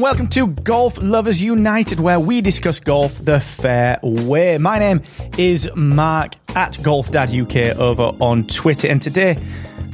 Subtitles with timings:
[0.00, 4.56] and welcome to Golf Lovers United, where we discuss golf the fair way.
[4.56, 5.02] My name
[5.36, 9.36] is Mark at GolfDadUK over on Twitter, and today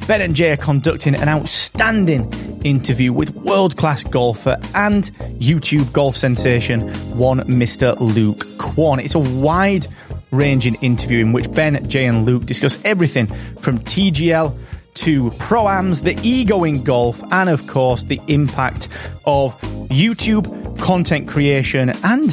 [0.07, 2.31] Ben and Jay are conducting an outstanding
[2.63, 5.11] interview with world class golfer and
[5.41, 6.87] YouTube golf sensation,
[7.17, 7.99] one Mr.
[7.99, 9.03] Luke Kwon.
[9.03, 9.87] It's a wide
[10.31, 13.27] ranging interview in which Ben, Jay, and Luke discuss everything
[13.59, 14.57] from TGL
[14.97, 18.89] to proams, the ego in golf, and of course, the impact
[19.25, 22.31] of YouTube content creation and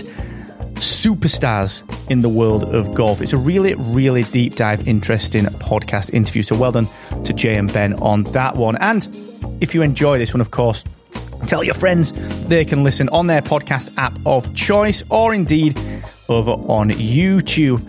[0.77, 3.23] superstars in the world of golf.
[3.23, 6.43] It's a really, really deep dive, interesting podcast interview.
[6.43, 6.89] So well done
[7.25, 8.77] to Jay and Ben on that one.
[8.77, 9.07] And
[9.61, 10.85] if you enjoy this one, of course,
[11.47, 12.13] tell your friends
[12.47, 15.79] they can listen on their podcast app of choice or indeed
[16.29, 17.87] over on YouTube.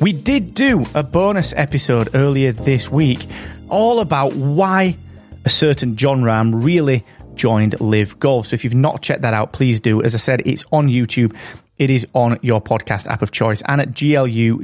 [0.00, 3.26] We did do a bonus episode earlier this week
[3.68, 4.96] all about why
[5.44, 8.46] a certain Jon Rahm really joined LIV Golf.
[8.48, 10.02] So if you've not checked that out, please do.
[10.02, 11.36] As I said, it's on YouTube.
[11.78, 14.60] It is on your podcast app of choice and at glugc.com.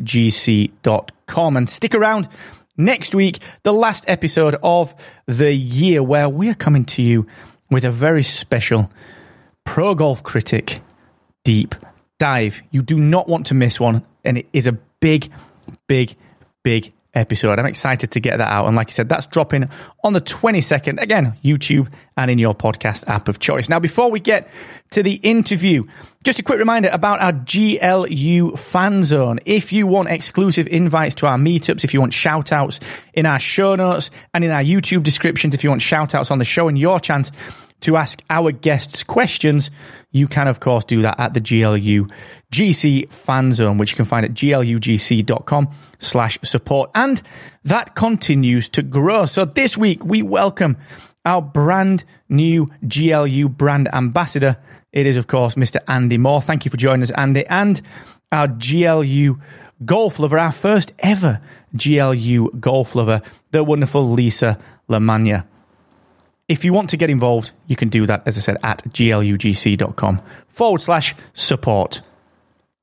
[1.57, 2.29] And stick around
[2.77, 4.95] next week, the last episode of
[5.27, 7.27] the year, where we're coming to you
[7.71, 8.91] with a very special
[9.65, 10.81] pro golf critic
[11.45, 11.75] deep
[12.19, 12.63] dive.
[12.71, 14.05] You do not want to miss one.
[14.25, 15.31] And it is a big,
[15.87, 16.15] big,
[16.63, 17.59] big episode.
[17.59, 18.67] I'm excited to get that out.
[18.67, 19.69] And like I said, that's dropping
[20.03, 21.01] on the 22nd.
[21.01, 23.69] Again, YouTube and in your podcast app of choice.
[23.69, 24.49] Now, before we get
[24.91, 25.85] to the interview,
[26.25, 29.41] just a quick reminder about our GLU fan zone.
[29.45, 32.81] If you want exclusive invites to our meetups, if you want shout outs
[33.13, 36.39] in our show notes and in our YouTube descriptions, if you want shout outs on
[36.39, 37.31] the show and your chance
[37.83, 39.71] to ask our guests questions,
[40.11, 42.09] you can, of course, do that at the GLU
[42.53, 46.91] GC fan zone, which you can find at glugc.com slash support.
[46.95, 47.23] And
[47.65, 49.27] that continues to grow.
[49.27, 50.77] So this week we welcome
[51.25, 54.59] our brand new GLU brand ambassador.
[54.93, 55.79] It is, of course, Mr.
[55.89, 56.43] Andy Moore.
[56.43, 57.47] Thank you for joining us, Andy.
[57.47, 57.81] And
[58.31, 59.41] our GLU
[59.85, 61.41] golf lover, our first ever
[61.77, 65.47] GLU golf lover, the wonderful Lisa Lamagna.
[66.53, 70.21] If you want to get involved, you can do that, as I said, at glugc.com
[70.49, 72.03] forward slash support.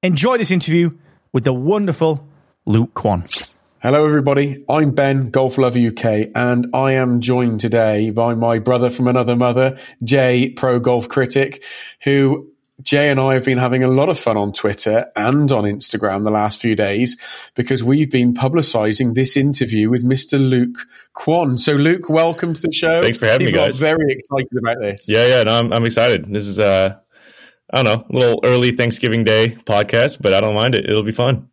[0.02, 0.97] Enjoy this interview
[1.34, 2.28] with the wonderful
[2.66, 3.53] Luke Kwon.
[3.80, 4.66] Hello, everybody.
[4.68, 9.35] I'm Ben, Golf Lover UK, and I am joined today by my brother from another
[9.35, 11.63] mother, Jay, Pro Golf Critic,
[12.06, 12.51] who
[12.81, 16.23] Jay and I have been having a lot of fun on Twitter and on Instagram
[16.23, 17.17] the last few days
[17.56, 20.40] because we've been publicizing this interview with Mr.
[20.40, 21.59] Luke Kwon.
[21.59, 23.01] So, Luke, welcome to the show.
[23.01, 23.78] Thanks for having People me, guys.
[23.78, 25.09] Very excited about this.
[25.09, 26.31] Yeah, yeah, no, I'm, I'm excited.
[26.34, 26.95] This is, uh,
[27.72, 30.89] I don't know, a little early Thanksgiving Day podcast, but I don't mind it.
[30.89, 31.50] It'll be fun.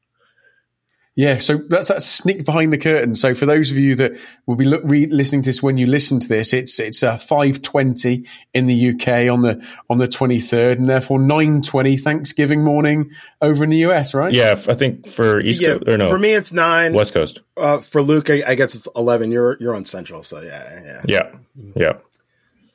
[1.16, 3.14] Yeah, so that's that's a sneak behind the curtain.
[3.14, 5.86] So for those of you that will be look, re- listening to this when you
[5.86, 10.08] listen to this, it's it's uh, five twenty in the UK on the on the
[10.08, 14.34] twenty third, and therefore nine twenty Thanksgiving morning over in the US, right?
[14.34, 16.92] Yeah, I think for East yeah, Coast or no, for me it's nine.
[16.92, 17.40] West Coast.
[17.56, 19.32] Uh, for Luke, I, I guess it's eleven.
[19.32, 21.32] You're you're on Central, so yeah, yeah.
[21.74, 21.92] Yeah,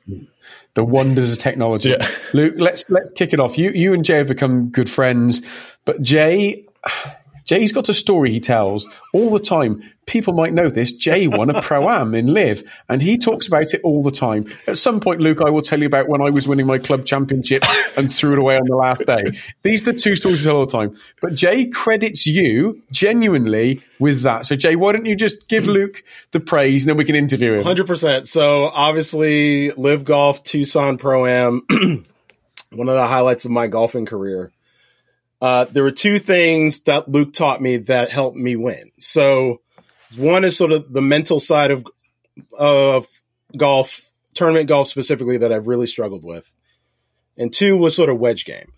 [0.08, 0.16] yeah.
[0.74, 1.90] The wonders of technology.
[1.90, 2.08] Yeah.
[2.32, 3.56] Luke, let's let's kick it off.
[3.56, 5.42] You you and Jay have become good friends,
[5.84, 6.66] but Jay.
[7.44, 9.82] Jay's got a story he tells all the time.
[10.06, 10.92] People might know this.
[10.92, 14.44] Jay won a pro am in LIV, and he talks about it all the time.
[14.66, 17.04] At some point, Luke, I will tell you about when I was winning my club
[17.04, 17.62] championship
[17.96, 19.32] and threw it away on the last day.
[19.62, 20.96] These are the two stories we tell all the time.
[21.20, 24.44] But Jay credits you genuinely with that.
[24.46, 27.54] So, Jay, why don't you just give Luke the praise and then we can interview
[27.54, 27.64] him?
[27.64, 28.28] Hundred percent.
[28.28, 34.50] So obviously, LIV golf Tucson Pro Am, one of the highlights of my golfing career.
[35.42, 38.92] Uh, there were two things that Luke taught me that helped me win.
[39.00, 39.60] So
[40.16, 41.84] one is sort of the mental side of
[42.56, 43.08] of
[43.56, 46.50] golf, tournament golf specifically, that I've really struggled with,
[47.36, 48.72] and two was sort of wedge game.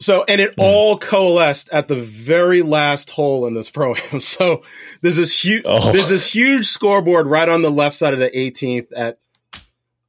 [0.00, 4.20] So, and it all coalesced at the very last hole in this pro am.
[4.20, 4.62] So
[5.02, 5.92] there's this huge, Oh.
[5.92, 9.18] there's this huge scoreboard right on the left side of the 18th at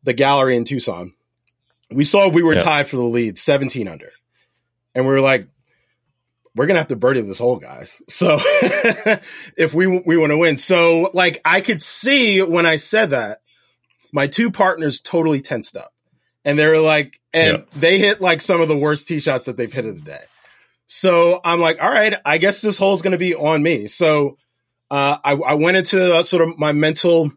[0.04, 1.14] the gallery in Tucson.
[1.92, 2.60] We saw we were Yeah.
[2.60, 4.12] tied for the lead, 17 under.
[4.96, 5.48] And we were like,
[6.56, 8.02] we're gonna have to birdie this hole, guys.
[8.10, 8.40] So
[9.58, 13.42] if we we want to win, so like I could see when I said that,
[14.12, 15.94] my two partners totally tensed up,
[16.44, 17.64] and they were like, and Yeah.
[17.80, 20.24] they hit like some of the worst tee shots that they've hit of the day.
[20.88, 23.88] So I'm like, all right, I guess this hole's gonna be on me.
[23.88, 24.38] So
[24.90, 27.32] uh, I, I went into uh, sort of my mental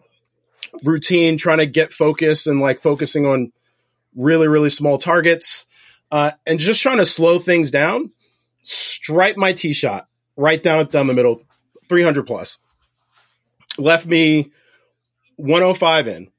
[0.83, 3.53] routine, trying to get focused and like focusing on
[4.17, 5.67] really really small targets,
[6.11, 8.11] uh, and just trying to slow things down
[8.63, 11.43] stripe my tee shot right down down the middle,
[11.89, 12.59] 300 plus.
[13.79, 14.53] Left me
[15.37, 16.31] 105 in.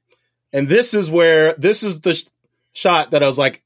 [0.52, 2.24] And this is where this is the sh-
[2.72, 3.62] shot that I was like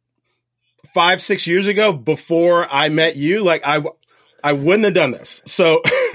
[0.93, 3.83] five, six years ago, before I met you, like I,
[4.43, 5.43] I wouldn't have done this.
[5.47, 5.83] So,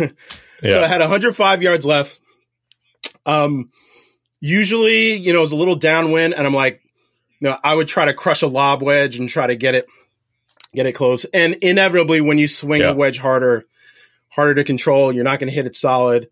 [0.62, 0.70] Yeah.
[0.70, 2.20] so I had 105 yards left.
[3.26, 3.72] Um,
[4.40, 6.82] usually, you know, it was a little downwind, and I'm like,
[7.42, 9.86] know, I would try to crush a lob wedge and try to get it,
[10.74, 11.26] get it close.
[11.26, 12.92] And inevitably, when you swing Yeah.
[12.92, 13.66] a wedge harder,
[14.30, 16.30] harder to control, you're not going to hit it solid.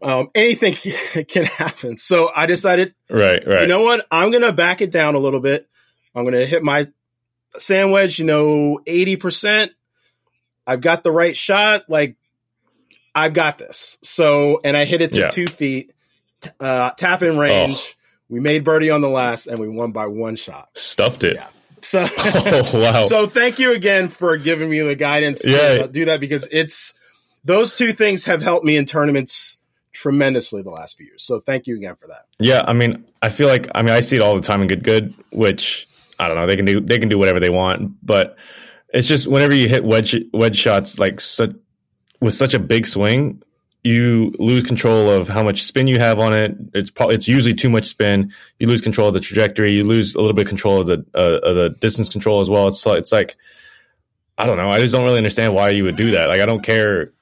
[0.00, 0.74] Um, anything
[1.28, 1.96] can happen.
[1.96, 3.62] So I decided, right, right.
[3.62, 4.06] you know what?
[4.10, 5.68] I'm going to back it down a little bit.
[6.14, 6.88] I'm going to hit my
[7.56, 9.70] sand wedge, you know, 80%.
[10.66, 11.84] I've got the right shot.
[11.88, 12.16] Like,
[13.14, 13.98] I've got this.
[14.02, 15.28] So, and I hit it to Yeah.
[15.28, 15.92] two feet,
[16.60, 17.78] uh, tap in range.
[17.78, 17.94] Oh.
[18.28, 20.68] We made birdie on the last and we won by one shot.
[20.74, 21.36] Stuffed it.
[21.36, 21.46] Yeah.
[21.80, 23.02] So, Oh wow.
[23.08, 25.86] so thank you again for giving me the guidance to Yeah.
[25.86, 26.94] do that because it's
[27.44, 29.58] those two things have helped me in tournaments
[29.92, 31.22] tremendously the last few years.
[31.22, 32.26] So thank you again for that.
[32.38, 34.68] Yeah, I mean, I feel like I mean I see it all the time in
[34.68, 35.88] Good Good, which
[36.18, 38.36] I don't know they can do they can do whatever they want, but
[38.92, 41.52] it's just whenever you hit wedge wedge shots like such
[42.20, 43.42] with such a big swing,
[43.84, 46.56] you lose control of how much spin you have on it.
[46.74, 48.32] It's probably it's usually too much spin.
[48.58, 49.72] You lose control of the trajectory.
[49.72, 52.50] You lose a little bit of control of the uh, of the distance control as
[52.50, 52.68] well.
[52.68, 53.36] It's like, it's like
[54.36, 54.70] I don't know.
[54.70, 56.26] I just don't really understand why you would do that.
[56.26, 57.12] Like I don't care.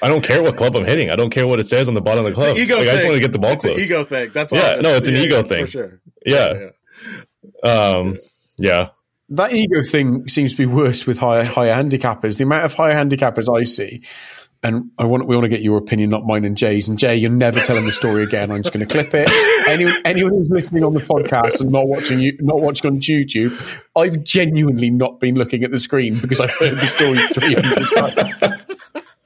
[0.00, 1.10] I don't care what club I'm hitting.
[1.10, 2.56] I don't care what it says on the bottom of the It's club.
[2.56, 3.76] an ego like, I just want to get the ball It's close.
[3.76, 4.30] an ego thing.
[4.32, 4.58] That's all.
[4.58, 4.82] Yeah, it is.
[4.84, 5.64] no, it's an ego thing.
[5.66, 6.00] for sure.
[6.24, 6.68] Yeah.
[7.62, 8.18] Um,
[8.58, 8.88] yeah.
[9.30, 12.36] That ego thing seems to be worse with higher higher handicappers.
[12.38, 14.04] The amount of higher handicappers I see,
[14.66, 16.88] and I want we want to get your opinion, not mine and Jay's.
[16.88, 18.50] And Jay, you're never telling the story again.
[18.50, 19.28] I'm just going to clip it.
[19.68, 23.56] Anyone, anyone who's listening on the podcast and not watching you, not watching on YouTube,
[23.94, 28.42] I've genuinely not been looking at the screen because I've heard the story 300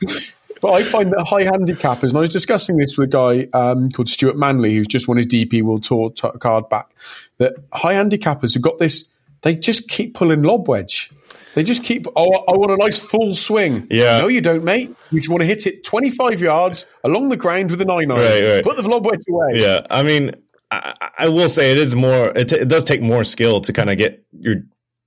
[0.07, 0.33] times.
[0.61, 3.91] But I find that high handicappers, and I was discussing this with a guy um,
[3.91, 6.91] called Stuart Manley, who's just won his DP World Tour t- card back,
[7.39, 9.09] that high handicappers have got this,
[9.41, 11.11] they just keep pulling lob wedge.
[11.55, 13.87] They just keep, oh, I want a nice full swing.
[13.91, 14.19] Yeah.
[14.19, 14.95] No, you don't, mate.
[15.11, 18.21] You just want to hit it 25 yards along the ground with a nine iron.
[18.21, 18.65] Right, right.
[18.65, 19.55] Put the lob wedge away.
[19.55, 20.37] Yeah, I mean,
[20.71, 22.29] I, I will say it is more.
[22.37, 24.57] It, t- it does take more skill to kind of get your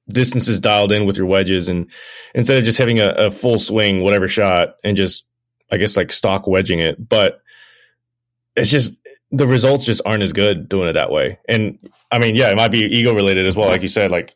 [0.09, 1.89] distances dialed in with your wedges, and
[2.35, 5.25] instead of just having a, a full swing, whatever shot, and just
[5.71, 7.07] I guess like stock wedging it.
[7.07, 7.41] But
[8.55, 8.97] it's just
[9.31, 11.39] the results just aren't as good doing it that way.
[11.47, 11.79] And
[12.11, 14.11] I mean, yeah, it might be ego related as well, like you said.
[14.11, 14.35] Like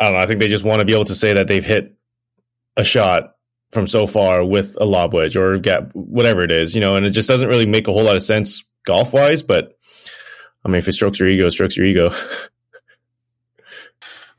[0.00, 0.20] I don't know.
[0.20, 1.94] I think they just want to be able to say that they've hit
[2.76, 3.34] a shot
[3.72, 7.04] from so far with a lob wedge or gap, whatever it is, you know, and
[7.04, 9.42] it just doesn't really make a whole lot of sense golf wise.
[9.42, 9.76] But
[10.64, 12.10] I mean, if it strokes your ego, it strokes your ego.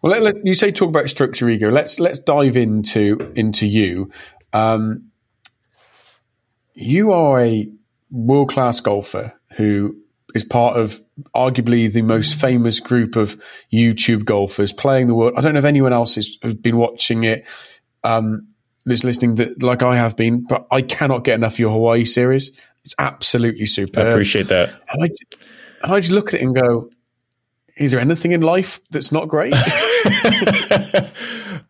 [0.02, 1.70] Well, let, let- you say talk about strokes your ego.
[1.70, 4.10] Let's let's dive into into you.
[4.54, 5.12] Um,
[6.74, 7.70] you are a
[8.10, 9.98] world class golfer who
[10.36, 11.02] is part of
[11.36, 13.42] arguably the most famous group of
[13.74, 15.34] YouTube golfers playing the world.
[15.38, 17.48] I don't know if anyone else has, has been watching it,
[18.04, 18.48] um,
[18.86, 22.06] that's listening that like I have been, but I cannot get enough of your Hawaii
[22.06, 22.52] series.
[22.84, 24.00] It's absolutely super.
[24.00, 24.14] I superb.
[24.14, 24.70] appreciate that.
[24.94, 25.10] and I,
[25.84, 26.90] and I just look at it and go,
[27.78, 29.54] is there anything in life that's not great?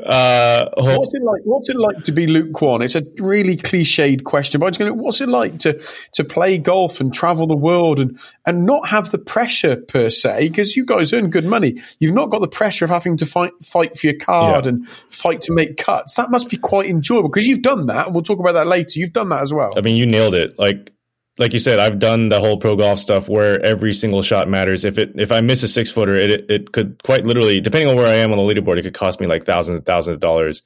[0.06, 1.42] uh, What's it like?
[1.44, 2.84] What's it like to be Luke Kwon?
[2.84, 4.98] It's a really cliched question, but I'm just going.
[4.98, 5.81] What's it like to
[6.13, 10.48] to play golf and travel the world and and not have the pressure per se?
[10.50, 11.79] Because you guys earn good money.
[12.00, 14.70] You've not got the pressure of having to fight fight for your card Yeah.
[14.70, 16.13] and fight to make cuts.
[16.13, 19.00] That must be quite enjoyable because you've done that, and we'll talk about that later.
[19.00, 19.74] You've done that as well.
[19.77, 20.58] I mean, you nailed it.
[20.58, 20.94] Like,
[21.39, 24.84] like you said, I've done the whole pro golf stuff where every single shot matters.
[24.84, 27.96] If it if I miss a six footer, it it could quite literally, depending on
[27.96, 30.19] where I am on the leaderboard, it could cost me like thousands and thousands of
[30.19, 30.63] dollars.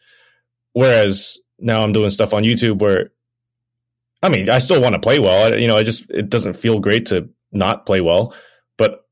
[0.73, 3.11] Whereas now I'm doing stuff on YouTube where,
[4.23, 5.53] I mean, I still want to play well.
[5.53, 8.33] I, you know, I just it doesn't feel great to not play well,
[8.75, 9.05] but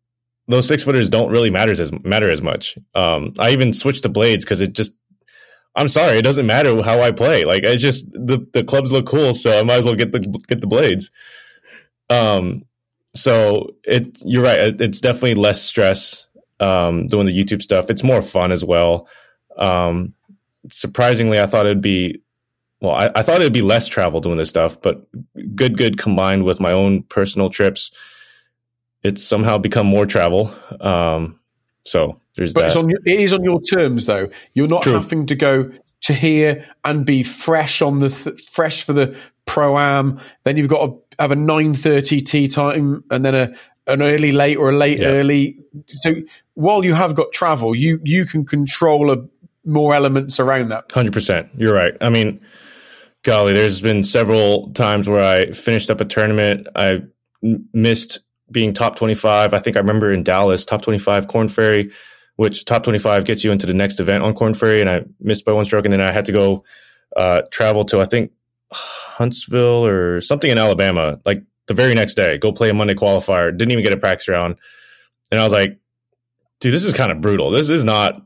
[0.48, 2.76] those six footers don't really matter as matter as much.
[2.96, 4.96] Um, I even switched to blades because it just
[5.76, 7.46] I'm sorry, it doesn't matter how I play.
[7.46, 10.22] Like it's just the the clubs look cool, so I might as well get the
[10.48, 11.12] get the blades.
[12.12, 12.66] Um,
[13.14, 14.60] so it you're right.
[14.60, 16.26] It, it's definitely less stress
[16.60, 17.90] um, doing the YouTube stuff.
[17.90, 19.08] It's more fun as well.
[19.58, 20.14] Um,
[20.70, 22.22] surprisingly, I thought it'd be
[22.80, 22.94] well.
[22.94, 25.08] I, I thought it'd be less travel doing this stuff, but
[25.56, 27.92] good, good combined with my own personal trips,
[29.04, 30.54] it's somehow become more travel.
[30.80, 31.40] Um,
[31.84, 32.68] so there's But that.
[32.68, 34.30] it's on your, it is on your terms though.
[34.54, 34.94] You're not True.
[34.94, 39.78] having to go to here and be fresh on the th- fresh for the pro
[39.78, 40.20] am.
[40.44, 43.54] Then you've got to have a nine thirty tea time and then a
[43.88, 45.08] an early late or a late Yeah.
[45.08, 45.60] early.
[45.88, 46.14] So
[46.54, 49.26] while you have got travel, you you can control a,
[49.66, 50.92] more elements around that.
[50.92, 51.50] Hundred percent.
[51.58, 51.94] You're right.
[52.02, 52.42] I mean,
[53.24, 56.68] golly, there's been several times where I finished up a tournament.
[56.76, 57.02] I
[57.44, 58.20] m- missed
[58.52, 59.54] being top 25.
[59.54, 61.92] I think I remember in Dallas, top 25 Korn Ferry.
[62.38, 64.82] which top 25 gets you into the next event on Korn Ferry.
[64.82, 65.86] And I missed by one stroke.
[65.86, 66.64] And then I had to go
[67.16, 68.32] uh, travel to, I think,
[68.72, 73.56] Huntsville or something in Alabama, like the very next day, go play a Monday qualifier.
[73.56, 74.56] Didn't even get a practice round.
[75.32, 75.80] And I was like,
[76.60, 77.52] dude, this is kind of brutal.
[77.52, 78.22] This is not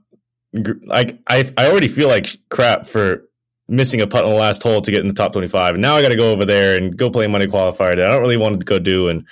[0.86, 3.28] like I, I already feel like crap for
[3.68, 5.76] missing a putt on the last hole to get in the top 25.
[5.76, 8.06] And now I got to go over there and go play a Monday qualifier that
[8.06, 9.10] I don't really want to go do.
[9.10, 9.26] And,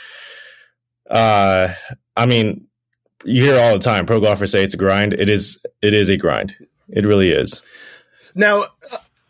[1.10, 1.74] uh,
[2.16, 2.68] I mean,
[3.24, 5.14] you hear all the time pro golfers say it's a grind.
[5.14, 6.56] It is, it is a grind.
[6.90, 7.62] It really is.
[8.36, 8.68] Now,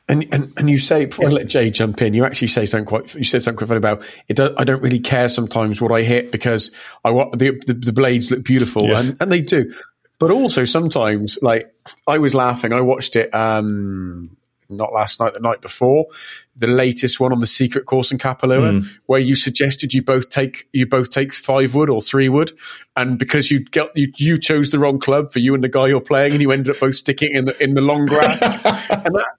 [0.09, 2.85] and, and and you say before I let Jay jump in, you actually say something
[2.85, 3.15] quite.
[3.15, 4.35] You said something quite funny about it.
[4.35, 6.71] Do, I don't really care sometimes what I hit because
[7.05, 8.99] I want the, the, the blades look beautiful Yeah.
[8.99, 9.73] and and they do.
[10.19, 11.73] But also sometimes, like
[12.07, 12.73] I was laughing.
[12.73, 14.35] I watched it um
[14.69, 16.07] not last night, the night before,
[16.55, 20.67] the latest one on the secret course in Kapalua, where you suggested you both take
[20.73, 22.51] you both take five wood or three wood,
[22.95, 25.87] and because you get you, you chose the wrong club for you and the guy
[25.87, 28.41] you're playing, and you ended up both sticking in the in the long grass,
[28.89, 29.33] and that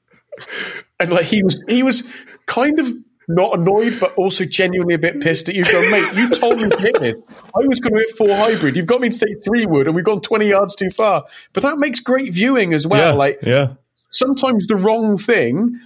[1.00, 2.02] and like he was he was
[2.46, 2.88] kind of
[3.26, 6.68] not annoyed but also genuinely a bit pissed at you going mate you told me
[6.68, 9.42] to hit this i was going to hit four hybrid you've got me to take
[9.42, 11.24] three wood and we've gone 20 yards too far
[11.54, 13.18] but that makes great viewing as well yeah.
[13.18, 13.68] like yeah.
[14.10, 15.80] sometimes the wrong thing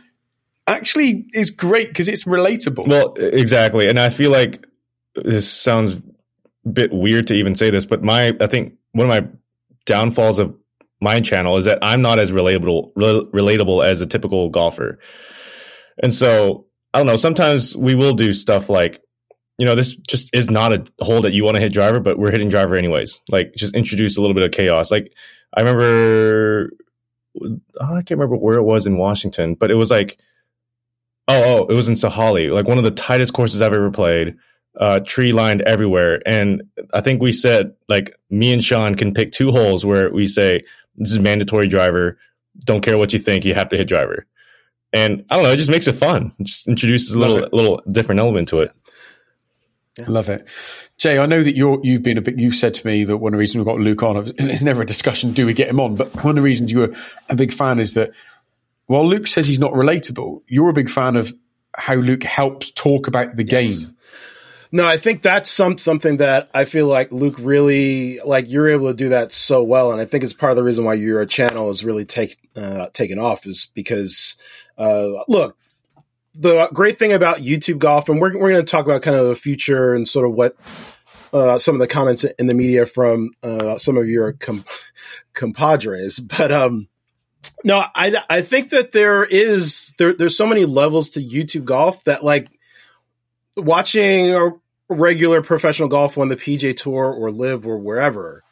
[0.69, 3.89] actually is great because it's relatable Well, exactly.
[3.89, 4.67] And I feel like
[5.15, 5.97] this sounds
[6.65, 9.29] a bit weird to even say this, but my, I think one of my
[9.87, 10.55] downfalls of
[11.01, 14.99] my channel is that I'm not as relatable, rel- relatable as a typical golfer.
[16.03, 17.17] And so I don't know.
[17.17, 19.03] Sometimes we will do stuff like,
[19.59, 22.19] you know, this just is not a hole that you want to hit driver, but
[22.19, 23.21] we're hitting driver anyways.
[23.29, 24.91] Like, just introduce a little bit of chaos.
[24.91, 25.13] Like,
[25.53, 26.71] I remember,
[27.81, 30.19] I can't remember where it was in Washington, but it was like,
[31.27, 34.37] oh, oh, it was in Sahalee, like one of the tightest courses I've ever played.
[34.79, 36.63] Uh, tree lined everywhere, and
[36.95, 40.63] I think we said like me and Sean can pick two holes where we say
[40.99, 42.19] this is mandatory driver.
[42.65, 44.27] Don't care what you think, you have to hit driver.
[44.93, 46.33] And I don't know, it just makes it fun.
[46.39, 48.73] It just introduces a little little different element to it.
[49.99, 50.49] I love it,
[50.97, 51.19] Jay.
[51.19, 52.39] I know that you're you've been a bit.
[52.39, 54.33] You've said to me that one of the reasons we've got Luke on.
[54.39, 55.33] It's never a discussion.
[55.33, 55.97] Do we get him on?
[55.97, 56.95] But one of the reasons you were
[57.29, 58.13] a big fan is that
[58.87, 61.35] while Luke says he's not relatable, you're a big fan of
[61.77, 63.97] how Luke helps talk about the game.
[64.71, 68.51] No, I think that's some something that I feel like Luke really like.
[68.51, 70.85] You're able to do that so well, and I think it's part of the reason
[70.85, 74.37] why your channel is really take uh, taken off is because
[74.77, 75.57] uh, look,
[76.35, 79.27] the great thing about YouTube golf, and we're we're going to talk about kind of
[79.29, 80.55] the future and sort of what
[81.33, 84.65] uh, some of the comments in the media from uh, some of your com-
[85.35, 86.89] compadres, but um.
[87.63, 92.03] No, I I think that there is there there's so many levels to YouTube golf
[92.05, 92.49] that like
[93.59, 94.51] watching a
[94.89, 98.43] regular professional golf on the PGA Tour or LIV or wherever,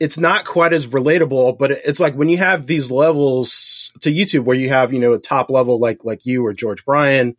[0.00, 1.58] it's not quite as relatable.
[1.58, 5.12] But it's like when you have these levels to YouTube, where you have you know
[5.12, 7.36] a top level like like you or George Bryan,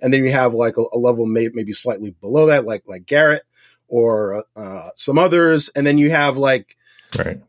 [0.00, 3.06] and then you have like a, a level may, maybe slightly below that, like like
[3.06, 3.42] Garrett
[3.88, 6.76] or uh, some others, and then you have like
[7.16, 7.40] Right.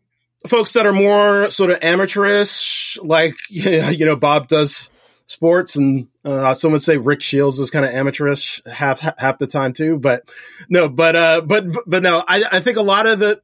[0.46, 4.92] folks that are more sort of amateurish, like you know Bob does
[5.28, 9.46] sports, and uh, some would say Rick Shields is kind of amateurish half half the
[9.46, 10.00] time too.
[10.00, 10.24] But
[10.68, 13.42] no, but uh, but but no, I, I think a lot of the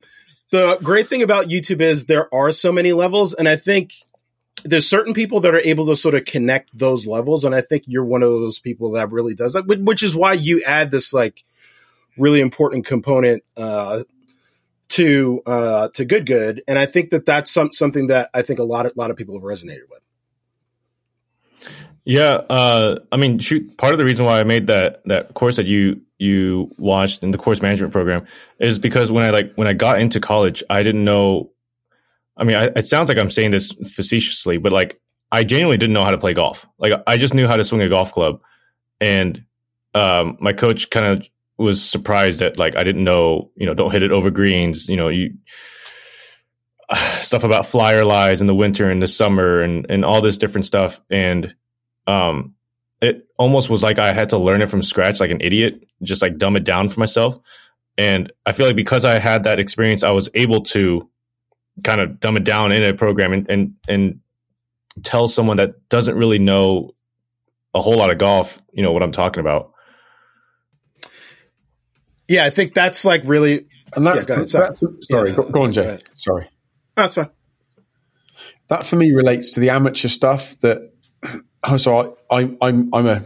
[0.50, 3.94] the great thing about YouTube is there are so many levels, and I think
[4.64, 7.84] there's certain people that are able to sort of connect those levels, and I think
[7.86, 11.14] you're one of those people that really does that, which is why you add this
[11.14, 11.44] like
[12.18, 14.04] really important component uh,
[14.90, 18.60] to uh, to good good, and I think that that's some, something that I think
[18.60, 20.03] a lot of a lot of people have resonated with.
[22.06, 23.78] Yeah, uh, I mean, shoot.
[23.78, 27.32] Part of the reason why I made that that course that you you watched in
[27.32, 28.28] the course management program
[28.60, 31.52] is because when I like when I got into college, I didn't know.
[32.36, 35.00] I mean, I, it sounds like I'm saying this facetiously, but like
[35.32, 36.68] I genuinely didn't know how to play golf.
[36.78, 38.42] Like I just knew how to swing a golf club,
[39.00, 39.46] and
[39.94, 43.92] um, my coach kind of was surprised that like I didn't know, you know, don't
[43.92, 44.90] hit it over greens.
[44.90, 45.36] You know, you
[47.22, 50.66] stuff about flyer lies in the winter and the summer and and all this different
[50.66, 51.56] stuff and
[52.08, 52.56] um
[53.02, 56.22] it almost was like I had to learn it from scratch like an idiot, just
[56.22, 57.40] like dumb it down for myself.
[57.98, 61.10] And I feel like because I had that experience, I was able to
[61.84, 64.20] kind of dumb it down in a program and and, and
[65.04, 66.92] tell someone that doesn't really know
[67.74, 69.74] a whole lot of golf, you know what I'm talking about.
[72.28, 73.68] Yeah, I think that's like really.
[73.96, 74.50] And that, Yeah, go ahead.
[74.50, 74.68] Sorry.
[74.70, 75.82] that- sorry, Yeah, go, go on, Jay.
[75.82, 76.04] ahead.
[76.16, 76.46] Sorry.
[76.96, 77.30] That's fine.
[78.70, 80.93] that for me relates to the amateur stuff that
[81.64, 83.22] Oh, so I, I'm I'm I'm a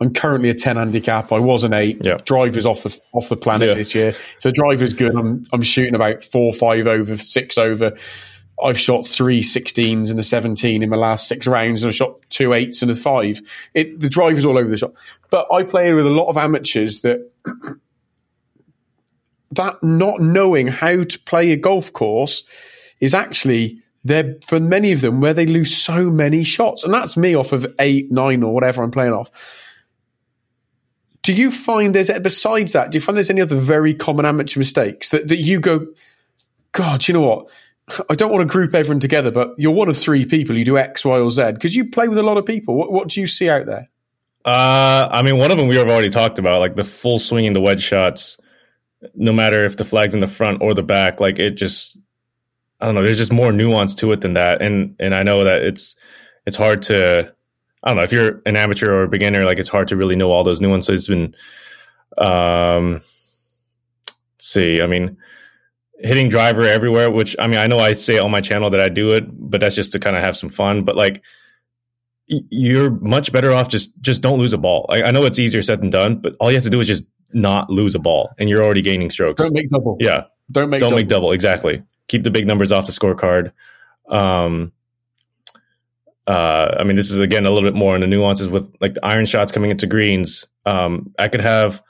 [0.00, 1.32] I'm currently a 10 handicap.
[1.32, 1.98] I was an eight.
[2.04, 2.18] Yeah.
[2.24, 3.74] Driver's off the off the planet Yeah.
[3.74, 4.08] this year.
[4.10, 7.96] If the driver's good, I'm I'm shooting about four, five over, six over.
[8.62, 12.22] I've shot three 16s and a 17 in my last six rounds, and I've shot
[12.28, 13.40] two eights and a five.
[13.72, 14.94] It, the driver's all over the shop.
[15.30, 17.30] But I play with a lot of amateurs that
[19.52, 22.42] that not knowing how to play a golf course
[23.00, 26.84] is actually there for many of them where they lose so many shots.
[26.84, 29.30] And that's me off of eight, nine, or whatever I'm playing off.
[31.22, 34.58] Do you find there's besides that, do you find there's any other very common amateur
[34.60, 35.86] mistakes that, that you go,
[36.72, 37.50] God, you know what?
[38.08, 40.56] I don't want to group everyone together, but you're one of three people.
[40.56, 42.76] You do X, Y, or Z because you play with a lot of people.
[42.76, 43.88] What, what do you see out there?
[44.44, 47.52] Uh, I mean, one of them we have already talked about, like the full swinging
[47.52, 48.38] the wedge shots,
[49.14, 51.98] no matter if the flag's in the front or the back, like it just,
[52.80, 54.62] I don't know, there's just more nuance to it than that.
[54.62, 55.96] And, and I know that it's,
[56.46, 57.32] it's hard to,
[57.82, 60.16] I don't know, if you're an amateur or a beginner, like it's hard to really
[60.16, 61.08] know all those nuances.
[61.08, 61.34] And,
[62.16, 63.04] um, let's
[64.38, 65.16] see, I mean,
[65.98, 68.88] hitting driver everywhere, which I mean, I know I say on my channel that I
[68.88, 70.84] do it, but that's just to kind of have some fun.
[70.84, 71.22] But like,
[72.28, 74.86] you're much better off just just don't lose a ball.
[74.90, 76.86] I, I know it's easier said than done, but all you have to do is
[76.86, 79.42] just not lose a ball, and you're already gaining strokes.
[79.42, 79.96] Don't make double.
[79.98, 80.98] yeah, Don't make don't double.
[81.00, 81.32] make double.
[81.32, 81.82] Exactly.
[82.08, 83.52] Keep the big numbers off the scorecard.
[84.08, 84.72] Um,
[86.26, 88.94] uh, I mean, this is again a little bit more in the nuances with like
[88.94, 90.46] the iron shots coming into greens.
[90.66, 91.82] Um, I could have,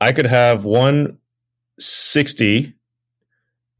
[0.00, 1.18] I could have one
[1.78, 2.74] sixty,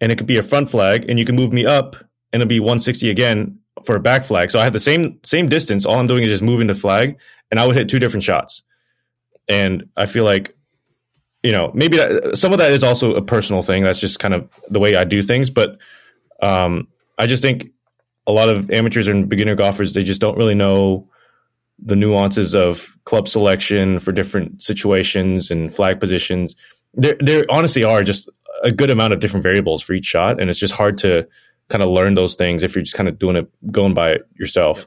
[0.00, 1.96] and it could be a front flag, and you can move me up,
[2.32, 4.50] and it'll be one sixty again for a back flag.
[4.50, 5.86] So I have the same same distance.
[5.86, 7.18] All I'm doing is just moving the flag,
[7.50, 8.62] and I would hit two different shots.
[9.48, 10.56] And I feel like
[11.42, 13.82] you know, maybe that, some of that is also a personal thing.
[13.82, 15.50] That's just kind of the way I do things.
[15.50, 15.78] But
[16.40, 17.72] um, I just think
[18.26, 21.08] a lot of amateurs and beginner golfers they just don't really know
[21.84, 26.54] the nuances of club selection for different situations and flag positions.
[26.94, 28.28] There, there honestly are just
[28.62, 31.26] a good amount of different variables for each shot, and it's just hard to
[31.68, 34.28] kind of learn those things if you're just kind of doing it, going by it
[34.34, 34.86] yourself.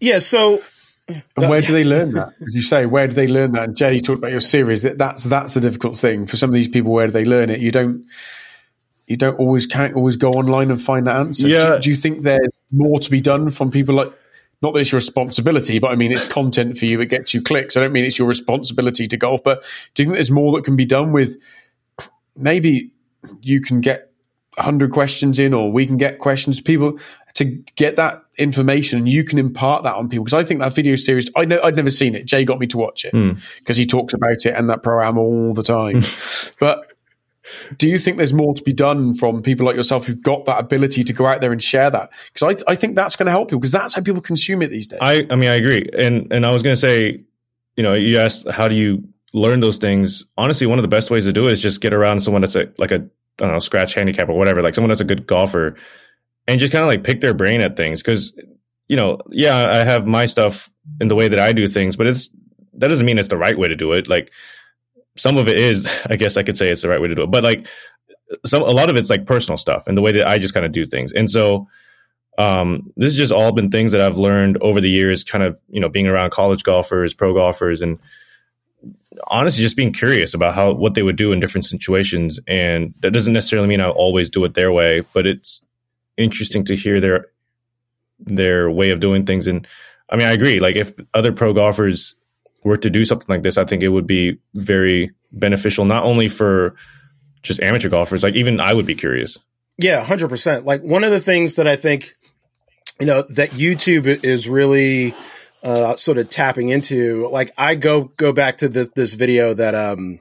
[0.00, 0.20] Yeah.
[0.20, 0.62] So
[1.08, 2.32] And where do they learn that?
[2.40, 3.68] As you say, where do they learn that?
[3.68, 4.82] And Jay, you talked about your series.
[4.82, 6.92] That that's that's the difficult thing for some of these people.
[6.92, 7.60] Where do they learn it?
[7.60, 8.06] You don't.
[9.06, 11.46] You don't always can't always go online and find that answer.
[11.46, 11.76] Yeah.
[11.76, 14.12] Do, do you think there's more to be done from people like?
[14.62, 17.00] Not that it's your responsibility, but I mean it's content for you.
[17.00, 17.76] It gets you clicks.
[17.76, 19.62] I don't mean it's your responsibility to golf, but
[19.94, 21.36] do you think there's more that can be done with?
[22.34, 22.90] Maybe
[23.42, 24.10] you can get
[24.58, 26.60] hundred questions in, or we can get questions.
[26.60, 26.98] People
[27.34, 27.44] to
[27.76, 30.24] get that information, and you can impart that on people.
[30.24, 32.26] Because I think that video series, I know I'd never seen it.
[32.26, 33.32] Jay got me to watch it hmm.
[33.58, 36.02] because he talks about it and that program all the time.
[36.60, 36.86] but
[37.78, 40.60] do you think there's more to be done from people like yourself who've got that
[40.60, 42.10] ability to go out there and share that?
[42.32, 44.70] Because I, I think that's going to help people because that's how people consume it
[44.70, 44.98] these days.
[45.00, 45.88] I, I mean, I agree.
[45.96, 47.24] And, and I was going to say,
[47.76, 50.24] you know, you asked, how do you learn those things?
[50.36, 52.56] Honestly, one of the best ways to do it is just get around someone that's
[52.56, 55.26] a, like a, I don't know, scratch handicap or whatever, like someone that's a good
[55.26, 55.76] golfer
[56.46, 58.02] and just kind of like pick their brain at things.
[58.02, 58.32] Cause,
[58.88, 62.06] you know, yeah, I have my stuff in the way that I do things, but
[62.06, 62.30] it's,
[62.74, 64.08] that doesn't mean it's the right way to do it.
[64.08, 64.30] Like
[65.16, 67.22] some of it is, I guess I could say it's the right way to do
[67.22, 67.66] it, but like
[68.44, 70.66] some, a lot of it's like personal stuff and the way that I just kind
[70.66, 71.12] of do things.
[71.12, 71.68] And so,
[72.38, 75.58] um, this has just all been things that I've learned over the years, kind of,
[75.68, 77.98] you know, being around college golfers, pro golfers, and
[79.26, 82.38] honestly just being curious about how what they would do in different situations.
[82.46, 85.62] And that doesn't necessarily mean I'll always do it their way, but it's
[86.16, 87.26] interesting to hear their
[88.18, 89.46] their way of doing things.
[89.46, 89.66] And
[90.08, 90.60] I mean, I agree.
[90.60, 92.14] Like if other pro golfers
[92.64, 96.28] were to do something like this, I think it would be very beneficial, not only
[96.28, 96.74] for
[97.42, 99.38] just amateur golfers, like even I would be curious.
[99.78, 100.64] Yeah, hundred percent.
[100.64, 102.14] Like one of the things that I think,
[102.98, 105.14] you know, that YouTube is really
[105.62, 107.28] uh, sort of tapping into.
[107.28, 110.20] Like I go go back to this this video that um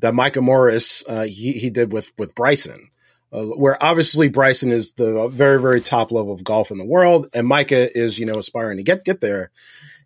[0.00, 2.90] that Micah Morris uh, he he did with with Bryson.
[3.34, 7.26] Uh, where obviously Bryson is the very very top level of golf in the world,
[7.34, 9.50] and Micah is you know aspiring to get get there,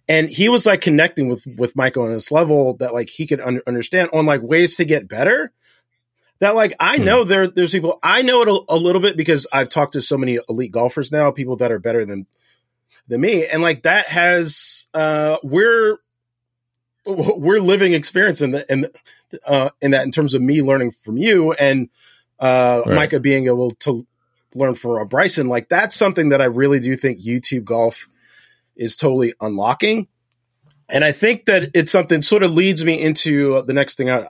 [0.08, 3.42] and he was like connecting with with Micah on this level that like he could
[3.42, 5.52] un- understand on like ways to get better,
[6.38, 7.04] that like I Hmm.
[7.04, 10.00] know there there's people I know it a, a little bit because I've talked to
[10.00, 12.26] so many elite golfers now, people that are better than
[13.08, 15.98] than me, and like that has uh we're
[17.06, 18.88] we're living experience in the in
[19.44, 21.52] uh in that in terms of me learning from you.
[21.52, 21.90] And
[22.38, 22.94] uh Right.
[22.94, 24.07] Micah being able to
[24.55, 28.09] learn from Bryson, like that's something that I really do think YouTube golf
[28.77, 30.09] is totally unlocking.
[30.88, 34.29] And I think that it's something sort of leads me into the next thing I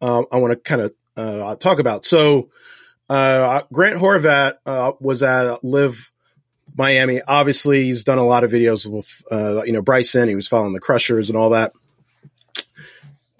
[0.00, 2.04] uh, I want to kind of uh, talk about.
[2.04, 2.50] So
[3.08, 6.10] uh, Grant Horvat uh, was at LIV
[6.76, 7.20] Miami.
[7.22, 10.28] Obviously, he's done a lot of videos with uh, you know Bryson.
[10.28, 11.72] He was following the Crushers and all that.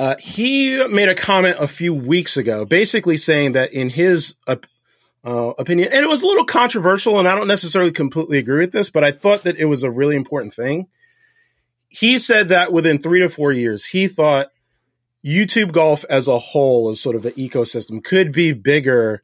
[0.03, 4.57] Uh, he made a comment a few weeks ago, basically saying that in his uh,
[5.25, 8.91] opinion, and it was a little controversial, and I don't necessarily completely agree with this,
[8.91, 10.89] but I thought that it was a really important thing.
[11.87, 14.49] He said that within three to four years, he thought
[15.25, 19.23] YouTube golf as a whole, as sort of an ecosystem, could be bigger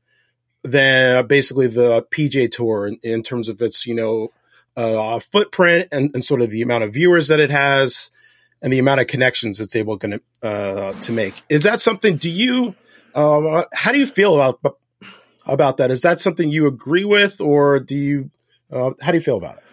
[0.62, 4.28] than basically the PGA Tour in, in terms of its, you know,
[4.76, 8.12] uh, footprint and, and, sort of the amount of viewers that it has
[8.62, 11.42] and the amount of connections it's able to, uh, to make.
[11.48, 12.16] Is that something?
[12.16, 12.74] Do you?
[13.14, 14.76] Um, how do you feel about
[15.46, 15.90] about that?
[15.90, 18.30] Is that something you agree with, or do you?
[18.70, 19.64] Uh, how do you feel about it?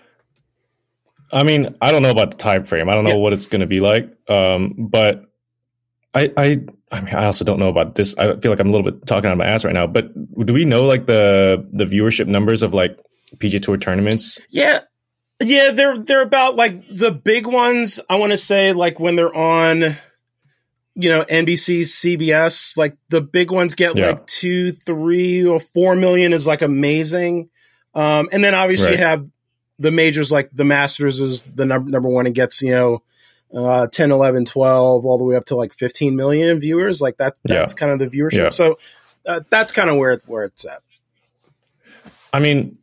[1.31, 2.89] I mean, I don't know about the time frame.
[2.89, 3.17] I don't know yeah.
[3.17, 4.09] what it's going to be like.
[4.29, 5.25] Um, but
[6.13, 8.15] I, I, I mean, I also don't know about this.
[8.17, 9.87] I feel like I'm a little bit talking out of my ass right now.
[9.87, 10.13] But
[10.45, 12.97] do we know like the the viewership numbers of like
[13.37, 14.39] PGA Tour tournaments?
[14.49, 14.81] Yeah,
[15.41, 17.99] yeah, they're they're about like the big ones.
[18.09, 19.97] I want to say like when they're on,
[20.95, 22.77] you know, NBC, CBS.
[22.77, 24.07] Like the big ones get yeah.
[24.07, 27.49] like two, three, or four million is like amazing.
[27.93, 28.99] Um, and then obviously right.
[28.99, 29.27] you have
[29.79, 33.03] the majors like the Masters is the number number one and gets you know
[33.53, 37.01] uh, 10, 11, 12, all the way up to like 15 million viewers.
[37.01, 37.77] Like that, that's yeah.
[37.77, 38.37] kind of the viewership.
[38.37, 38.49] Yeah.
[38.49, 38.77] So
[39.25, 40.81] uh, that's kind of where, where it's at.
[42.33, 42.77] I mean,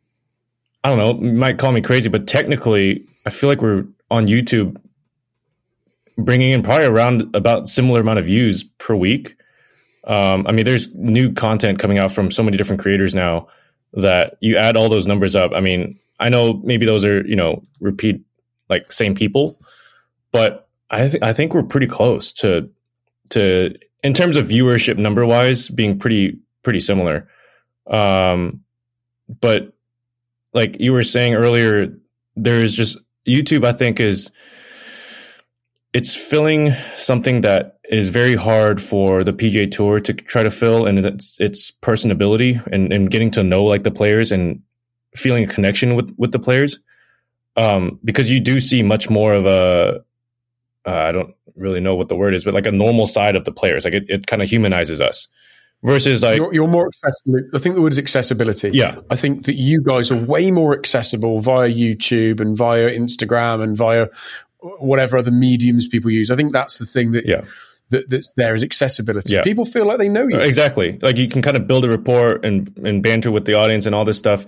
[0.83, 4.77] I don't know, might call me crazy, but technically I feel like we're on YouTube
[6.17, 9.35] bringing in probably around about similar amount of views per week.
[10.05, 13.47] Um, I mean, there's new content coming out from so many different creators now
[13.93, 15.51] that you add all those numbers up.
[15.53, 18.21] I mean, I know maybe those are, you know, repeat
[18.69, 19.59] like same people,
[20.31, 22.69] but I think I think we're pretty close to
[23.31, 27.29] to in terms of viewership number wise being pretty pretty similar.
[27.87, 28.61] Um,
[29.41, 29.72] but
[30.53, 31.93] like you were saying earlier,
[32.35, 33.65] there's just YouTube.
[33.65, 34.31] I think is
[35.93, 40.85] it's filling something that is very hard for the PGA Tour to try to fill,
[40.85, 44.61] and it's its personability and, and getting to know like the players and
[45.15, 46.79] feeling a connection with with the players.
[47.55, 50.03] Um, because you do see much more of a
[50.85, 53.45] uh, I don't really know what the word is, but like a normal side of
[53.45, 53.85] the players.
[53.85, 55.27] Like it, it kind of humanizes us
[55.83, 57.39] versus like you're, you're, more accessible.
[57.53, 58.71] I think the word is accessibility.
[58.71, 63.61] Yeah, I think that you guys are way more accessible via YouTube and via Instagram
[63.61, 64.07] and via
[64.59, 66.31] whatever other mediums people use.
[66.31, 67.43] I think that's the thing that yeah.
[67.89, 69.33] That, that's there is accessibility.
[69.33, 69.43] Yeah.
[69.43, 70.39] People feel like they know you.
[70.39, 70.97] Exactly.
[70.99, 73.93] Like you can kind of build a rapport and, and banter with the audience and
[73.93, 74.47] all this stuff.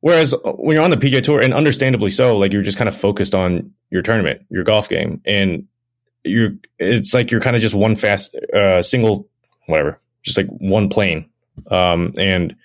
[0.00, 2.96] Whereas when you're on the PGA Tour, and understandably so, like you're just kind of
[2.96, 5.68] focused on your tournament, your golf game, and
[6.24, 9.28] you're it's like you're kind of just one fast uh, single
[9.66, 11.30] whatever, just like one plane,
[11.70, 12.56] um, and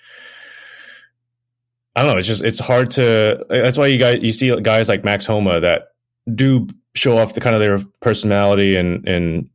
[1.95, 2.17] I don't know.
[2.17, 3.45] It's just it's hard to.
[3.49, 5.93] That's why you guys you see guys like Max Homa that
[6.33, 9.49] do show off the kind of their personality and and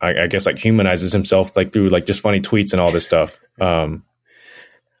[0.00, 3.04] I, I guess like humanizes himself like through like just funny tweets and all this
[3.04, 3.38] stuff.
[3.60, 4.02] Um,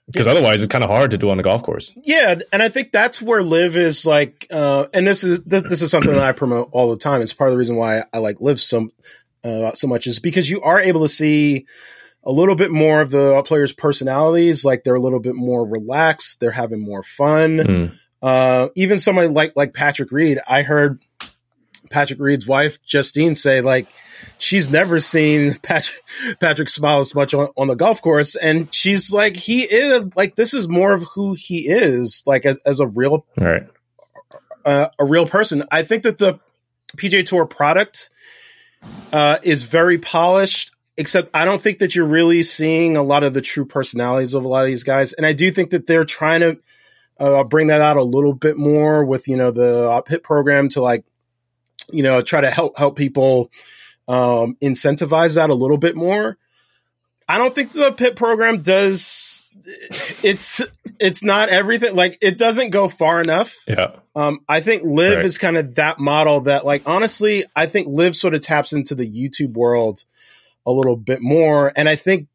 [0.06, 1.92] because otherwise it's kind of hard to do on the golf course.
[1.96, 5.80] Yeah, and I think that's where LIV is like, uh, and this is this, this,
[5.80, 7.22] is something that I promote all the time.
[7.22, 8.90] It's part of the reason why I like LIV so
[9.44, 11.66] uh, so much is because you are able to see
[12.24, 14.64] a little bit more of the players' personalities.
[14.64, 16.40] Like they're a little bit more relaxed.
[16.40, 17.58] They're having more fun.
[17.58, 17.98] Mm.
[18.22, 21.00] Uh, even somebody like like Patrick Reed, I heard
[21.90, 23.88] Patrick Reed's wife Justine say like
[24.38, 26.02] she's never seen Patrick
[26.40, 30.36] Patrick smile as much on, on, the golf course, and she's like, he is like
[30.36, 33.66] this is more of who he is, like as, as a real, right.
[34.64, 35.64] uh, a real person.
[35.70, 36.40] I think that the
[36.96, 38.10] PGA Tour product
[39.12, 40.71] uh, is very polished.
[40.96, 44.44] Except I don't think that you're really seeing a lot of the true personalities of
[44.44, 46.58] a lot of these guys, and I do think that they're trying to
[47.18, 50.82] uh, bring that out a little bit more with you know the PIP program to
[50.82, 51.04] like
[51.90, 53.50] you know try to help help people
[54.08, 56.36] um, incentivize that a little bit more.
[57.28, 59.50] I don't think the PIP program does.
[60.22, 60.60] It's
[61.00, 61.94] it's not everything.
[61.94, 63.56] Like it doesn't go far enough.
[63.66, 63.96] Yeah.
[64.14, 65.24] Um, I think LIV right.
[65.24, 68.94] is kind of that model that, like, honestly, I think LIV sort of taps into
[68.94, 70.04] the YouTube world
[70.66, 72.28] a little bit more, and I think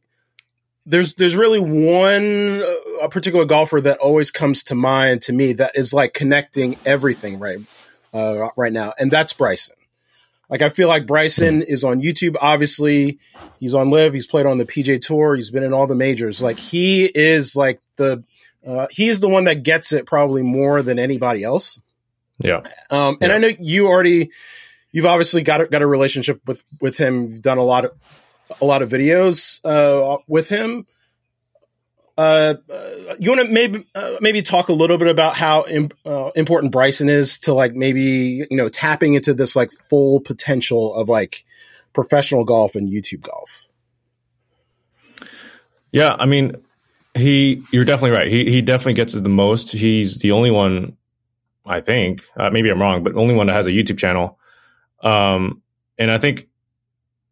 [0.86, 5.54] there's there's really one uh, a particular golfer that always comes to mind to me
[5.54, 7.60] that is like connecting everything right
[8.13, 9.76] uh, right now, and that's Bryson.
[10.50, 12.38] Like I feel like Bryson is on YouTube.
[12.40, 13.20] Obviously,
[13.60, 14.13] he's on LIV.
[14.13, 15.36] He's played on the PGA Tour.
[15.36, 16.42] He's been in all the majors.
[16.42, 18.24] Like he is like the
[18.66, 21.80] uh, he's the one that gets it probably more than anybody else.
[22.40, 22.62] Yeah.
[22.90, 23.36] Um, and yeah.
[23.36, 24.32] I know you already
[24.98, 27.30] you've obviously got a, got a relationship with with him.
[27.30, 27.92] You've done a lot of
[28.60, 30.88] a lot of videos uh, with him.
[32.18, 35.92] uh, uh, you want to maybe uh, maybe talk a little bit about how Im-
[36.04, 40.96] uh, important Bryson is to like maybe you know tapping into this like full potential
[40.96, 41.46] of like
[41.94, 43.68] professional golf and YouTube golf.
[45.92, 46.54] Yeah, I mean,
[47.14, 47.62] he.
[47.72, 48.28] You're definitely right.
[48.28, 49.72] He he definitely gets it the most.
[49.74, 50.98] He's the only one,
[51.68, 52.24] I think.
[52.36, 54.40] Uh, maybe I'm wrong, but only one that has a YouTube channel.
[55.02, 55.62] Um,
[55.98, 56.48] and I think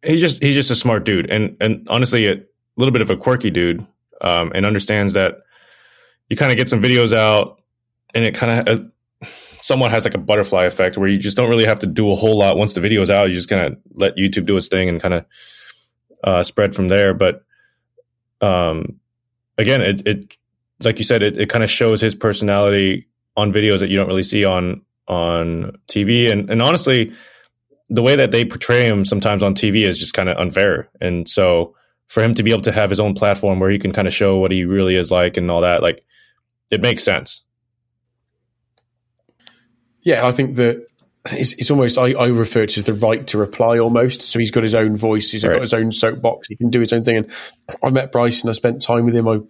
[0.02, 2.42] he's just he's just a smart dude, and and honestly, a
[2.76, 3.86] little bit of a quirky dude,
[4.20, 5.36] um, and understands that
[6.28, 7.62] you kind of get some videos out,
[8.14, 9.26] and it kind of uh,
[9.60, 12.14] somewhat has like a butterfly effect where you just don't really have to do a
[12.14, 13.28] whole lot once the video's out.
[13.28, 15.26] You just kind of let YouTube do its thing and kind of
[16.22, 17.14] uh, spread from there.
[17.14, 17.44] But
[18.40, 19.00] um,
[19.58, 20.36] again, it, it
[20.80, 24.08] like you said, it, it kind of shows his personality on videos that you don't
[24.08, 27.14] really see on on TV, and and honestly
[27.88, 30.88] the way that they portray him sometimes on TV is just kind of unfair.
[31.00, 31.74] And so
[32.08, 34.14] for him to be able to have his own platform where he can kind of
[34.14, 36.04] show what he really is like and all that, like
[36.70, 37.42] it makes sense.
[40.02, 40.86] Yeah, I think that
[41.32, 44.22] it's, it's almost I, I, refer to as the right to reply almost.
[44.22, 45.54] So he's got his own voice, he's right.
[45.54, 47.16] got his own soapbox, he can do his own thing.
[47.16, 47.30] And
[47.82, 49.26] I met Bryson, I spent time with him.
[49.26, 49.40] I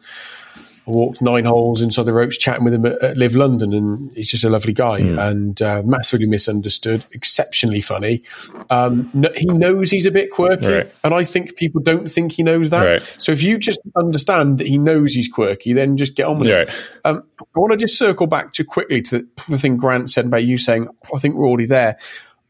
[0.87, 4.13] I walked nine holes inside the ropes chatting with him at, at LIV London, and
[4.13, 5.19] he's just a lovely guy mm.
[5.19, 8.23] and uh, massively misunderstood, exceptionally funny.
[8.71, 10.93] Um, no, he knows he's a bit quirky, right.
[11.03, 12.87] and I think people don't think he knows that.
[12.87, 13.01] Right.
[13.19, 16.51] So if you just understand that he knows he's quirky, then just get on with
[16.51, 16.69] right.
[16.69, 16.91] it.
[17.05, 20.45] Um, I want to just circle back to quickly to the thing Grant said about
[20.45, 21.99] you saying, I think we're already there.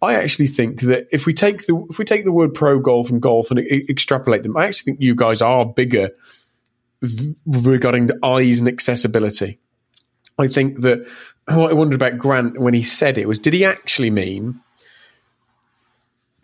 [0.03, 3.09] I actually think that if we take the if we take the word pro golf
[3.09, 6.11] and golf and extrapolate them, I actually think you guys are bigger
[7.47, 9.59] regarding the eyes and accessibility.
[10.39, 11.07] I think that
[11.47, 14.61] what I wondered about Grant when he said it was did he actually mean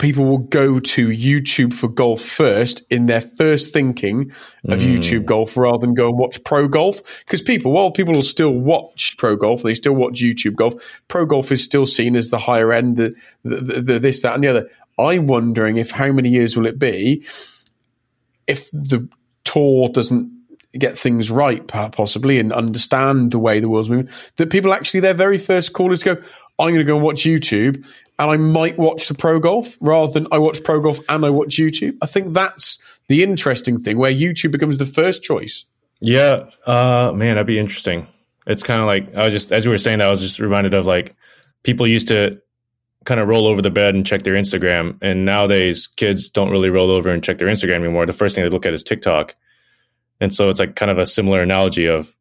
[0.03, 4.33] people will go to YouTube for golf first in their first thinking
[4.69, 4.97] of mm.
[4.97, 7.21] YouTube golf rather than go and watch pro golf?
[7.21, 10.75] Because people, while people will still watch pro golf, they still watch YouTube golf.
[11.07, 14.35] Pro golf is still seen as the higher end, the, the, the, the this, that,
[14.35, 14.71] and the other.
[14.99, 17.25] I'm wondering if how many years will it be
[18.49, 19.09] if the
[19.45, 20.32] tour doesn't
[20.79, 25.15] get things right, possibly, and understand the way the world's moving, that people actually, their
[25.15, 26.23] very first call is to go,
[26.59, 27.85] I'm going to go and watch YouTube
[28.19, 31.31] and I might watch the Pro Golf rather than I watch Pro Golf and I
[31.31, 31.97] watch YouTube.
[32.03, 35.65] I think that's the interesting thing where YouTube becomes the first choice.
[36.01, 38.07] Yeah, uh, man, that'd be interesting.
[38.47, 40.75] It's kind of like I was just as you were saying I was just reminded
[40.75, 41.15] of like
[41.63, 42.41] people used to
[43.05, 46.71] kind of roll over the bed and check their Instagram, and nowadays kids don't really
[46.71, 48.07] roll over and check their Instagram anymore.
[48.07, 49.35] The first thing they look at is TikTok.
[50.23, 52.15] And so it's like kind of a similar analogy of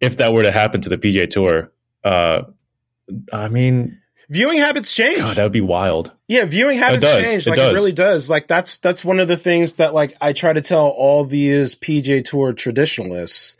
[0.00, 1.72] if that were to happen to the PGA Tour,
[2.04, 2.42] uh,
[3.32, 4.00] I mean,
[4.30, 5.18] viewing habits change.
[5.18, 6.12] God, that would be wild.
[6.28, 7.48] Yeah, viewing habits change.
[7.48, 7.72] It like does.
[7.72, 8.30] it really does.
[8.30, 11.74] Like that's that's one of the things that like I try to tell all these
[11.74, 13.56] PGA Tour traditionalists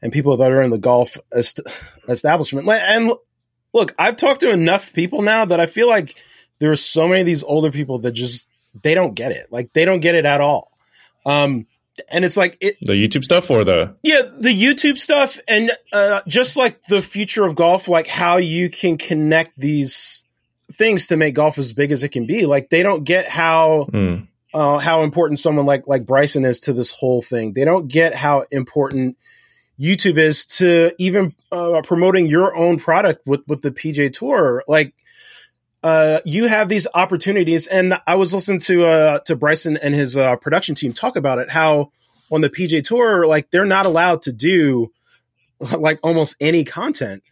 [0.00, 1.60] and people that are in the golf est-
[2.08, 2.66] establishment.
[2.66, 3.12] And
[3.74, 6.14] look, I've talked to enough people now that I feel like
[6.58, 8.48] there are so many of these older people that just
[8.82, 9.48] they don't get it.
[9.50, 10.72] Like they don't get it at all.
[11.26, 11.66] Um,
[12.08, 16.20] and it's like it the YouTube stuff or the yeah the YouTube stuff and uh,
[16.26, 20.24] just like the future of golf, like how you can connect these
[20.72, 22.46] things to make golf as big as it can be.
[22.46, 24.26] Like they don't get how mm.
[24.52, 27.52] uh, how important someone like like Bryson is to this whole thing.
[27.52, 29.16] They don't get how important
[29.78, 34.64] YouTube is to even uh, promoting your own product with with the PGA Tour.
[34.66, 34.94] Like
[35.84, 37.66] uh, you have these opportunities.
[37.66, 41.38] And I was listening to uh, to Bryson and his uh, production team talk about
[41.38, 41.50] it.
[41.50, 41.92] How
[42.32, 44.90] on the PGA Tour, like they're not allowed to do
[45.78, 47.22] like almost any content.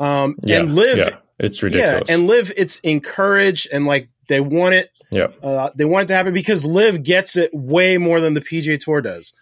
[0.00, 2.04] Um, yeah, and LIV, yeah, it's ridiculous.
[2.08, 4.90] Yeah, and LIV, it's encouraged and like they want it.
[5.10, 8.40] Yeah, uh, they want it to happen because LIV gets it way more than the
[8.40, 9.34] PGA Tour does.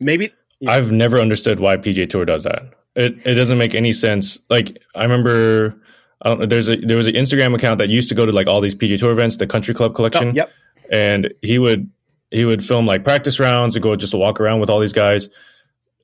[0.00, 0.32] Maybe.
[0.66, 2.72] I've never understood why PGA Tour does that.
[2.94, 4.38] It it doesn't make any sense.
[4.48, 5.76] Like I remember
[6.22, 8.74] there's a there was an Instagram account that used to go to like all these
[8.74, 10.28] PGA Tour events, the Country Club Collection.
[10.28, 10.52] Oh, yep.
[10.90, 11.90] And he would
[12.30, 14.92] he would film like practice rounds and go just to walk around with all these
[14.92, 15.28] guys.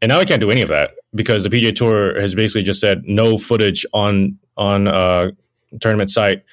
[0.00, 2.80] And now he can't do any of that because the PGA Tour has basically just
[2.80, 5.30] said no footage on on uh
[5.80, 6.44] tournament site.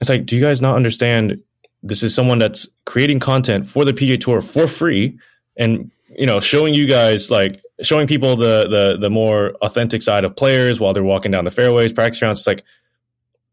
[0.00, 1.42] It's like, do you guys not understand?
[1.82, 5.18] This is someone that's creating content for the PGA Tour for free,
[5.56, 10.24] and you know, showing you guys like showing people the the the more authentic side
[10.24, 12.40] of players while they're walking down the fairways, practice rounds.
[12.40, 12.64] It's like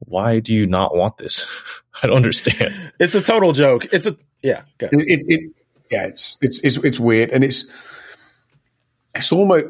[0.06, 1.46] why do you not want this?
[2.04, 2.92] I don't understand.
[3.00, 3.88] It's a total joke.
[3.92, 4.64] It's a yeah.
[4.80, 5.52] It, it, it,
[5.90, 7.72] yeah, it's, it's it's it's weird, and it's
[9.16, 9.68] it's almost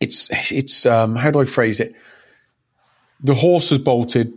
[0.00, 1.94] it's it's um how do I phrase it?
[3.22, 4.32] The horse has bolted,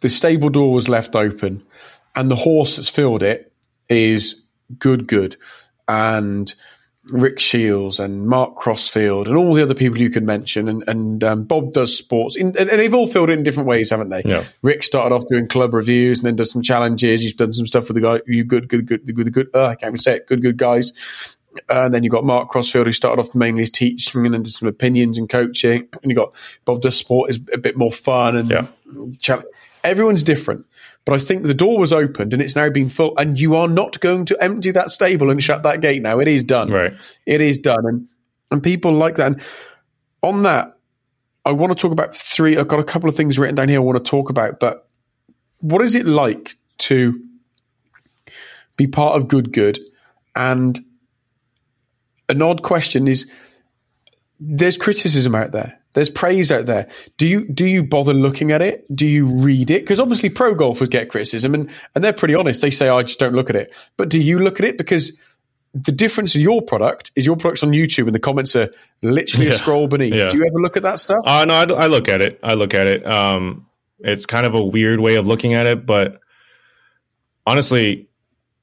[0.00, 1.62] the stable door was left open,
[2.14, 3.52] and the horse that's filled it
[3.88, 4.44] is
[4.78, 5.36] good, good,
[5.88, 6.54] and
[7.10, 11.22] Rick Shields and Mark Crossfield and all the other people you could mention, and, and
[11.22, 14.08] um, Bob does sports, in, and, and they've all filled it in different ways, haven't
[14.08, 14.22] they?
[14.24, 14.44] Yeah.
[14.62, 17.20] Rick started off doing club reviews and then does some challenges.
[17.22, 19.50] He's done some stuff with the guy, you good, good, good, good, good.
[19.54, 20.26] Uh, I can't even say it.
[20.26, 21.36] Good, good guys.
[21.70, 24.50] Uh, and then you got Mark Crossfield, who started off mainly teaching and then did
[24.52, 25.86] some opinions and coaching.
[26.02, 28.66] And you got Bob does sport is a bit more fun and Yeah.
[29.20, 29.46] challenge.
[29.84, 30.66] Everyone's different.
[31.04, 33.16] But I think the door was opened and it's now been full.
[33.18, 36.18] And you are not going to empty that stable and shut that gate now.
[36.18, 36.68] It is done.
[36.68, 36.94] Right.
[37.26, 37.84] It is done.
[37.86, 38.08] And,
[38.50, 39.26] and people like that.
[39.32, 39.42] And
[40.22, 40.78] on that,
[41.44, 42.56] I want to talk about three.
[42.56, 44.58] I've got a couple of things written down here I want to talk about.
[44.58, 44.88] But
[45.58, 47.22] what is it like to
[48.76, 49.78] be part of Good Good?
[50.34, 50.78] And
[52.28, 53.30] an odd question is
[54.40, 55.80] there's criticism out there.
[55.94, 56.88] There's praise out there.
[57.16, 58.84] Do you do you bother looking at it?
[58.94, 59.82] Do you read it?
[59.82, 62.60] Because obviously pro golfers get criticism and, and they're pretty honest.
[62.60, 63.72] They say, I just don't look at it.
[63.96, 64.76] But do you look at it?
[64.76, 65.18] Because
[65.72, 68.70] the difference in your product is your product's on YouTube and the comments are
[69.02, 70.14] literally a scroll beneath.
[70.14, 70.26] Yeah.
[70.26, 71.20] Do you ever look at that stuff?
[71.24, 72.38] Uh, no, I, I look at it.
[72.42, 73.06] I look at it.
[73.06, 73.66] Um,
[73.98, 76.20] it's kind of a weird way of looking at it, but
[77.46, 78.08] honestly,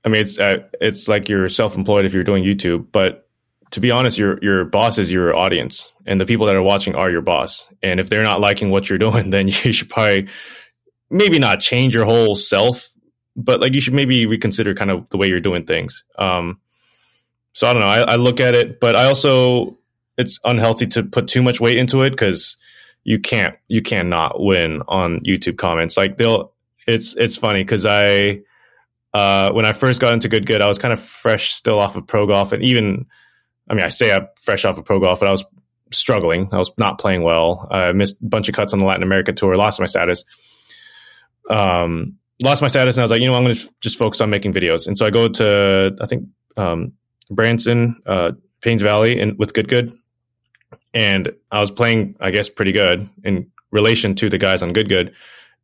[0.04, 2.88] I mean, it's uh, it's like you're self-employed if you're doing YouTube.
[2.91, 3.28] But
[3.71, 6.95] to be honest, your your boss is your audience, and the people that are watching
[6.95, 7.65] are your boss.
[7.81, 10.27] And if they're not liking what you're doing, then you should probably
[11.10, 12.88] maybe not change your whole self,
[13.36, 16.03] but like you should maybe reconsider kind of the way you're doing things.
[16.17, 16.60] Um,
[17.53, 17.88] so I don't know.
[17.88, 19.77] I, I look at it, but I also
[20.17, 22.57] it's unhealthy to put too much weight into it because
[23.03, 25.97] you can't you cannot win on YouTube comments.
[25.97, 26.51] Like they'll
[26.88, 28.41] it's it's funny because I
[29.13, 31.95] uh when I first got into Good Good, I was kind of fresh still off
[31.95, 33.05] of pro golf and even
[33.69, 35.45] I mean I say I'm fresh off of pro golf, but I was
[35.91, 36.50] struggling.
[36.52, 37.67] I was not playing well.
[37.69, 40.24] I missed a bunch of cuts on the Latin America tour, lost my status.
[41.50, 44.19] Um lost my status and I was like, you know, I'm going to just focus
[44.19, 44.88] on making videos.
[44.88, 46.93] And so I go to I think um
[47.30, 49.93] Branson, uh Paynes Valley and with Good Good
[50.93, 54.89] and I was playing, I guess, pretty good in relation to the guys on Good
[54.89, 55.13] Good.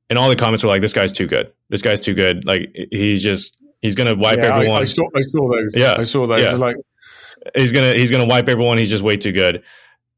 [0.09, 1.51] And all the comments were like, "This guy's too good.
[1.69, 2.45] This guy's too good.
[2.45, 4.81] Like he's just he's gonna wipe Yeah, everyone.
[4.81, 5.73] I saw I saw those.
[5.75, 5.95] Yeah.
[5.97, 6.41] I saw those.
[6.41, 6.53] Yeah.
[6.53, 6.77] Like
[7.55, 8.77] he's gonna he's gonna wipe everyone.
[8.77, 9.63] He's just way too good."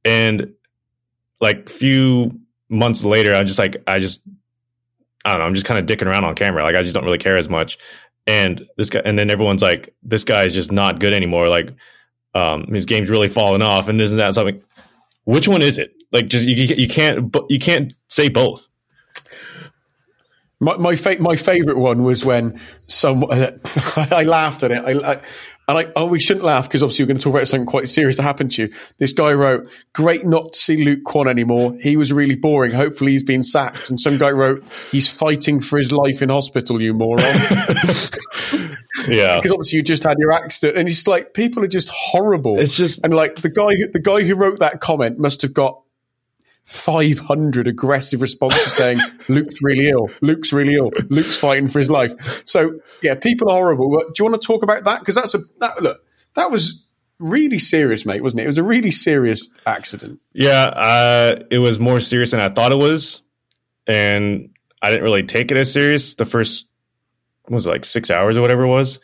[0.06, 0.54] And
[1.42, 2.40] like few
[2.70, 4.22] months later, I'm just like, I just
[5.26, 5.46] I don't know.
[5.46, 6.64] I'm just kind of dicking around on camera.
[6.64, 7.78] Like I just don't really care as much.
[8.28, 11.50] And this guy, and then everyone's like, "This guy is just not good anymore.
[11.50, 11.74] Like
[12.36, 14.62] um, his game's really falling off." And isn't that something?
[15.26, 15.94] Which one is it?
[16.12, 18.68] Like, just you, you can't you can't say both.
[20.60, 24.84] My my, fa- my favorite one was when some I laughed at it.
[24.84, 25.22] I, I
[25.70, 27.88] and I oh we shouldn't laugh because obviously we're going to talk about something quite
[27.88, 28.74] serious that happened to you.
[28.98, 31.78] This guy wrote, "Great not to see Luke Kwon anymore.
[31.80, 32.72] He was really boring.
[32.72, 36.82] Hopefully he's been sacked." And some guy wrote, "He's fighting for his life in hospital.
[36.82, 37.24] You moron."
[39.08, 42.60] Yeah, Because obviously you just had your accident, and it's like people are just horrible.
[42.60, 45.54] It's just- and like the guy who, the guy who wrote that comment must have
[45.54, 45.82] got.
[46.70, 50.08] 500 aggressive responses saying Luke's really ill.
[50.22, 50.92] Luke's really ill.
[51.10, 52.44] Luke's fighting for his life.
[52.46, 53.90] So yeah, people are horrible.
[53.90, 55.00] Do you want to talk about that?
[55.00, 56.00] Because that's a that, look.
[56.36, 56.86] That was
[57.18, 58.44] really serious, mate, wasn't it?
[58.44, 60.20] It was a really serious accident.
[60.32, 60.66] yeah.
[60.66, 63.24] Uh, it was more serious than I thought it was,
[63.88, 66.68] and I didn't really take it as serious the first
[67.50, 69.00] was it, like six hours or whatever it was,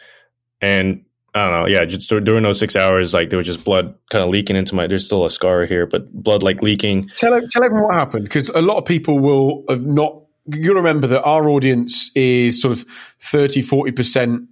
[0.62, 1.05] and
[1.36, 1.68] I don't know.
[1.68, 4.74] Yeah, just during those six hours, like there was just blood kind of leaking into
[4.74, 4.88] my.
[4.88, 7.10] There's still a scar here, but blood like leaking.
[7.18, 10.22] Tell tell everyone what happened because a lot of people will have not.
[10.48, 12.84] You'll remember that our audience is sort of
[13.20, 14.44] 30, 40 percent.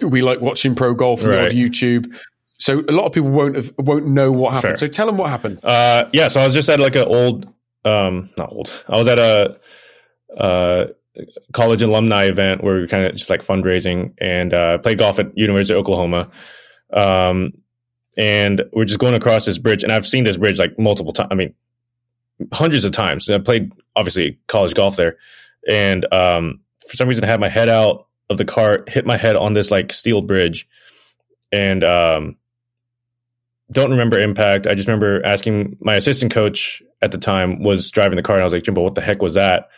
[0.00, 1.52] We like watching pro golf and Right.
[1.52, 2.12] on YouTube,
[2.58, 4.70] so a lot of people won't have, won't know what happened.
[4.72, 4.76] Fair.
[4.76, 5.60] So tell them what happened.
[5.64, 7.46] Uh, yeah, so I was just at like an old,
[7.84, 8.72] um, not old.
[8.88, 9.60] I was at a
[10.36, 10.86] uh,
[11.52, 15.18] college alumni event where we were kind of just like fundraising and uh, played golf
[15.18, 16.28] at University of Oklahoma.
[16.92, 17.52] Um,
[18.16, 21.28] and we're just going across this bridge, and I've seen this bridge like multiple times.
[21.30, 21.54] I mean,
[22.52, 23.28] hundreds of times.
[23.28, 25.18] I played obviously college golf there,
[25.68, 29.16] and um, for some reason, I had my head out of the car, hit my
[29.16, 30.68] head on this like steel bridge,
[31.50, 32.36] and um,
[33.72, 34.66] don't remember impact.
[34.66, 38.42] I just remember asking my assistant coach at the time was driving the car, and
[38.42, 39.68] I was like, Jimbo, what the heck was that?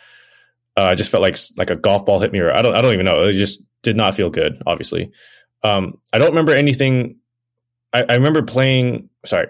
[0.77, 2.81] Uh, I just felt like like a golf ball hit me, or I don't I
[2.81, 3.27] don't even know.
[3.27, 4.61] It just did not feel good.
[4.65, 5.11] Obviously,
[5.63, 7.17] um, I don't remember anything.
[7.93, 9.09] I, I remember playing.
[9.25, 9.47] Sorry,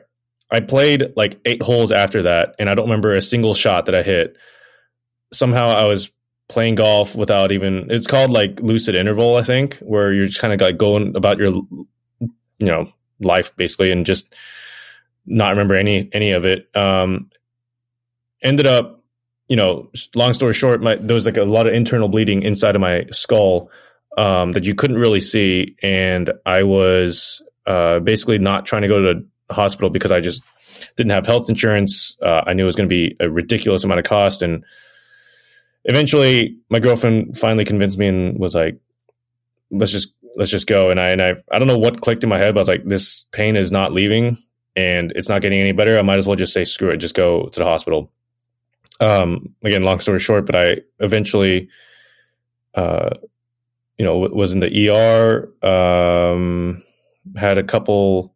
[0.49, 3.95] I played like eight holes after that, and I don't remember a single shot that
[3.95, 4.37] I hit.
[5.33, 6.09] Somehow, I was
[6.47, 7.91] playing golf without even.
[7.91, 11.37] It's called like lucid interval, I think, where you're just kind of like going about
[11.39, 14.33] your, you know, life basically, and just
[15.25, 16.73] not remember any any of it.
[16.75, 17.29] Um,
[18.41, 18.96] ended up,
[19.47, 22.75] you know, long story short, my there was like a lot of internal bleeding inside
[22.75, 23.69] of my skull
[24.17, 29.01] um, that you couldn't really see, and I was uh, basically not trying to go
[29.01, 30.41] to the hospital because I just
[30.95, 32.17] didn't have health insurance.
[32.21, 34.65] Uh, I knew it was going to be a ridiculous amount of cost, and
[35.85, 38.79] eventually, my girlfriend finally convinced me and was like,
[39.71, 42.29] "Let's just let's just go." And I and I I don't know what clicked in
[42.29, 44.37] my head, but I was like, "This pain is not leaving,
[44.75, 45.97] and it's not getting any better.
[45.97, 48.11] I might as well just say screw it, just go to the hospital."
[48.99, 51.69] Um, again, long story short, but I eventually,
[52.73, 53.11] uh,
[53.97, 55.67] you know, was in the ER.
[55.67, 56.83] Um,
[57.35, 58.35] had a couple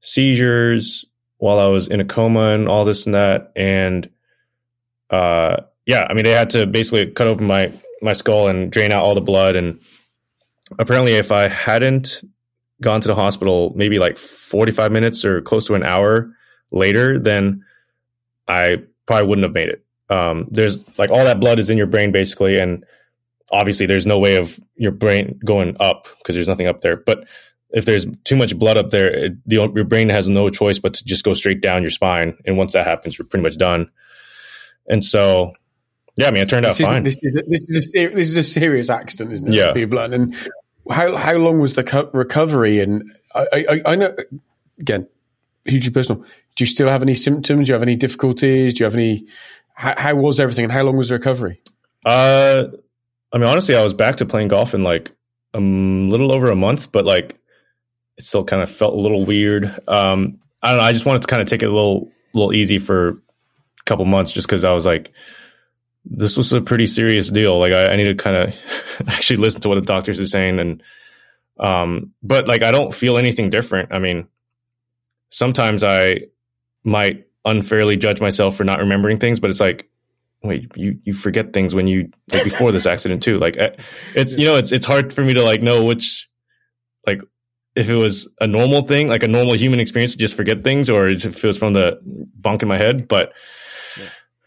[0.00, 1.04] seizures
[1.38, 3.52] while I was in a coma and all this and that.
[3.56, 4.08] And
[5.10, 8.92] uh, yeah, I mean, they had to basically cut open my my skull and drain
[8.92, 9.56] out all the blood.
[9.56, 9.80] And
[10.78, 12.22] apparently, if I hadn't
[12.80, 16.34] gone to the hospital, maybe like forty five minutes or close to an hour
[16.70, 17.64] later, then
[18.46, 19.84] I probably wouldn't have made it.
[20.10, 22.84] Um, there's like all that blood is in your brain basically, and
[23.50, 26.96] obviously there's no way of your brain going up because there's nothing up there.
[26.96, 27.26] But
[27.70, 30.94] if there's too much blood up there, it, the, your brain has no choice but
[30.94, 32.36] to just go straight down your spine.
[32.46, 33.90] And once that happens, you're pretty much done.
[34.88, 35.52] And so,
[36.16, 37.02] yeah, I mean, it turned this out fine.
[37.02, 39.54] This is, a, this, is a, this is a serious accident, isn't it?
[39.54, 39.84] Yeah.
[39.84, 40.14] Blunt.
[40.14, 40.34] And
[40.90, 42.80] how how long was the co- recovery?
[42.80, 43.02] And
[43.34, 44.16] I, I, I know
[44.80, 45.06] again,
[45.66, 46.24] hugely personal.
[46.56, 47.66] Do you still have any symptoms?
[47.66, 48.74] Do you have any difficulties?
[48.74, 49.26] Do you have any?
[49.78, 50.64] How, how was everything?
[50.64, 51.60] And how long was the recovery?
[52.04, 52.64] Uh,
[53.32, 55.12] I mean, honestly, I was back to playing golf in like
[55.54, 57.38] a little over a month, but like
[58.16, 59.66] it still kind of felt a little weird.
[59.86, 60.84] Um, I don't know.
[60.84, 64.04] I just wanted to kind of take it a little, little easy for a couple
[64.04, 65.12] months, just because I was like,
[66.04, 67.56] this was a pretty serious deal.
[67.60, 68.56] Like, I, I need to kind of
[69.06, 70.82] actually listen to what the doctors are saying, and
[71.60, 73.92] um, but like, I don't feel anything different.
[73.92, 74.26] I mean,
[75.30, 76.22] sometimes I
[76.82, 79.88] might unfairly judge myself for not remembering things, but it's like,
[80.42, 83.38] wait, you you forget things when you like before this accident too.
[83.38, 83.56] Like,
[84.14, 86.28] it's you know, it's it's hard for me to like know which
[87.06, 87.20] like
[87.74, 90.90] if it was a normal thing, like a normal human experience to just forget things,
[90.90, 93.08] or if it was from the bunk in my head.
[93.08, 93.32] But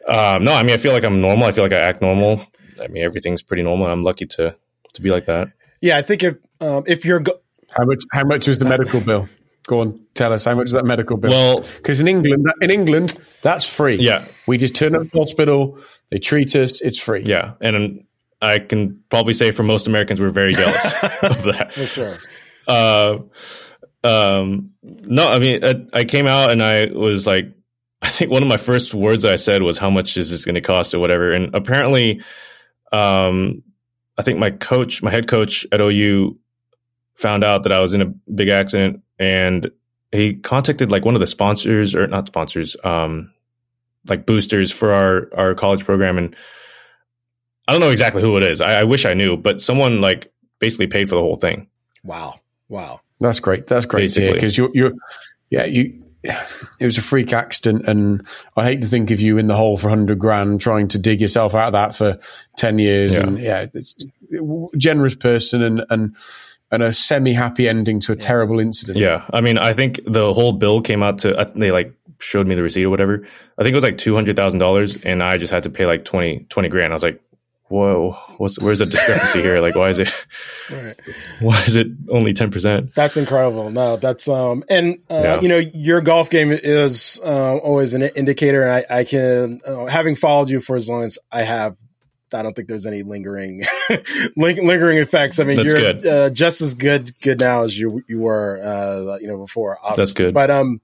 [0.07, 1.47] um, no, I mean, I feel like I'm normal.
[1.47, 2.45] I feel like I act normal.
[2.81, 3.87] I mean, everything's pretty normal.
[3.87, 4.55] I'm lucky to
[4.93, 5.49] to be like that.
[5.81, 7.39] Yeah, I think if um, if you're go-
[7.69, 8.03] How much?
[8.11, 9.29] How much was the medical bill?
[9.68, 11.32] Go on, tell us how much is that medical bill?
[11.32, 13.97] Well, because in England, in England, that's free.
[13.97, 14.26] Yeah.
[14.47, 15.78] we just turn up to the hospital,
[16.09, 17.24] they treat us, it's free.
[17.26, 18.05] yeah, and
[18.41, 20.84] I can probably say for most Americans, we're very jealous
[21.22, 21.74] of that.
[21.74, 22.14] for sure.
[22.68, 23.18] uh,
[24.03, 27.53] um, no, I mean, I, I came out and I was like,
[28.01, 30.55] I think one of my first words I said was, "How much is this going
[30.55, 31.34] to cost?" or whatever.
[31.34, 32.22] And apparently,
[32.91, 33.62] um,
[34.18, 36.38] I think my coach, my head coach at OU,
[37.16, 39.69] found out that I was in a big accident, and
[40.11, 43.32] he contacted like one of the sponsors or not sponsors, um,
[44.07, 46.36] like boosters for our our college program, and
[47.67, 48.59] I don't know exactly who it is.
[48.59, 51.67] I, I wish I knew, but someone like basically paid for the whole thing.
[52.03, 52.39] Wow.
[52.67, 53.01] Wow.
[53.19, 53.67] That's great.
[53.67, 54.93] That's great to because you're, you're,
[55.49, 56.03] yeah, you.
[56.24, 59.76] It was a freak accident, and I hate to think of you in the hole
[59.76, 62.19] for hundred grand trying to dig yourself out of that for
[62.55, 63.15] ten years.
[63.15, 63.22] Yeah.
[63.22, 64.05] And yeah, it's
[64.78, 66.15] generous person and and
[66.72, 68.97] and a semi happy ending to a terrible incident.
[68.97, 72.47] Yeah, I mean, I think the whole bill came out to uh, they like showed
[72.47, 73.26] me the receipt or whatever.
[73.57, 75.86] I think it was like two hundred thousand dollars, and I just had to pay
[75.86, 76.93] like 20, 20 grand.
[76.93, 77.22] I was like,
[77.67, 79.59] whoa, what's where's the discrepancy here?
[79.61, 80.13] Like, why is it
[80.72, 80.97] Right.
[81.41, 82.95] why is it only ten percent?
[82.95, 83.69] That's incredible.
[83.72, 85.41] No, that's um, and uh, Yeah.
[85.41, 88.63] you know, your golf game is uh, always an indicator.
[88.63, 91.76] And I, I can, uh, having followed you for as long as I have,
[92.34, 93.63] I don't think there's any lingering,
[94.36, 95.39] ling- lingering effects.
[95.39, 96.13] I mean, That's you're.
[96.25, 99.77] Uh, just as good, good now as you you were, uh, you know, before.
[99.84, 100.25] obviously.
[100.25, 100.34] good.
[100.34, 100.82] But um,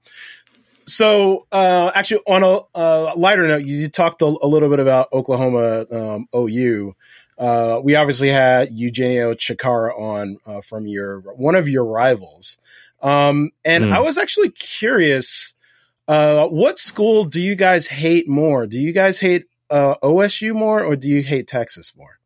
[0.86, 5.12] so uh, actually, on a uh, lighter note, you talked a, a little bit about
[5.12, 6.94] Oklahoma um, OU.
[7.38, 12.58] Uh, we obviously had Eugenio Chacarra on uh, from your one of your rivals,
[13.02, 13.92] um, and Hmm.
[13.92, 15.54] I was actually curious.
[16.08, 18.66] Uh, what school do you guys hate more?
[18.66, 22.18] Do you guys hate uh, OSU more, or do you hate Texas more?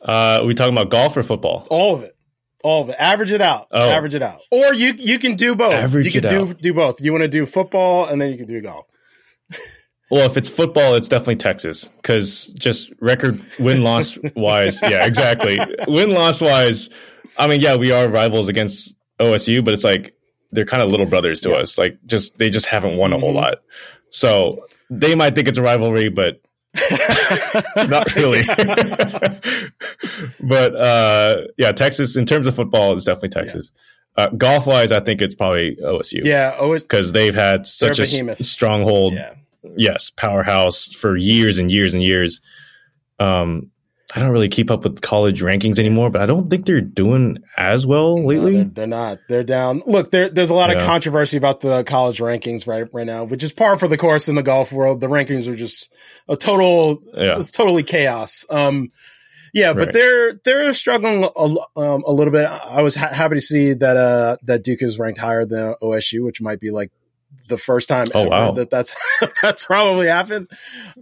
[0.00, 1.66] Uh, we talking about golf or football?
[1.70, 2.16] All of it,
[2.64, 2.96] all of it.
[2.98, 3.66] Average it out.
[3.72, 3.90] Oh.
[3.90, 4.40] Average it out.
[4.50, 5.74] Or you you can do both.
[5.74, 6.58] Average you can it do out.
[6.60, 7.00] do both.
[7.00, 8.86] You want to do football, and then you can do golf.
[10.12, 15.56] Well, if it's football, it's definitely Texas because just record win loss wise, yeah, exactly.
[15.86, 16.90] Win loss wise,
[17.38, 20.16] I mean, yeah, we are rivals against OSU, but it's like
[20.50, 21.78] they're kind of little brothers to us.
[21.78, 23.36] Like, just they just haven't won a whole Mhm.
[23.36, 23.58] lot,
[24.10, 26.40] so they might think it's a rivalry, but
[26.74, 28.42] it's not really.
[30.40, 33.72] but uh, yeah, Texas in terms of football, it's definitely Texas.
[34.16, 36.24] Uh, golf wise, I think it's probably OSU.
[36.24, 38.44] Yeah, because they've had such a behemoth.
[38.44, 39.34] stronghold Yeah.
[39.76, 42.40] yes, powerhouse for years and years and years.
[43.18, 43.69] Um,
[44.14, 47.38] I don't really keep up with college rankings anymore, but I don't think they're doing
[47.56, 48.56] as well No, lately.
[48.56, 49.18] they're, they're not.
[49.28, 49.82] They're down.
[49.86, 53.42] Look, there, there's a lot of controversy about the college rankings right right now, which
[53.44, 55.00] is par for the course in the golf world.
[55.00, 55.92] The rankings are just
[56.28, 57.36] a total, Yeah.
[57.36, 58.44] it's totally chaos.
[58.50, 58.88] Um,
[59.52, 59.92] yeah, but Right.
[59.92, 62.44] they're they're struggling a, um, a little bit.
[62.46, 66.24] I was ha- happy to see that uh, that Duke is ranked higher than OSU,
[66.24, 66.90] which might be like
[67.48, 68.52] the first time Oh, ever wow.
[68.52, 68.94] that that's
[69.42, 70.48] that's probably happened.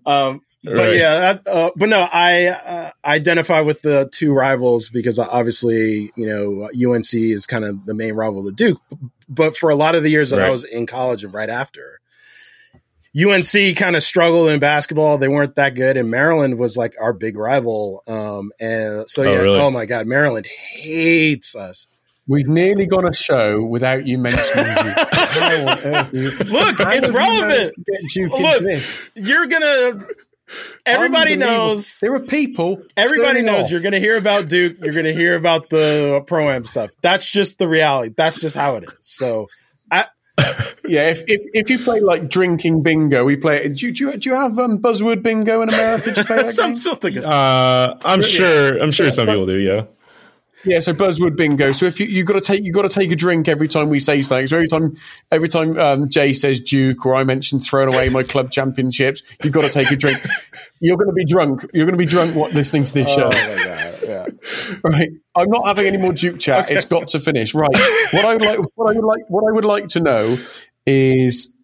[0.06, 0.40] Um,
[0.76, 6.10] but yeah, that, uh, but no, I uh, identify with the two rivals because obviously,
[6.16, 8.80] you know, UNC is kind of the main rival to Duke.
[9.28, 12.00] But for a lot of the years that I was in college and right after,
[13.16, 15.18] UNC kind of struggled in basketball.
[15.18, 18.02] They weren't that good, and Maryland was like our big rival.
[18.06, 19.60] Um, and so Oh, yeah, really?
[19.60, 21.88] oh my god, Maryland hates us.
[22.26, 25.08] We've nearly gone a show without you mentioning Duke.
[25.12, 27.48] How on earth you- Look, it's have you relevant.
[27.48, 28.82] managed to Get Duke Look.
[29.14, 30.06] You're gonna.
[30.86, 31.98] Everybody knows.
[32.00, 32.82] there are people.
[32.96, 33.70] Everybody knows off.
[33.70, 34.78] you're going to hear about Duke.
[34.80, 36.90] You're going to hear about the pro am stuff.
[37.02, 38.14] That's just the reality.
[38.16, 38.94] That's just how it is.
[39.02, 39.46] So,
[40.86, 43.64] Yeah, if, if if you play like drinking bingo, we play.
[43.64, 43.76] it.
[43.76, 46.12] Do you, do you, do you have um, buzzword bingo in America?
[46.12, 46.76] Do you play that some game?
[46.78, 47.18] something.
[47.24, 48.78] Uh, I'm sure.
[48.78, 49.58] I'm sure some people do.
[49.58, 49.84] Yeah.
[50.64, 51.72] Yeah, so buzzword bingo.
[51.72, 53.90] So if you you got to take you got to take a drink every time
[53.90, 54.48] we say something.
[54.48, 54.96] So every time
[55.30, 59.52] every time um, Jay says Duke or I mention throwing away my club championships, you've
[59.52, 60.18] got to take a drink.
[60.80, 61.66] You're going to be drunk.
[61.72, 63.26] You're going to be drunk what, listening to this show.
[63.26, 63.98] Oh god!
[64.06, 64.26] Yeah.
[64.84, 65.10] Right.
[65.34, 66.70] I'm not having any more Duke chat.
[66.70, 67.54] It's got to finish.
[67.54, 67.68] Right.
[68.12, 70.38] What I would like what I would like what I would like to know
[70.86, 71.54] is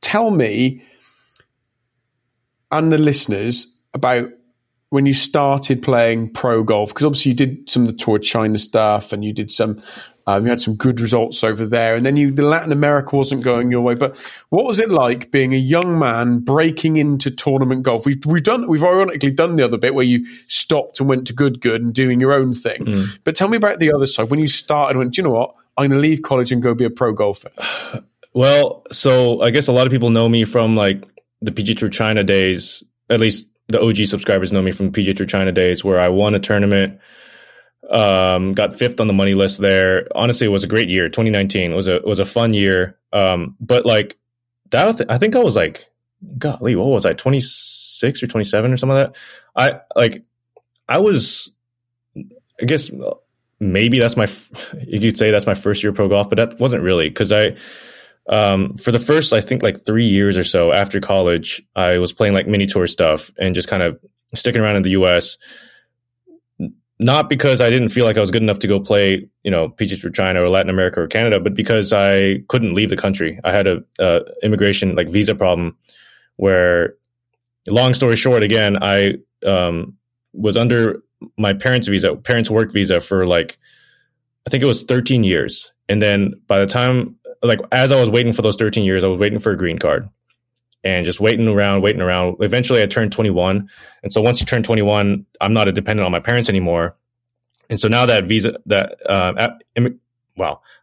[0.00, 0.82] tell me
[2.70, 4.30] and the listeners about
[4.92, 8.58] when you started playing pro golf because obviously you did some of the tour China
[8.58, 9.80] stuff and you did some
[10.26, 13.42] um, you had some good results over there and then you the Latin America wasn't
[13.42, 13.94] going your way.
[13.94, 14.18] But
[14.50, 18.04] what was it like being a young man breaking into tournament golf?
[18.04, 21.32] We've we've done we've ironically done the other bit where you stopped and went to
[21.32, 23.06] good good and doing your own thing.
[23.24, 24.28] But tell me about the other side.
[24.28, 25.56] When you started and went do you know what?
[25.78, 27.50] I'm going to leave college and go be a pro golfer.
[28.34, 31.04] Well, so I guess a lot of people know me from like
[31.42, 32.82] the PGA Tour China days.
[33.10, 36.34] At least the OG subscribers know me from PGA Tour China days, where I won
[36.34, 37.00] a tournament,
[37.90, 40.08] um, got fifth on the money list there.
[40.14, 41.08] Honestly, it was a great year.
[41.08, 42.98] 2019 was a was a fun year.
[43.12, 44.18] Um, but like
[44.70, 45.86] that, I think I was like,
[46.38, 47.12] golly, what was I?
[47.12, 49.16] 26 or 27 or something like that.
[49.54, 50.24] I like,
[50.88, 51.50] I was,
[52.16, 52.90] I guess
[53.60, 54.28] maybe that's my,
[54.86, 57.56] you could say that's my first year pro golf, but that wasn't really because I
[58.28, 62.12] um, for the first, I think like three years or so after college, I was
[62.12, 63.98] playing like mini tour stuff and just kind of
[64.34, 65.38] sticking around in the US.
[66.98, 69.70] Not because I didn't feel like I was good enough to go play, you know,
[69.70, 73.40] PGA Tour China or Latin America or Canada, but because I couldn't leave the country.
[73.42, 75.76] I had a, uh immigration like visa problem
[76.36, 76.94] where,
[77.66, 79.14] long story short, again, I
[79.44, 79.96] um,
[80.32, 81.02] was under
[81.36, 83.58] my parents' visa, parents' work visa for like,
[84.46, 85.72] I think it was 13 years.
[85.88, 89.08] And then by the time like as I was waiting for those 13 years, I
[89.08, 90.08] was waiting for a green card
[90.84, 92.36] and just waiting around, waiting around.
[92.40, 93.68] Eventually I turned 21.
[94.02, 96.96] And so once you turn 21, I'm not a dependent on my parents anymore.
[97.70, 99.62] And so now that visa, that, uh, app,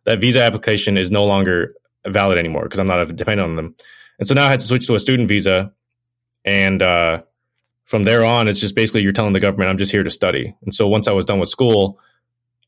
[0.05, 3.75] that visa application is no longer valid anymore because I'm not a dependent on them.
[4.17, 5.73] And so now I had to switch to a student visa.
[6.45, 7.23] And, uh,
[7.85, 10.55] from there on, it's just basically you're telling the government, I'm just here to study.
[10.63, 11.99] And so once I was done with school,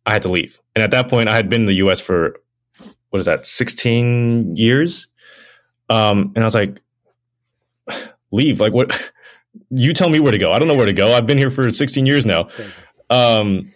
[0.05, 0.59] I had to leave.
[0.75, 2.40] And at that point, I had been in the US for
[3.11, 5.07] what is that 16 years
[5.89, 6.79] um and i was like
[8.31, 9.11] leave like what
[9.69, 11.51] you tell me where to go i don't know where to go i've been here
[11.51, 12.49] for 16 years now
[13.09, 13.71] um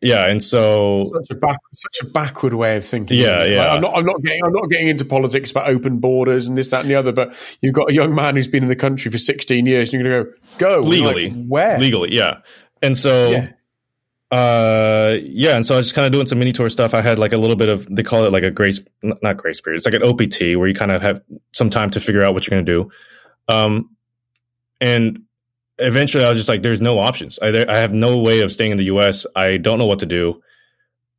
[0.00, 3.16] yeah and so such a back, such a backward way of thinking.
[3.16, 3.58] Yeah, yeah.
[3.58, 3.96] Like, I'm not.
[3.96, 4.44] I'm not getting.
[4.44, 7.12] I'm not getting into politics about open borders and this, that, and the other.
[7.12, 9.94] But you've got a young man who's been in the country for 16 years.
[9.94, 12.38] And you're going to go go legally like, where legally yeah
[12.82, 13.52] and so Yeah.
[14.32, 16.94] Uh yeah and so i was just kind of doing some mini tour stuff.
[16.94, 19.60] I had like a little bit of they call it like a grace not grace
[19.60, 21.20] period it's like an opt where you kind of have
[21.52, 22.90] some time to figure out what you're going to do.
[23.54, 23.90] Um
[24.80, 25.24] and
[25.78, 27.38] eventually i was just like there's no options.
[27.40, 30.06] I, I have no way of staying in the us i don't know what to
[30.06, 30.40] do.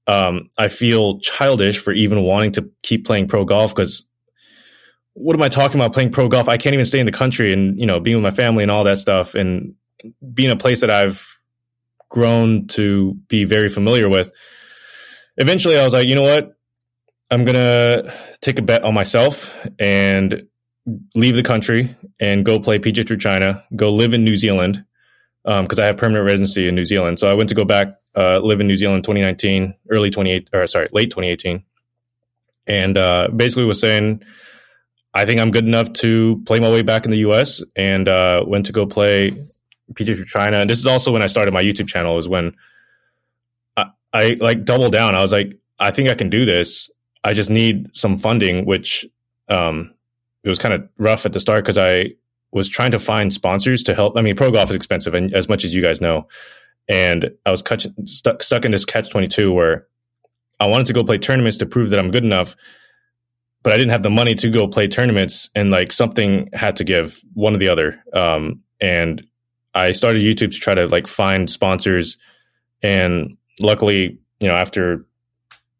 [0.08, 4.06] Um i feel childish for even wanting to keep playing pro golf because
[5.14, 5.94] what am i talking about?
[5.94, 8.24] Playing pro golf i can't even stay in the country and you know being with
[8.24, 9.76] my family and all that stuff and
[10.34, 11.33] being a place that I've
[12.14, 14.32] grown to be very familiar with.
[15.38, 16.56] Eventually, I was like, you know what?
[17.32, 20.44] I'm gonna take a bet on myself and
[21.16, 23.64] leave the country and go play PGA Tour China.
[23.76, 24.86] Go live in New Zealand
[25.44, 27.18] because I have permanent residency in New Zealand.
[27.18, 30.68] So I went to go back, uh, live in New Zealand, 2019, early 28, or
[30.68, 31.64] sorry, late 2018,
[32.68, 34.24] and uh, basically was saying.
[35.16, 37.62] I think I'm good enough to play my way back in the U.S.
[37.76, 39.32] and uh, went to go play
[39.94, 42.18] PGA Tour China, and this is also when I started my YouTube channel.
[42.18, 42.56] Is when
[43.78, 45.16] I, I like doubled down.
[45.16, 46.90] I was like, I think I can do this.
[47.24, 49.06] I just need some funding, which
[49.48, 49.94] um,
[50.44, 52.16] it was kind of rough at the start because I
[52.52, 54.18] was trying to find sponsors to help.
[54.18, 56.28] I mean, pro golf is expensive, and as much as you guys know,
[56.88, 59.88] and I was cut, stuck stuck in this catch twenty two where
[60.60, 62.56] I wanted to go play tournaments to prove that I'm good enough,
[63.64, 66.84] but I didn't have the money to go play tournaments, and like something had to
[66.84, 68.04] give, one or the other.
[68.14, 69.26] Um, and
[69.74, 72.18] I started YouTube to try to like find sponsors,
[72.82, 75.06] and luckily, you know, after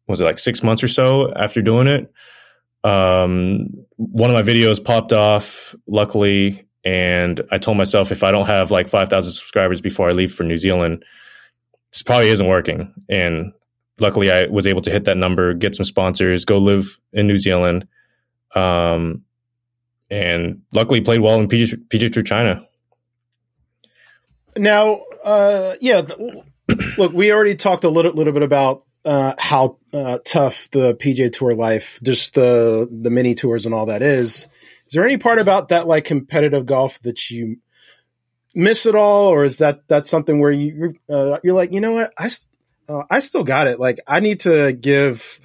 [0.06, 2.12] was it like six months or so after doing it,
[2.82, 5.74] um, one of my videos popped off.
[5.86, 10.12] Luckily, and I told myself if I don't have like five thousand subscribers before I
[10.12, 11.04] leave for New Zealand,
[11.92, 12.92] this probably isn't working.
[13.08, 13.52] And
[13.98, 17.38] luckily, I was able to hit that number, get some sponsors, go live in New
[17.38, 17.86] Zealand,
[18.54, 19.22] um,
[20.10, 22.60] and luckily played well in PGA China.
[24.56, 26.02] Now, uh, yeah,
[26.98, 31.32] look, we already talked a little little bit about uh, how uh, tough the PGA
[31.32, 34.48] Tour life, just the the mini tours and all that is.
[34.86, 37.56] Is there any part about that like competitive golf that you
[38.54, 41.92] miss it all, or is that that's something where you uh, you're like, you know
[41.92, 42.30] what, I
[42.88, 43.80] uh, I still got it.
[43.80, 45.40] Like I need to give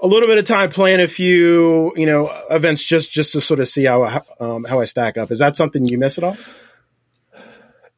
[0.00, 3.60] a little bit of time playing a few you know events just just to sort
[3.60, 5.30] of see how um, how I stack up.
[5.30, 6.36] Is that something you miss at all?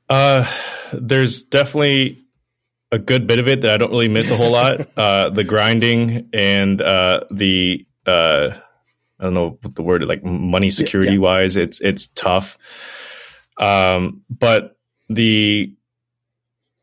[0.09, 0.51] Uh,
[0.93, 2.25] there's definitely
[2.93, 4.89] a good bit of it that I don't really miss a whole lot.
[4.97, 8.51] Uh, the grinding and uh, the uh,
[9.19, 11.21] I don't know what the word like money security yeah, yeah.
[11.21, 12.59] wise, it's it's tough.
[13.59, 14.77] Um, but
[15.09, 15.75] the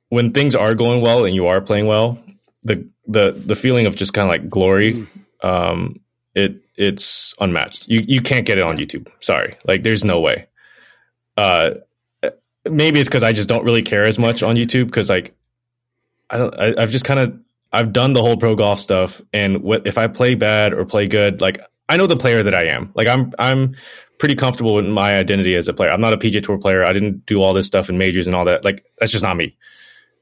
[0.10, 2.20] when things are going well and you are playing well,
[2.64, 5.08] the the the feeling of just kind of like glory, mm.
[5.44, 6.02] um,
[6.36, 7.88] it it's unmatched.
[7.88, 9.08] You you can't get it on YouTube.
[9.22, 10.48] Sorry, like there's no way.
[11.38, 11.72] Uh,
[12.70, 15.36] maybe it's because I just don't really care as much on YouTube because like
[16.30, 16.58] I don't.
[16.58, 17.40] I, have just kind of
[17.72, 21.08] I've done the whole pro golf stuff, and what if I play bad or play
[21.08, 21.42] good?
[21.42, 21.60] Like
[21.90, 22.92] I know the player that I am.
[22.96, 23.76] Like I'm I'm
[24.18, 25.90] pretty comfortable with my identity as a player.
[25.90, 26.84] I'm not a PGA Tour player.
[26.84, 28.64] I didn't do all this stuff in majors and all that.
[28.64, 29.58] Like that's just not me.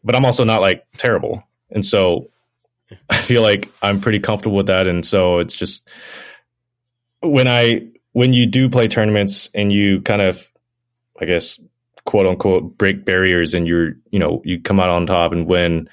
[0.04, 2.30] But I'm also not like terrible, and so
[3.10, 4.88] I feel like I'm pretty comfortable with that.
[4.88, 5.90] And so it's just
[7.22, 10.50] when I when you do play tournaments and you kind of,
[11.20, 11.60] I guess,
[12.06, 15.90] quote unquote break barriers and you're you know you come out on top and win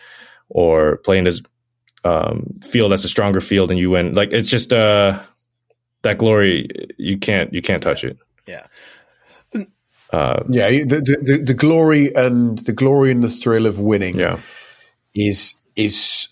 [0.49, 1.43] or playing this
[2.05, 4.15] um, field that's a stronger field and you win.
[4.15, 5.23] Like it's just uh
[6.03, 8.19] that glory you can't you can't touch it.
[8.47, 8.67] Yeah.
[10.13, 14.39] Uh, yeah the, the the glory and the glory and the thrill of winning yeah.
[15.17, 16.26] is is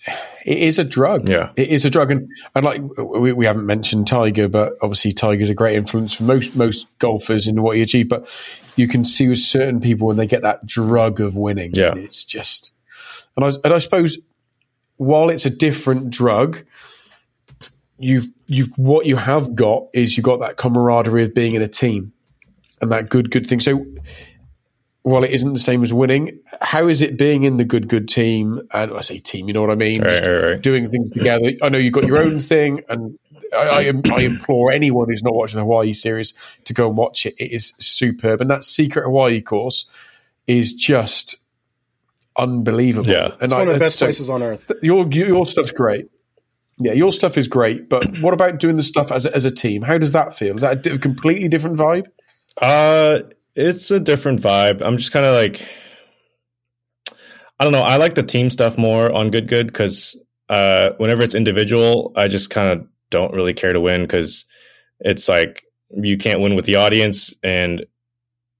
[0.45, 1.29] it is a drug.
[1.29, 5.13] Yeah, it is a drug, and and like we, we haven't mentioned Tiger, but obviously
[5.13, 8.09] Tiger's a great influence for most most golfers in what he achieved.
[8.09, 8.29] But
[8.77, 12.25] you can see with certain people when they get that drug of winning, yeah, it's
[12.25, 12.75] just.
[13.37, 14.19] And I and I suppose
[14.97, 16.65] while it's a different drug,
[17.99, 21.69] you've you've what you have got is you've got that camaraderie of being in a
[21.69, 22.13] team
[22.81, 23.61] and that good good thing.
[23.61, 23.87] So
[25.05, 28.09] while it isn't the same as winning, how is it being in the good, good
[28.09, 28.63] team?
[28.73, 30.01] And I say team, you know what I mean?
[30.01, 30.63] Right, right, right.
[30.63, 31.53] Doing things together.
[31.63, 33.19] I know you've got your own thing, and
[33.53, 36.33] I, I, I, implore anyone who's not watching the Hawaii series
[36.65, 37.35] to go and watch it.
[37.37, 38.41] It is superb.
[38.41, 39.85] And that Secret Hawaii course
[40.47, 41.37] is just
[42.39, 43.11] unbelievable.
[43.11, 43.27] Yeah.
[43.27, 44.73] And it's I, one of the best so places on earth.
[44.83, 46.07] Your, your stuff's great.
[46.79, 47.91] Yeah, your stuff is great.
[47.91, 49.83] But what about doing the stuff as a, as a team?
[49.83, 50.57] How does that feel?
[50.57, 52.07] Is that a completely different vibe?
[52.57, 53.21] Uh,
[53.55, 54.83] it's a different vibe.
[54.83, 55.67] I'm just kind of like,
[57.59, 57.83] I don't know.
[57.83, 60.17] I like the team stuff more on Good Good because
[60.49, 64.47] uh, whenever it's individual, I just kind of don't really care to win because
[65.01, 67.87] it's like you can't win with the audience, and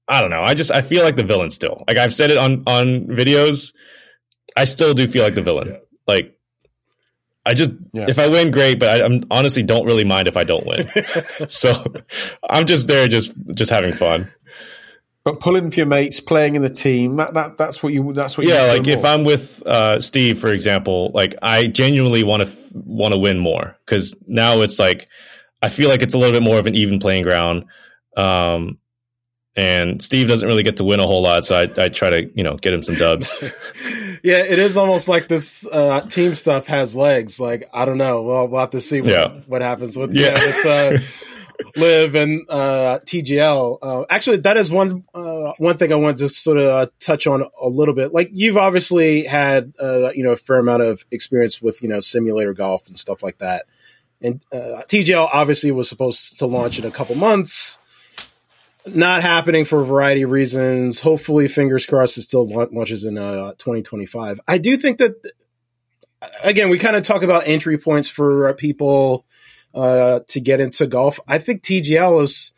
[0.07, 0.41] I don't know.
[0.41, 1.83] I just I feel like the villain still.
[1.87, 3.73] Like I've said it on on videos.
[4.55, 5.69] I still do feel like the villain.
[5.69, 5.77] Yeah.
[6.07, 6.37] Like
[7.45, 8.05] I just yeah.
[8.07, 10.89] if I win, great, but I am honestly don't really mind if I don't win.
[11.47, 11.83] so
[12.49, 14.31] I'm just there, just just having fun.
[15.25, 18.37] But pulling for your mates, playing in the team, that, that that's what you that's
[18.37, 18.67] what you yeah.
[18.67, 23.15] like if I'm with uh, Steve, for example, like I genuinely want to f- want
[23.15, 25.09] to win more because now it's like
[25.63, 27.65] I feel like it's a little bit more of an even playing ground.
[28.15, 28.77] Um,
[29.55, 32.31] and Steve doesn't really get to win a whole lot, so I, I try to
[32.35, 33.35] you know get him some dubs.
[34.23, 37.39] yeah, it is almost like this uh, team stuff has legs.
[37.39, 39.29] Like I don't know, well we'll have to see what, yeah.
[39.47, 40.37] what happens with yeah.
[40.63, 40.97] yeah
[41.59, 43.77] uh, LIV and uh, TGL.
[43.81, 47.27] Uh, actually, that is one uh, one thing I wanted to sort of uh, touch
[47.27, 48.13] on a little bit.
[48.13, 51.99] Like you've obviously had uh, you know a fair amount of experience with you know
[51.99, 53.65] simulator golf and stuff like that.
[54.21, 57.79] And uh, TGL obviously was supposed to launch in a couple months.
[58.87, 60.99] not happening for a variety of reasons.
[61.01, 64.39] Hopefully, fingers crossed, it still launches in uh, 2025.
[64.47, 65.15] I do think that,
[66.43, 69.25] again, we kind of talk about entry points for people
[69.75, 71.19] uh, to get into golf.
[71.27, 72.53] I think TGL is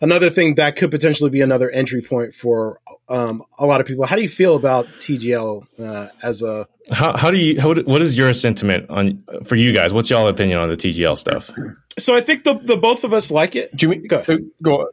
[0.00, 4.06] another thing that could potentially be another entry point for um, a lot of people.
[4.06, 6.66] How do you feel about TGL uh, as a?
[6.92, 7.60] How, how do you?
[7.60, 9.92] How, what is your sentiment on for you guys?
[9.92, 11.50] What's y'all opinion on the TGL stuff?
[11.98, 13.74] So I think the, the both of us like it.
[13.76, 14.40] Do you mean Go ahead.
[14.62, 14.86] go on.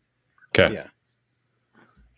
[0.56, 0.74] Okay.
[0.76, 0.88] Yeah.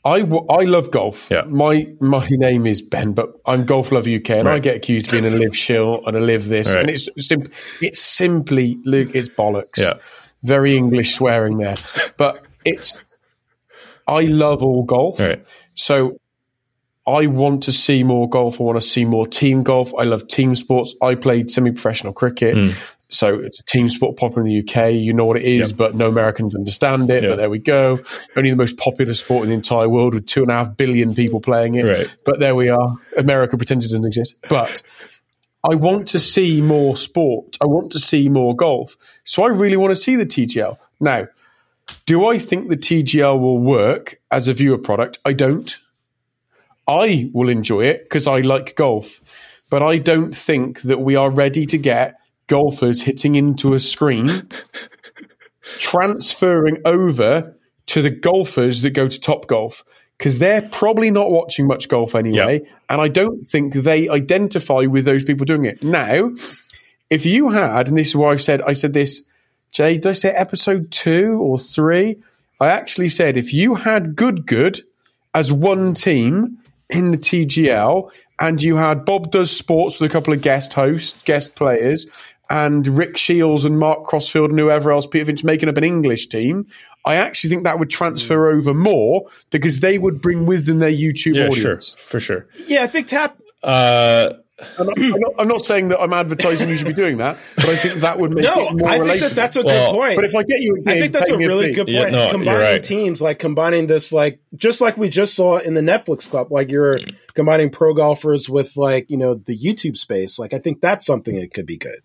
[0.06, 1.28] I, w- I love golf.
[1.30, 1.42] Yeah.
[1.48, 5.12] My my name is Ben, but I'm Golf Love UK, and I get accused of
[5.12, 6.82] being a LIV shill and a LIV this, Right.
[6.82, 9.78] and it's sim- it's simply Luke, it's bollocks.
[9.78, 9.96] Yeah.
[10.44, 11.76] Very English swearing there,
[12.18, 13.02] but it's.
[14.08, 15.44] I love all golf, Right.
[15.74, 16.18] so
[17.10, 18.60] I want to see more golf.
[18.60, 19.94] I want to see more team golf.
[19.98, 20.96] I love team sports.
[21.02, 22.56] I played semi-professional cricket.
[22.56, 22.72] Hmm.
[23.12, 24.94] So it's a team sport popular in the UK.
[24.94, 27.24] You know what it is, but no Americans understand it.
[27.24, 27.30] Yeah.
[27.30, 28.00] But there we go.
[28.36, 31.16] Only the most popular sport in the entire world with two and a half billion
[31.16, 31.86] people playing it.
[31.86, 32.18] Right.
[32.24, 32.96] But there we are.
[33.18, 34.36] America pretends it doesn't exist.
[34.48, 34.84] But
[35.70, 37.58] I want to see more sport.
[37.60, 38.96] I want to see more golf.
[39.24, 40.78] So I really want to see the TGL.
[41.00, 41.28] Now,
[42.06, 45.18] do I think the TGL will work as a viewer product?
[45.26, 45.76] I don't.
[46.90, 49.22] I will enjoy it because I like golf,
[49.70, 54.50] but I don't think that we are ready to get golfers hitting into a screen,
[55.78, 59.84] transferring over to the golfers that go to Top Golf
[60.18, 65.06] because they're probably not watching much golf anyway, and I don't think they identify with
[65.06, 65.82] those people doing it.
[65.84, 66.34] Now,
[67.10, 69.26] if you had, and this is why I've said, I said this,
[69.72, 72.18] Jay, did I say episode two or three?
[72.60, 74.82] I actually said if you had Good Good
[75.34, 76.58] as one team
[76.90, 81.22] in the TGL, and you had Bob Does Sports with a couple of guest hosts,
[81.24, 82.06] guest players,
[82.50, 86.28] and Rick Shields and Mark Crossfield and whoever else, Peter Finch making up an English
[86.28, 86.66] team.
[87.06, 90.92] I actually think that would transfer over more because they would bring with them their
[90.92, 91.96] YouTube Yeah, audience.
[91.98, 92.48] sure, for sure.
[92.68, 93.38] Yeah, I think Tap.
[93.64, 94.34] Uh,
[94.78, 97.38] I'm not, I'm, not, I'm not saying that I'm advertising you should be doing that,
[97.56, 99.08] but I think that would make No, it more I relatable.
[99.08, 100.16] think that that's a Well, good point.
[100.18, 101.74] but if I get you a I game, think that's a really fee.
[101.76, 101.98] good point.
[101.98, 102.84] Yeah, no, combining right.
[102.84, 106.70] teams, like combining this, like just like we just saw in the Netflix club, like
[106.70, 107.00] you're
[107.34, 110.38] combining pro golfers with like you know the YouTube space.
[110.40, 112.00] Like I think that's something that could be good.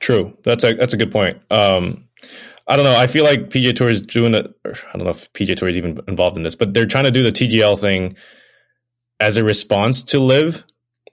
[0.00, 0.32] True.
[0.44, 1.40] That's a that's a good point.
[1.50, 2.04] Um,
[2.66, 2.94] I don't know.
[2.96, 4.54] I feel like PGA Tour is doing it.
[4.64, 7.10] I don't know if PGA Tour is even involved in this, but they're trying to
[7.10, 8.16] do the TGL thing
[9.20, 10.64] as a response to LIV,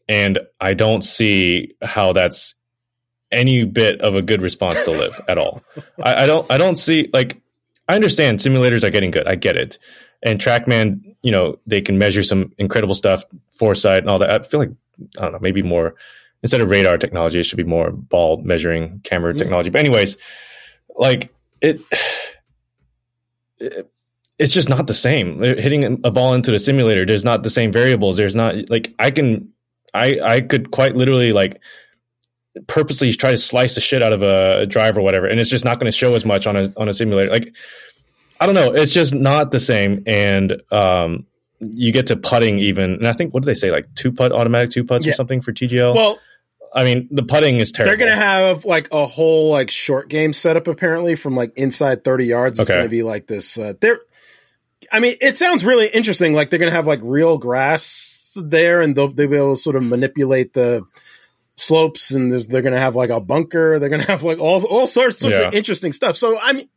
[0.08, 2.56] and I don't see how that's
[3.32, 5.64] any bit of a good response to LIV at all.
[6.04, 6.52] I, I don't.
[6.52, 7.42] I don't see like.
[7.88, 9.28] I understand simulators are getting good.
[9.28, 9.78] I get it,
[10.24, 13.26] and TrackMan, you know, they can measure some incredible stuff,
[13.56, 14.30] foresight, and all that.
[14.30, 14.72] I feel like
[15.18, 15.96] I don't know, maybe more
[16.44, 19.38] instead of radar technology, it should be more ball measuring camera mm.
[19.38, 19.70] technology.
[19.70, 20.18] But anyways,
[20.96, 21.82] like it,
[23.60, 23.92] it-
[24.40, 25.40] it's just not the same.
[25.40, 28.18] Hitting a ball into the simulator, there's not the same variables.
[28.18, 29.54] There's not like I can,
[29.94, 31.60] I I could quite literally like
[32.68, 35.66] purposely try to slice the shit out of a, drive or whatever, and it's just
[35.66, 37.32] not going to show as much on a on a simulator.
[37.32, 37.54] Like
[38.40, 40.04] I don't know, it's just not the same.
[40.08, 41.26] And um,
[41.60, 44.32] you get to putting even, and I think what do they say like two putt
[44.32, 45.12] automatic two putts Yeah.
[45.12, 45.94] or something for TGL.
[45.94, 46.20] Well,
[46.74, 47.98] I mean, the putting is terrible.
[47.98, 52.26] they're gonna have like a whole like short game setup apparently from like inside thirty
[52.26, 52.60] yards.
[52.60, 52.80] It's Okay.
[52.80, 53.58] gonna be like this.
[53.58, 54.00] Uh, they're.
[54.92, 56.34] I mean, it sounds really interesting.
[56.34, 59.76] Like they're gonna have like real grass there, and they'll they'll be able to sort
[59.76, 60.84] of manipulate the
[61.56, 63.80] slopes, and there's, they're gonna have like a bunker.
[63.80, 65.48] They're gonna have like all all sorts, sorts Yeah.
[65.48, 66.18] of interesting stuff.
[66.18, 66.70] So I mean,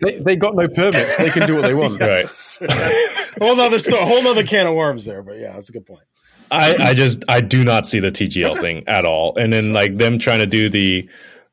[0.00, 1.16] They, they got no permits.
[1.16, 2.00] They can do what they want.
[2.00, 2.28] right.
[3.40, 5.22] whole other sto- whole other can of worms there.
[5.22, 6.02] But yeah, that's a good point.
[6.50, 9.36] I, I just I do not see the TGL thing at all.
[9.36, 11.08] And then like them trying to do the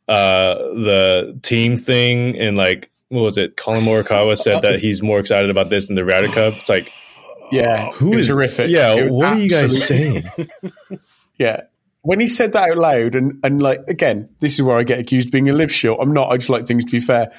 [0.08, 3.56] uh the team thing and like what was it?
[3.56, 6.56] Collin Morikawa said that he's more excited about this than the Ryder Cup.
[6.58, 6.92] It's like
[7.54, 8.70] Yeah, who it was is terrific.
[8.70, 10.30] Yeah, It was what are you guys saying?
[11.40, 11.62] Yeah.
[12.04, 15.00] When he said that out loud, and, and like, again, this is where I get
[15.00, 16.00] accused of being a LIV short.
[16.02, 16.30] I'm not.
[16.30, 17.32] I just like things to be fair.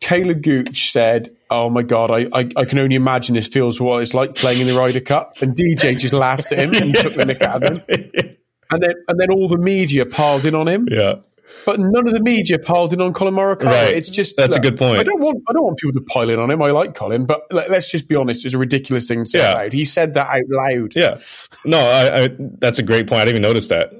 [0.00, 4.02] Taylor Gooch said, Oh my God, I, I, I can only imagine this feels what
[4.02, 5.36] it's like playing in the Ryder Cup.
[5.40, 8.36] And DJ just laughed at him and took the nick out of him.
[8.72, 10.88] And then, and then all the media piled in on him.
[10.90, 11.16] yeah.
[11.64, 13.64] But none of the media piled in on Collin Morikawa.
[13.66, 13.94] Right.
[13.94, 15.00] It's just That's a good point.
[15.00, 16.60] I don't want I don't want people to pile in on him.
[16.62, 18.44] I like Colin, but let, us just be honest.
[18.44, 19.58] It's a ridiculous thing to say Yeah.
[19.64, 19.72] out.
[19.72, 20.94] He said that out loud.
[20.96, 21.18] Yeah.
[21.64, 23.20] No, I, I that's a great point.
[23.20, 23.92] I didn't even notice that.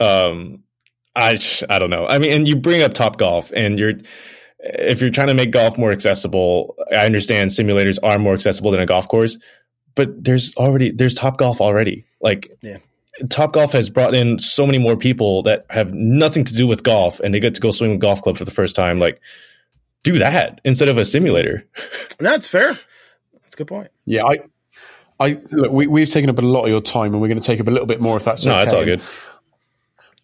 [0.00, 0.62] Um
[1.16, 2.06] I I don't know.
[2.06, 3.94] I mean, and you bring up Top Golf and you're
[4.60, 8.80] if you're trying to make golf more accessible, I understand simulators are more accessible than
[8.80, 9.38] a golf course,
[9.94, 12.04] but there's already there's Top Golf already.
[12.20, 12.78] Like Yeah.
[13.28, 16.82] Top Golf has brought in so many more people that have nothing to do with
[16.82, 18.98] golf and they get to go swing a golf club for the first time.
[18.98, 19.20] Like
[20.02, 21.66] do that instead of a simulator.
[22.18, 22.78] That's fair.
[23.32, 23.90] That's a good point.
[24.04, 24.38] Yeah, I,
[25.18, 25.72] I look.
[25.72, 27.68] We, we've taken up a lot of your time, and we're going to take up
[27.68, 28.64] a little bit more if that's No, okay.
[28.64, 29.02] that's all good.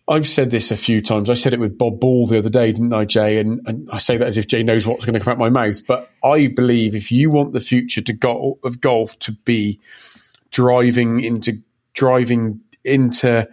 [0.07, 1.31] I've said this a few times.
[1.31, 3.39] I said it with Bob Ball the other day, didn't I, Jay?
[3.39, 5.39] And, and I say that as if Jay knows what's going to come out of
[5.39, 5.87] my mouth.
[5.87, 9.81] But I believe if you want the future to go, of golf to be
[10.51, 11.63] driving into
[11.95, 13.49] driving into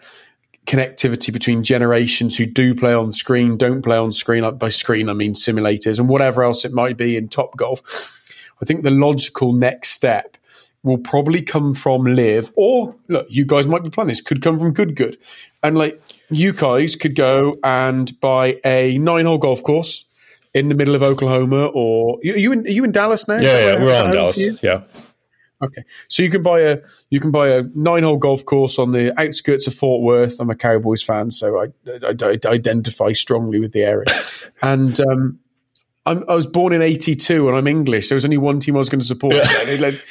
[0.66, 4.44] connectivity between generations who do play on screen, don't play on screen.
[4.44, 7.82] Like by screen, I mean simulators and whatever else it might be in Top Golf.
[8.62, 10.38] I think the logical next step
[10.84, 14.22] will probably come from LIV, or look, you guys might be playing this.
[14.22, 15.18] Could come from Good Good,
[15.64, 20.06] and like you guys could go and buy a nine-hole golf course
[20.54, 22.66] in the middle of Oklahoma, or are you in?
[22.66, 23.36] Are you in Dallas now?
[23.38, 24.38] Yeah, yeah, we're is that all in Dallas.
[24.64, 24.82] Yeah.
[25.64, 28.92] Okay, so you can buy a you can buy a nine hole golf course on
[28.92, 30.40] the outskirts of Fort Worth.
[30.40, 34.06] I'm a Cowboys fan, so I, I, I identify strongly with the area.
[34.62, 35.40] and um,
[36.06, 38.10] I'm, I was born in '82, and I'm English.
[38.10, 39.36] There was only one team I was going to support.
[39.36, 40.02] And it led-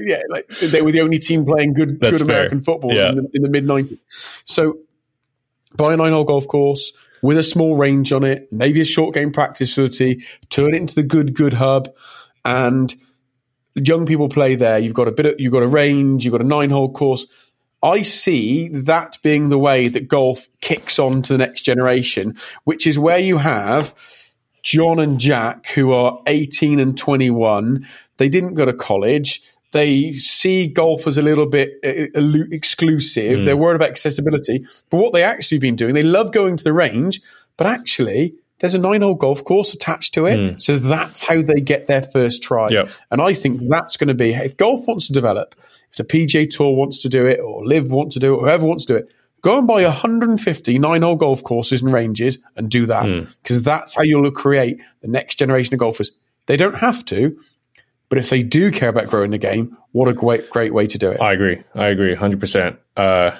[0.00, 2.64] yeah, like they were the only team playing good That's good American fair.
[2.74, 3.10] football Yeah.
[3.10, 3.98] in the, in the mid '90s.
[4.44, 4.78] So
[5.76, 6.92] buy a nine hole golf course
[7.22, 10.94] with a small range on it, maybe a short game practice facility, turn it into
[10.96, 11.88] the good good hub,
[12.44, 12.94] and
[13.86, 14.78] young people play there.
[14.78, 17.26] You've got a bit of, you've got a range, you've got a nine hole course.
[17.82, 22.86] I see that being the way that golf kicks on to the next generation, which
[22.86, 23.94] is where you have
[24.62, 27.86] John and Jack, who are 18 and 21.
[28.16, 29.42] They didn't go to college.
[29.72, 33.44] They see golf as a little bit uh, elu- exclusive.
[33.44, 34.64] They're worried about accessibility.
[34.90, 37.20] But what they actually been doing, they love going to the range,
[37.56, 40.60] but actually, there's a nine hole golf course attached to it.
[40.60, 42.68] So that's how they get their first try.
[42.70, 42.88] Yep.
[43.10, 45.54] And I think that's going to be if golf wants to develop,
[45.90, 48.40] if the PGA Tour wants to do it, or LIV wants to do it, or
[48.42, 49.08] whoever wants to do it,
[49.42, 53.04] go and buy 150 nine hole golf courses and ranges and do that.
[53.42, 56.12] Because that's how you'll create the next generation of golfers.
[56.46, 57.38] They don't have to,
[58.08, 60.98] but if they do care about growing the game, what a great, great way to
[60.98, 61.20] do it.
[61.20, 61.62] I agree.
[61.74, 62.76] I agree 100%.
[62.96, 63.36] Uh,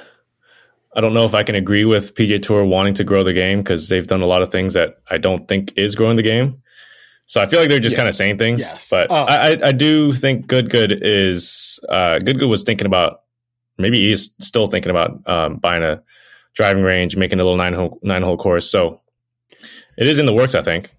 [0.98, 3.60] I don't know if I can agree with PGA Tour wanting to grow the game
[3.60, 6.60] because they've done a lot of things that I don't think is growing the game.
[7.26, 8.58] So I feel like they're just kind of saying things.
[8.58, 8.88] Yes.
[8.90, 9.14] But Oh.
[9.14, 13.20] I, I, I do think Good Good is uh, Good Good was thinking about
[13.76, 16.02] maybe he's still thinking about um, buying a
[16.54, 18.68] driving range, making a little nine hole nine hole course.
[18.68, 19.00] So
[19.96, 20.96] it is in the works, I think.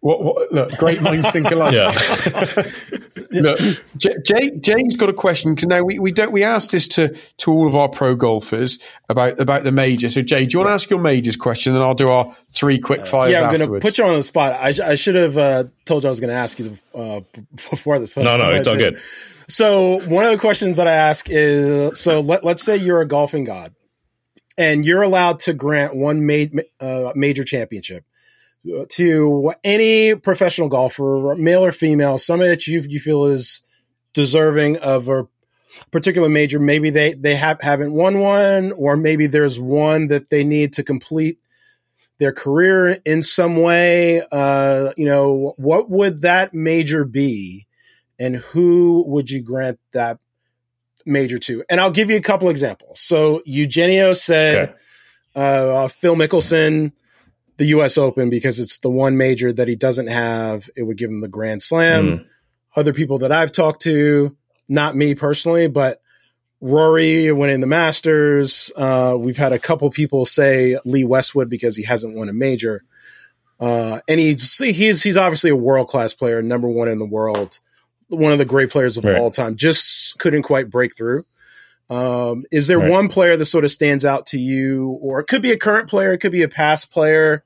[0.00, 1.72] What, what, look, great minds think alike.
[1.72, 1.92] Yeah.
[3.42, 3.58] Look,
[3.96, 7.16] J- Jay, James got a question because now we, we don't we asked this to
[7.38, 8.78] to all of our pro golfers
[9.08, 10.08] about about the major.
[10.08, 12.78] So Jay, do you want to ask your majors question, and I'll do our three
[12.78, 14.52] quick fires yeah, I'm going to put you on the spot.
[14.60, 17.20] I, sh- I should have uh, told you I was going to ask you uh,
[17.70, 18.16] before this.
[18.16, 19.00] No, no, it's all good.
[19.48, 23.06] So one of the questions that I ask is: so let, let's say you're a
[23.06, 23.74] golfing god,
[24.56, 28.04] and you're allowed to grant one ma- uh, major championship
[28.90, 33.62] to any professional golfer, male or female, somebody that you you feel is
[34.12, 35.26] deserving of a
[35.90, 36.58] particular major.
[36.58, 40.82] Maybe they they have haven't won one, or maybe there's one that they need to
[40.82, 41.38] complete
[42.18, 44.22] their career in some way.
[44.30, 47.66] Uh, you know, what would that major be,
[48.18, 50.18] and who would you grant that
[51.04, 51.64] major to?
[51.68, 53.00] And I'll give you a couple examples.
[53.00, 54.74] So Eugenio said Okay.
[55.34, 56.92] uh, Phil Mickelson,
[57.56, 57.96] the U.S.
[57.98, 60.68] Open, because it's the one major that he doesn't have.
[60.76, 62.06] It would give him the Grand Slam.
[62.06, 62.26] Mm.
[62.76, 64.36] Other people that I've talked to,
[64.68, 66.00] not me personally, but
[66.60, 68.72] Rory winning the Masters.
[68.74, 72.82] Uh, we've had a couple people say Lee Westwood because he hasn't won a major.
[73.60, 77.60] Uh, and he's he's he's obviously a world class player, number one in the world,
[78.08, 79.16] one of the great players of Right.
[79.16, 79.56] all time.
[79.56, 81.24] Just couldn't quite break through.
[81.90, 82.90] Um, is there Right.
[82.90, 85.88] one player that sort of stands out to you, or it could be a current
[85.88, 87.44] player, it could be a past player?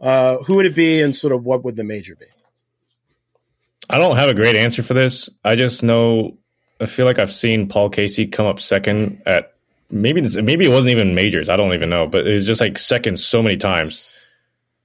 [0.00, 2.26] Uh, who would it be, and sort of what would the major be?
[3.88, 5.28] I don't have a great answer for this.
[5.44, 6.38] I just know
[6.80, 9.52] I feel like I've seen Paul Casey come up second at
[9.90, 11.48] maybe this, maybe it wasn't even majors.
[11.48, 14.18] I don't even know, but it was just like second so many times.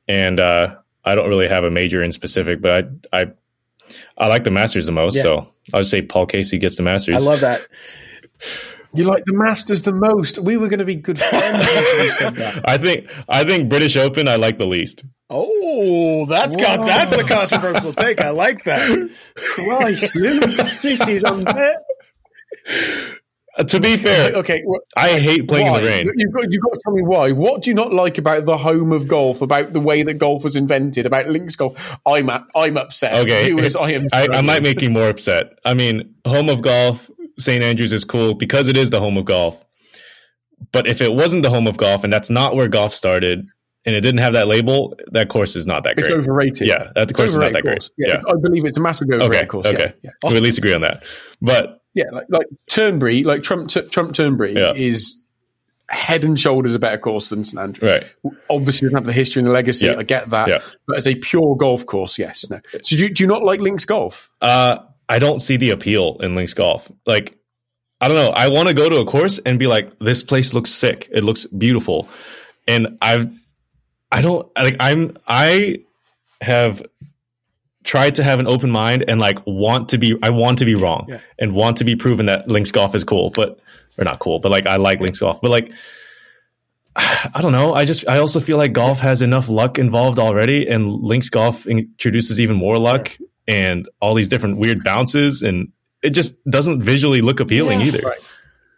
[0.08, 0.76] And uh,
[1.06, 3.32] I don't really have a major in specific, but I I
[4.18, 5.24] I like the Masters the most, Yeah.
[5.24, 7.16] so I'll just say Paul Casey gets the Masters.
[7.16, 7.66] I love that.
[8.94, 10.40] you like the Masters the most.
[10.40, 11.60] We were going to be good friends.
[11.60, 12.68] you said that.
[12.70, 15.04] I think I think British Open I like the least.
[15.30, 18.20] Oh, that's got that's a controversial take.
[18.22, 19.10] I like that.
[19.36, 20.14] Christ,
[20.82, 21.76] this is unfair.
[23.58, 25.78] Uh, to be fair, Okay, wh- I hate playing why?
[25.80, 26.12] in the rain.
[26.16, 27.32] You've got, you've got to tell me why.
[27.32, 30.44] What do you not like about the home of golf, about the way that golf
[30.44, 31.76] was invented, about links golf?
[32.06, 33.16] I'm up, I'm upset.
[33.16, 33.50] Okay.
[33.50, 34.06] You as I am.
[34.14, 35.58] I, I might make you more upset.
[35.66, 37.10] I mean, home of golf,
[37.40, 37.64] St.
[37.64, 39.64] Andrews is cool because it is the home of golf.
[40.72, 43.50] But if it wasn't the home of golf and that's not where golf started,
[43.86, 46.12] and it didn't have that label, that course is not that great.
[46.12, 46.68] It's overrated.
[46.68, 47.90] Yeah, that It's course is not that great.
[47.98, 48.22] Yeah, Yeah.
[48.28, 49.46] I believe it's a massive overrated Okay.
[49.48, 49.66] course.
[49.68, 49.94] Okay.
[50.04, 50.30] Yeah, yeah.
[50.30, 51.02] We at least agree on that.
[51.42, 54.74] But Yeah, like, like Turnberry, like Trump, Trump Turnberry Yeah.
[54.76, 55.16] is
[55.90, 57.94] head and shoulders a better course than St Andrews.
[57.94, 58.34] right.
[58.50, 59.90] Obviously, doesn't have the history and the legacy.
[59.90, 60.60] I get that, Yeah.
[60.86, 62.46] but as a pure golf course, yes.
[62.50, 62.60] No.
[62.84, 64.30] So, do you, do you not like links golf?
[64.42, 64.80] Uh,
[65.10, 66.90] I don't see the appeal in links golf.
[67.06, 67.36] Like,
[68.00, 68.30] I don't know.
[68.30, 71.10] I want to go to a course and be like, this place looks sick.
[71.12, 72.08] It looks beautiful.
[72.68, 73.30] And I've,
[74.12, 75.80] I don't like, I'm, I
[76.42, 76.84] have
[77.84, 80.76] tried to have an open mind and like want to be, I want to be
[80.76, 81.20] wrong Yeah.
[81.40, 83.60] and want to be proven that links golf is cool, but,
[83.98, 85.74] or not cool, but like, I like links golf, but like,
[86.96, 87.74] I don't know.
[87.74, 91.66] I just, I also feel like golf has enough luck involved already and links golf
[91.66, 93.12] introduces even more luck
[93.50, 95.74] and all these different weird bounces and
[96.04, 97.88] it just doesn't visually look appealing Yeah.
[97.88, 98.02] either.
[98.08, 98.20] Right.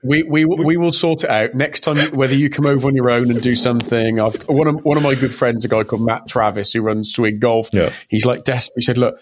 [0.03, 1.97] We, we we will sort it out next time.
[2.15, 5.03] Whether you come over on your own and do something, I've, one of one of
[5.03, 7.69] my good friends, a guy called Matt Travis, who runs Swig Golf.
[7.71, 7.91] Yeah.
[8.09, 8.73] He's like desperate.
[8.77, 9.21] He said, "Look,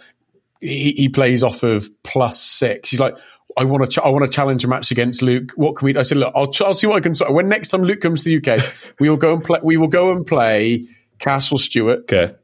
[0.62, 2.92] he, he plays off of plus six.
[2.92, 3.18] He's like,
[3.58, 5.52] I want to ch- I want to challenge a match against Luke.
[5.58, 6.00] What can we?" do?
[6.00, 8.00] I said, "Look, I'll, ch- I'll see what I can." sort When next time Luke
[8.00, 8.64] comes to the UK,
[9.02, 9.60] we will go and play.
[9.62, 10.88] We will go and play
[11.20, 12.36] Castle Stuart, Okay.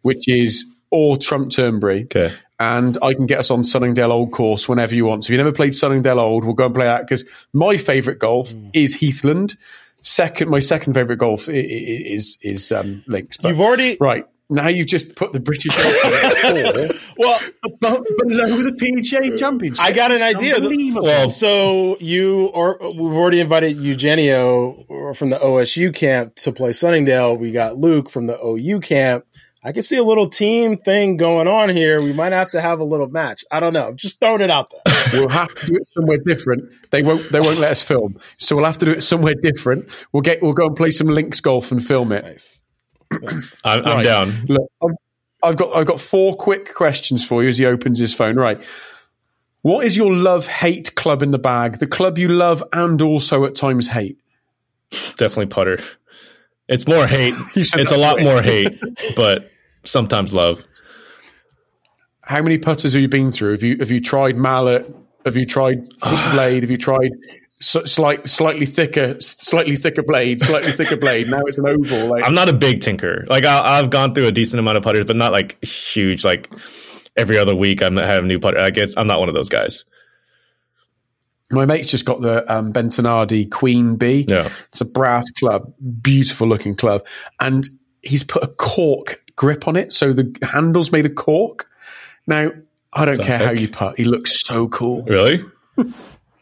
[0.00, 2.30] which is or Trump Turnberry Okay.
[2.62, 5.24] And I can get us on Sunningdale Old course whenever you want.
[5.24, 8.18] So if you never played Sunningdale Old, we'll go and play that because my favourite
[8.20, 9.56] golf is Heathland.
[10.00, 13.36] Second, my second favourite golf is is um, Links.
[13.36, 17.40] But- You've already right now you've just put the British Open well.
[17.64, 19.82] above, below the PGA Championship.
[19.82, 20.56] I got an It's idea.
[20.56, 21.04] Unbelievable.
[21.06, 27.36] Well, So you or we've already invited Eugenio from the OSU camp to play Sunningdale.
[27.36, 29.24] We got Luke from the OU camp.
[29.64, 32.02] I can see a little team thing going on here.
[32.02, 33.44] We might have to have a little match.
[33.50, 33.88] I don't know.
[33.88, 35.04] I'm just throwing it out there.
[35.12, 36.64] we'll have to do it somewhere different.
[36.90, 37.30] They won't.
[37.30, 38.16] They won't let us film.
[38.38, 39.88] So we'll have to do it somewhere different.
[40.12, 40.42] We'll get.
[40.42, 42.24] We'll go and play some links golf and film it.
[42.24, 42.60] Nice.
[43.12, 44.02] I'm, I'm Right.
[44.04, 44.32] down.
[44.48, 44.94] Look, I've-
[45.44, 48.36] I've got I've got four quick questions for you as he opens his phone.
[48.36, 48.62] Right.
[49.62, 51.78] What is your love hate club in the bag?
[51.78, 54.18] The club you love and also at times hate.
[54.90, 55.80] Definitely putter.
[56.68, 57.34] It's more hate.
[57.56, 58.78] It's a lot more hate,
[59.16, 59.50] but
[59.84, 60.64] sometimes love.
[62.22, 63.52] How many putters have you been through?
[63.52, 64.86] Have you have you tried mallet?
[65.24, 66.62] Have you tried foot blade?
[66.62, 67.10] Have you tried
[67.60, 71.28] s- slight, slightly thicker, slightly thicker blade, slightly thicker blade?
[71.28, 72.08] Now it's an oval.
[72.10, 73.24] Like I'm not a big tinker.
[73.28, 76.24] Like I, I've gone through a decent amount of putters, but not like huge.
[76.24, 76.50] Like
[77.16, 78.58] every other week, I'm having new putter.
[78.60, 79.84] I guess I'm not one of those guys.
[81.52, 84.24] My mate's just got the um, Bettinardi Queen Bee.
[84.28, 84.48] Yeah.
[84.68, 87.06] It's a brass club, beautiful looking club,
[87.40, 87.68] and
[88.02, 91.68] he's put a cork grip on it, so the handle's made of cork.
[92.26, 92.50] Now,
[92.92, 95.02] I don't care how you putt; he looks so cool.
[95.04, 95.40] Really?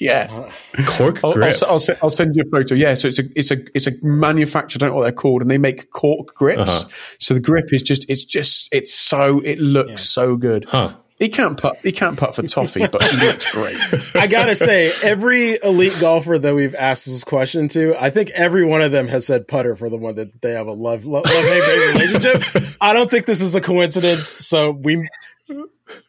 [0.02, 0.48] Yeah,
[0.86, 1.48] Cork I'll, I'll, grip.
[1.48, 2.74] s- I'll, I'll send you a photo.
[2.74, 4.78] Yeah, so it's a it's a it's a manufacturer.
[4.78, 6.84] I don't know what they're called, and they make cork grips.
[6.84, 6.88] Uh-huh.
[7.18, 10.64] So the grip is just it's just it's so it looks so good.
[10.64, 10.94] Huh.
[11.20, 11.76] He can't putt.
[11.82, 13.76] He can't putt for toffee, but he looks great.
[14.16, 18.64] I gotta say, every elite golfer that we've asked this question to, I think every
[18.64, 21.24] one of them has said putter for the one that they have a love love,
[21.26, 22.74] love hate relationship.
[22.80, 24.28] I don't think this is a coincidence.
[24.28, 25.06] So we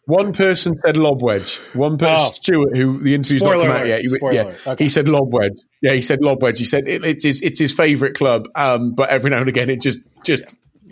[0.06, 1.58] One person said lob wedge.
[1.74, 2.32] One person, Oh.
[2.32, 4.02] Stuart, who the interview's Spoiler not come out yet.
[4.02, 4.54] He, yeah.
[4.66, 4.84] Okay.
[4.86, 5.60] he said lob wedge.
[5.82, 6.58] Yeah, he said lob wedge.
[6.58, 9.70] He said it, it's his it's his favourite club, um, but every now and again
[9.70, 10.44] it just just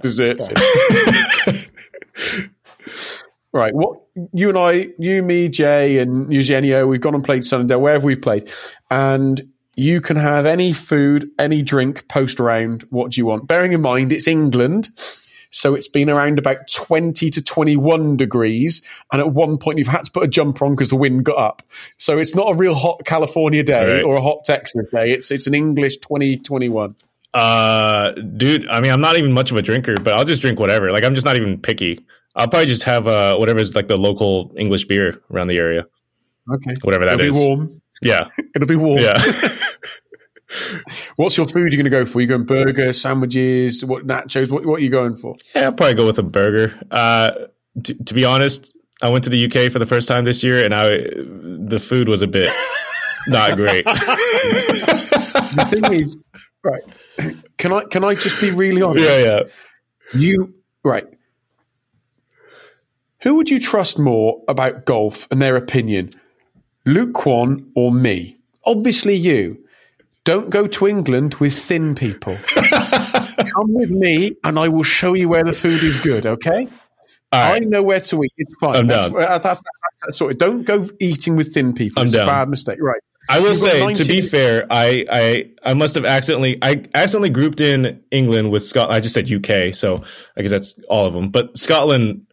[0.02, 1.70] deserts it.
[3.54, 3.74] right.
[3.74, 4.00] What
[4.34, 8.22] you and I, you, me, Jay, and Eugenio, we've gone and played Sunningdale wherever we've
[8.22, 8.50] played,
[8.92, 9.42] and
[9.76, 12.84] you can have any food, any drink post round.
[12.90, 13.48] What do you want?
[13.48, 14.90] Bearing in mind it's England.
[15.52, 18.84] So it's been around about 20 to 21 degrees.
[19.12, 21.38] And at one point you've had to put a jumper on because the wind got
[21.38, 21.64] up.
[21.98, 24.04] So it's not a real hot California day Right.
[24.04, 25.12] or a hot Texas day.
[25.12, 26.94] It's, it's an English 2021.
[27.34, 30.60] Uh, dude, I mean, I'm not even much of a drinker, but I'll just drink
[30.60, 30.92] whatever.
[30.92, 32.06] Like, I'm just not even picky.
[32.40, 35.86] I'll probably just have uh, is like the local English beer around the area,
[36.52, 36.74] Okay.
[36.82, 37.36] whatever that It'll is.
[37.36, 37.82] be warm.
[38.02, 39.00] Yeah, It'll be warm.
[39.00, 39.22] yeah.
[41.18, 42.22] What's your food you're going to go for?
[42.22, 44.50] You going burger, sandwiches, what nachos?
[44.52, 45.36] What, what are you going for?
[45.54, 46.74] yeah, I'll probably go with a burger.
[46.90, 47.30] Uh,
[47.84, 50.66] t- to be honest, I went to the UK for the first time this year,
[50.66, 50.90] and I
[51.70, 52.52] the food was a bit
[53.28, 53.86] not great.
[53.86, 56.18] The thing is,
[56.64, 56.82] right.
[57.58, 59.06] Can I, can I just be really honest?
[59.06, 59.40] yeah, yeah.
[60.14, 60.54] You
[60.86, 61.04] right.
[63.22, 66.12] Who would you trust more about golf and their opinion,
[66.86, 68.38] Luke Kwon or me?
[68.66, 69.66] Obviously, you.
[70.24, 72.38] Don't go to England with thin people.
[72.56, 76.26] Come with me, and I will show you where the food is good.
[76.26, 76.68] Okay.
[77.32, 78.32] All I know where to eat.
[78.38, 78.76] It's fine.
[78.76, 79.14] I'm that's, down.
[79.14, 79.64] that's, that's,
[80.02, 80.38] that's sorted.
[80.38, 82.02] Don't go eating with thin people.
[82.02, 82.24] I'm it's down.
[82.24, 82.80] a bad mistake.
[82.82, 83.02] Right.
[83.30, 87.30] I will say, 90 to be fair, I, I I must have accidentally I accidentally
[87.30, 88.96] grouped in England with Scotland.
[88.96, 90.04] I just said UK, so
[90.36, 91.30] I guess that's all of them.
[91.30, 92.26] But Scotland,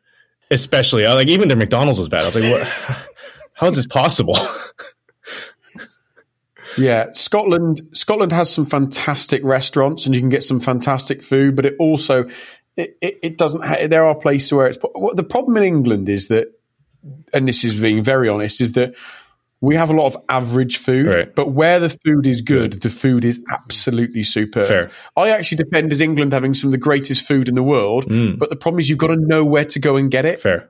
[0.51, 2.23] especially, I, like even their McDonald's was bad.
[2.23, 2.67] I was like, what?
[3.55, 4.37] How is this possible?
[6.77, 7.81] Yeah, Scotland.
[7.93, 11.57] Scotland has some fantastic restaurants, and you can get some fantastic food.
[11.57, 12.25] But it also,
[12.77, 13.65] it, it, it doesn't.
[13.65, 14.79] Ha- there are places where it's.
[14.93, 16.49] What the problem in England is that,
[17.33, 18.95] and this is being very honest, is that
[19.61, 21.07] we have a lot of average food.
[21.07, 21.35] Right.
[21.35, 24.67] But where the food is good, the food is absolutely superb.
[24.67, 24.91] Fair.
[25.17, 28.05] I actually depend as England having some of the greatest food in the world.
[28.39, 30.41] But the problem is you've got to know where to go and get it.
[30.43, 30.69] fair,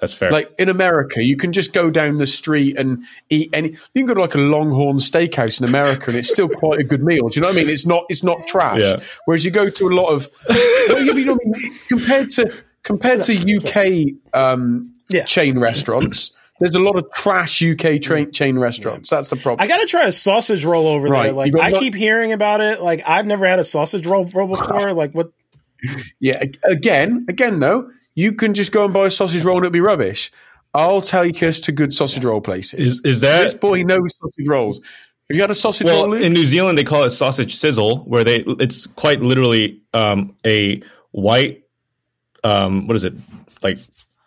[0.00, 0.30] that's fair.
[0.30, 3.70] Like in America, you can just go down the street and eat any.
[3.70, 6.84] You can go to like a Longhorn Steakhouse in America, and it's still quite a
[6.84, 7.28] good meal.
[7.28, 7.68] Do you know what I mean?
[7.70, 8.04] It's not.
[8.08, 8.80] It's not trash.
[8.80, 9.00] Yeah.
[9.24, 11.74] Whereas you go to a lot of well, you, you know, I mean?
[11.88, 15.24] compared to compared to UK um, Yeah.
[15.24, 19.10] chain restaurants, there's a lot of trash UK tra- chain restaurants.
[19.10, 19.64] That's the problem.
[19.64, 21.32] I gotta try a sausage roll over Right, there.
[21.32, 22.80] Like got I one- keep hearing about it.
[22.80, 24.92] Like I've never had a sausage roll, roll before.
[24.92, 25.30] Like what?
[26.20, 29.72] Yeah, again, again though, you can just go and buy a sausage roll and it'll
[29.72, 30.30] be rubbish.
[30.72, 32.80] I'll take us to good sausage roll places.
[32.80, 34.80] is is that this boy knows sausage rolls.
[35.28, 36.10] Have you had a sausage well roll?
[36.12, 36.22] Luke?
[36.22, 40.82] in New Zealand they call it sausage sizzle, where they it's quite literally um, a
[41.12, 41.64] white
[42.42, 43.14] um, what is it
[43.62, 43.78] like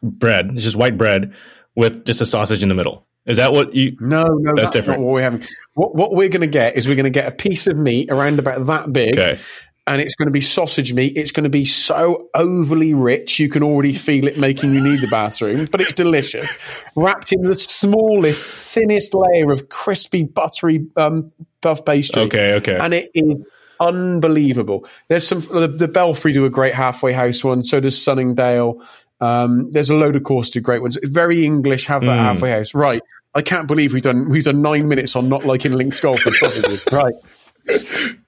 [0.04, 0.52] bread?
[0.54, 1.34] It's just white bread
[1.78, 3.06] with just a sausage in the middle.
[3.26, 3.96] Is that what you?
[4.00, 5.00] No, no, that's, different.
[5.00, 5.44] not what we're having.
[5.74, 8.10] What, what we're going to get is we're going to get a piece of meat
[8.10, 9.40] around about that big, Okay.
[9.86, 11.18] and it's going to be sausage meat.
[11.18, 15.02] It's going to be so overly rich, you can already feel it making you need
[15.02, 16.50] the bathroom, but it's delicious.
[16.96, 18.42] Wrapped in the smallest,
[18.74, 22.24] thinnest layer of crispy, buttery um, puff pastry.
[22.24, 22.78] Okay, okay.
[22.80, 23.46] And it is
[23.80, 24.86] unbelievable.
[25.10, 28.82] There's some, the, the Belfry do a great halfway house one, so does Sunningdale.
[29.20, 30.98] Um, there's a load of course do great ones.
[31.04, 32.24] Very English, have that Mm.
[32.24, 32.74] halfway house.
[32.74, 33.02] Right.
[33.34, 36.36] I can't believe we've done we've done nine minutes on not liking Link's golf and
[36.36, 36.84] sausages.
[36.92, 37.14] right.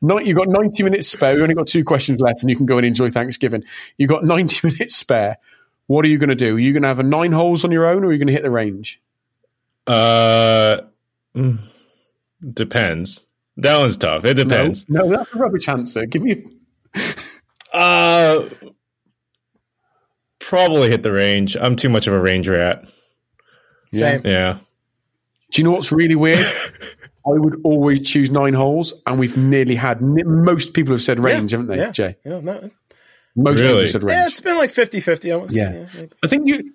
[0.02, 1.34] Not, you've got 90 minutes spare.
[1.34, 3.64] We've only got two questions left, and you can go and enjoy Thanksgiving.
[3.98, 5.38] You've got 90 minutes spare.
[5.88, 6.58] What are you going to do?
[6.58, 8.28] Are you going to have a nine holes on your own, or are you going
[8.28, 9.02] to hit the range?
[9.88, 10.78] Uh,
[11.36, 11.58] mm,
[12.54, 13.26] depends.
[13.58, 14.26] That one's tough.
[14.26, 14.86] It depends.
[14.90, 16.06] No, no, that's a rubbish answer.
[16.06, 16.44] Give me.
[17.74, 18.44] Uh,
[20.50, 21.56] probably hit the range.
[21.56, 22.86] I'm too much of a range rat.
[23.94, 24.22] Same.
[24.26, 24.58] Yeah.
[25.52, 26.40] Do you know what's really weird?
[27.26, 31.52] I would always choose nine holes, and we've nearly had most people have said range,
[31.52, 31.92] haven't they, Yeah.
[31.92, 32.16] Jay?
[32.26, 32.70] Yeah, no,
[33.36, 33.82] Most people Really?
[33.82, 34.18] have said range.
[34.18, 35.56] yeah, it's been like 50-50 almost.
[35.56, 35.86] Yeah.
[35.96, 36.10] maybe.
[36.24, 36.74] I think you.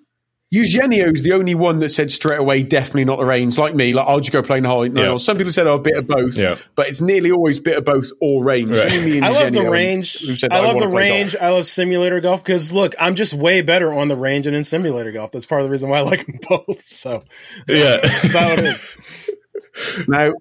[0.55, 3.57] Eugenio's the only one that said straight away, definitely not the range.
[3.57, 4.87] Like me, like I'll just go plain hole.
[4.87, 5.07] No, Yeah.
[5.07, 5.17] no.
[5.17, 6.55] Some people said, oh, a bit of both, Yeah.
[6.75, 8.69] but it's nearly always bit of both or range.
[8.71, 8.91] Right.
[9.03, 10.19] Me and I love the range.
[10.19, 11.35] who've I love wanna the play range.
[11.35, 14.63] I love simulator golf because look, I'm just way better on the range and in
[14.63, 15.31] simulator golf.
[15.31, 16.85] That's part of the reason why I like them both.
[16.85, 17.23] So
[17.67, 17.97] Yeah.
[18.03, 20.07] that's how it is.
[20.07, 20.31] Now,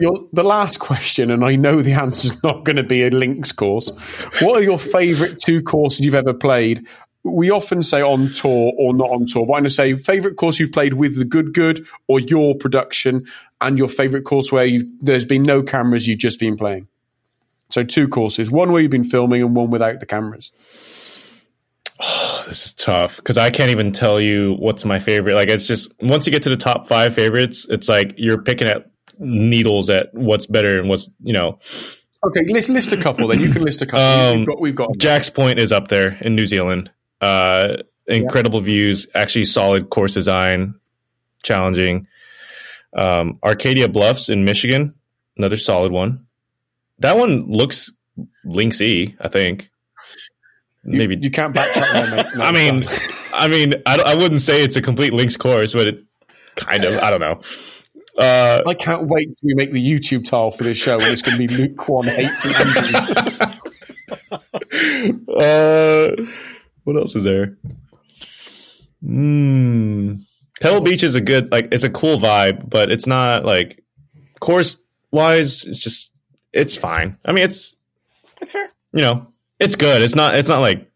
[0.00, 3.50] your, the last question, and I know the answer's not going to be a links
[3.50, 3.90] course.
[4.40, 6.86] What are your favourite two courses you've ever played?
[7.24, 10.36] We often say on tour or not on tour, but I'm going to say favourite
[10.36, 13.26] course you've played with the good good or your production,
[13.60, 16.88] and your favourite course where you've, there's been no cameras, you've just been playing.
[17.70, 20.52] So two courses, one where you've been filming and one without the cameras.
[22.00, 25.34] Oh, this is tough because I can't even tell you what's my favorite.
[25.34, 28.68] Like, it's just once you get to the top five favorites, it's like you're picking
[28.68, 31.58] at needles at what's better and what's, you know,
[32.24, 33.40] Okay, list list a couple then.
[33.40, 34.00] You can list a couple.
[34.00, 36.90] Um, we've got we've got Jack's Point is up there in New Zealand.
[37.20, 40.74] Uh, incredible views, actually solid course design,
[41.42, 42.06] challenging.
[42.94, 44.94] Um, Arcadia Bluffs in Michigan,
[45.36, 46.26] another solid one.
[47.00, 47.92] That one looks
[48.46, 49.70] linksy, I think.
[50.84, 52.26] you, Maybe you can't backtrack there, mate.
[52.36, 52.84] No, I mean,
[53.34, 56.04] I mean, I, I wouldn't say it's a complete links course, but it
[56.56, 56.98] kind of.
[56.98, 57.40] I don't know.
[58.18, 61.22] Uh, I can't wait till we make the YouTube tile for this show, and it's
[61.22, 62.54] going to be Luke Kwon hates and
[65.28, 66.16] uh,
[66.88, 67.58] what else is there?
[69.04, 70.14] Hmm.
[70.58, 73.84] Pebble Beach is a good, like, it's a cool vibe, but it's not like
[74.40, 75.64] course wise.
[75.64, 76.14] It's just,
[76.50, 77.18] it's fine.
[77.26, 77.76] I mean, it's
[78.40, 78.70] That's fair.
[78.92, 79.28] you know,
[79.60, 80.00] it's good.
[80.00, 80.88] It's not, it's not like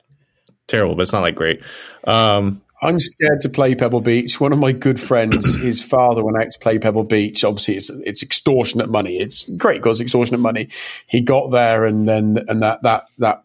[0.67, 1.63] terrible, but it's not like great.
[2.05, 4.41] Um, I'm scared to play Pebble Beach.
[4.41, 7.45] One of my good friends, his father went out to play Pebble Beach.
[7.45, 9.19] Obviously, it's it's extortionate money.
[9.19, 10.69] It's great because it's extortionate money.
[11.07, 13.45] He got there, and then and that that that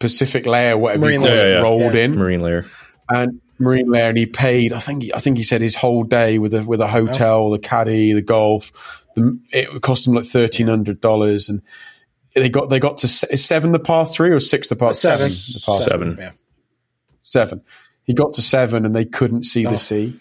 [0.00, 1.62] Pacific layer, whatever Marine you call layer, it, yeah, yeah.
[1.62, 2.00] rolled Yeah.
[2.04, 2.16] in.
[2.16, 2.64] Marine layer.
[3.08, 4.72] and marine layer, and he paid.
[4.72, 7.50] I think he, I think he said his whole day with a with a hotel,
[7.50, 9.06] the caddy, the golf.
[9.14, 11.62] The, it cost him like thirteen hundred dollars, and
[12.34, 15.28] they got they got to is seven the par three or six the par Seven.
[15.28, 16.16] the par Seven.
[16.18, 16.32] Yeah.
[17.22, 17.62] seven.
[18.04, 19.76] He got to seven, and they couldn't see the oh.
[19.76, 20.18] sea.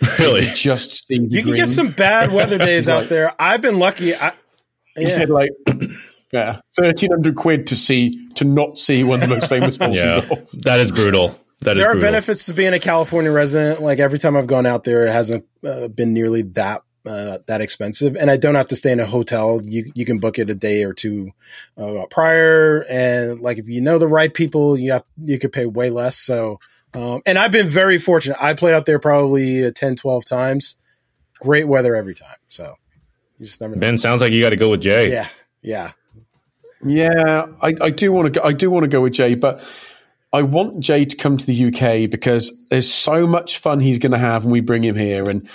[0.20, 0.46] Really?
[0.46, 3.34] You just see the You can get some bad weather days He's out like- there.
[3.38, 4.14] I've been lucky.
[4.14, 4.32] I,
[4.96, 5.50] He said like,
[6.32, 9.96] yeah, thirteen hundred quid to see to not see one of the most famous balls
[9.96, 10.50] Yeah, in golf.
[10.52, 11.38] that is brutal.
[11.60, 12.06] That is there are brutal.
[12.12, 13.82] benefits to being a California resident.
[13.82, 17.60] Like every time I've gone out there, it hasn't uh, been nearly that uh, that
[17.60, 19.60] expensive, and I don't have to stay in a hotel.
[19.64, 21.30] You you can book it a day or two
[21.76, 25.64] uh, prior, and like if you know the right people, you have you could pay
[25.66, 26.16] way less.
[26.18, 26.60] So,
[26.94, 28.36] um, and I've been very fortunate.
[28.40, 30.76] I played out there probably uh, 10, 12 times.
[31.40, 32.36] Great weather every time.
[32.48, 32.74] So
[33.38, 33.80] you just never know.
[33.80, 35.10] Ben, sounds like you got to go with Jay.
[35.12, 35.28] Yeah,
[35.62, 35.92] yeah.
[36.82, 38.40] Yeah, I, I do want to.
[38.40, 39.66] go I do want to go with Jay, but
[40.32, 44.12] I want Jay to come to the UK because there's so much fun he's going
[44.12, 45.48] to have when we bring him here, and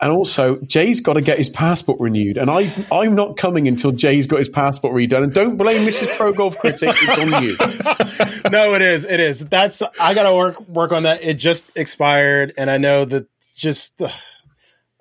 [0.00, 3.90] and also Jay's got to get his passport renewed, and I I'm not coming until
[3.90, 5.24] Jay's got his passport redone.
[5.24, 6.16] And don't blame Mrs.
[6.16, 7.56] Pro Golf Critic; it's on you.
[8.50, 9.04] no, it is.
[9.04, 9.40] It is.
[9.46, 11.22] That's I gotta work work on that.
[11.22, 13.26] It just expired, and I know that
[13.56, 14.10] just ugh,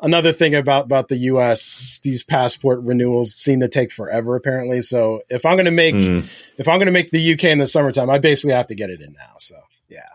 [0.01, 1.99] another thing about about the U.S.
[2.03, 4.35] These passport renewals seem to take forever.
[4.35, 6.29] Apparently, so if I'm gonna make Mm.
[6.57, 7.51] if I'm gonna make the U.K.
[7.51, 9.35] in the summertime, I basically have to get it in now.
[9.37, 9.55] So
[9.89, 10.07] yeah,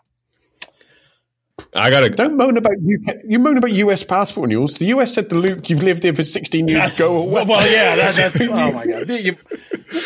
[1.75, 2.11] I got to.
[2.11, 3.17] Don't moan about UK.
[3.25, 4.75] You moan about US passport renewals.
[4.75, 6.93] The US said to Luke, "You've lived here for 16 years.
[6.97, 9.11] Go away." well, well, yeah, that, that's oh my god.
[9.11, 9.37] You-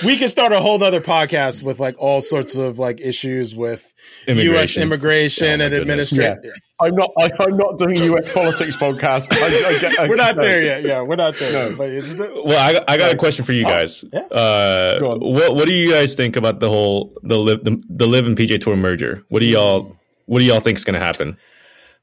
[0.04, 3.92] we can start a whole other podcast with like all sorts of like issues with
[4.26, 4.36] U.S.
[4.38, 4.82] Immigration.
[4.82, 6.12] immigration Oh, and goodness.
[6.12, 6.52] administration.
[6.80, 7.10] I'm not.
[7.18, 9.28] I, I'm not doing US politics podcast.
[9.32, 10.42] I, I get, I, We're not no.
[10.42, 10.82] there yet.
[10.84, 11.52] Yeah, we're not there.
[11.52, 11.68] No.
[11.70, 14.04] Yet, but it's, Well, I, I got a question for you guys.
[14.12, 14.20] yeah.
[14.20, 15.20] Uh, Go on.
[15.20, 18.36] what What do you guys think about the whole the LIV the, the LIV and
[18.38, 19.24] PGA Tour merger?
[19.28, 19.96] What do y'all
[20.26, 21.36] What do y'all think is going to happen?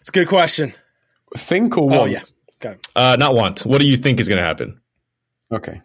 [0.06, 0.72] It's a good question.
[1.36, 2.02] Think or want?
[2.02, 2.22] Oh yeah.
[2.64, 2.80] Okay.
[2.96, 3.66] Uh, not want.
[3.66, 4.80] What do you think is going to happen?
[5.52, 5.82] Okay,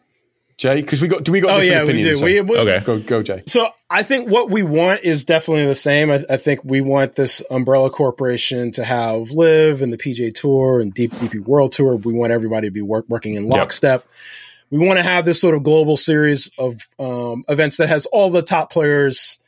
[0.58, 1.24] Jay, because we got.
[1.24, 1.52] Do we got?
[1.52, 2.36] Oh different yeah, we opinions, do.
[2.36, 2.84] So- we, Okay.
[2.84, 3.42] Go, go, Jay.
[3.46, 6.10] So I think what we want is definitely the same.
[6.10, 10.82] I, I think we want this umbrella corporation to have LIV and the PGA Tour
[10.82, 11.96] and Deep DP World Tour.
[11.96, 14.06] We want everybody to be work, working in lockstep.
[14.70, 18.28] We want to have this sort of global series of um, events that has all
[18.28, 19.38] the top players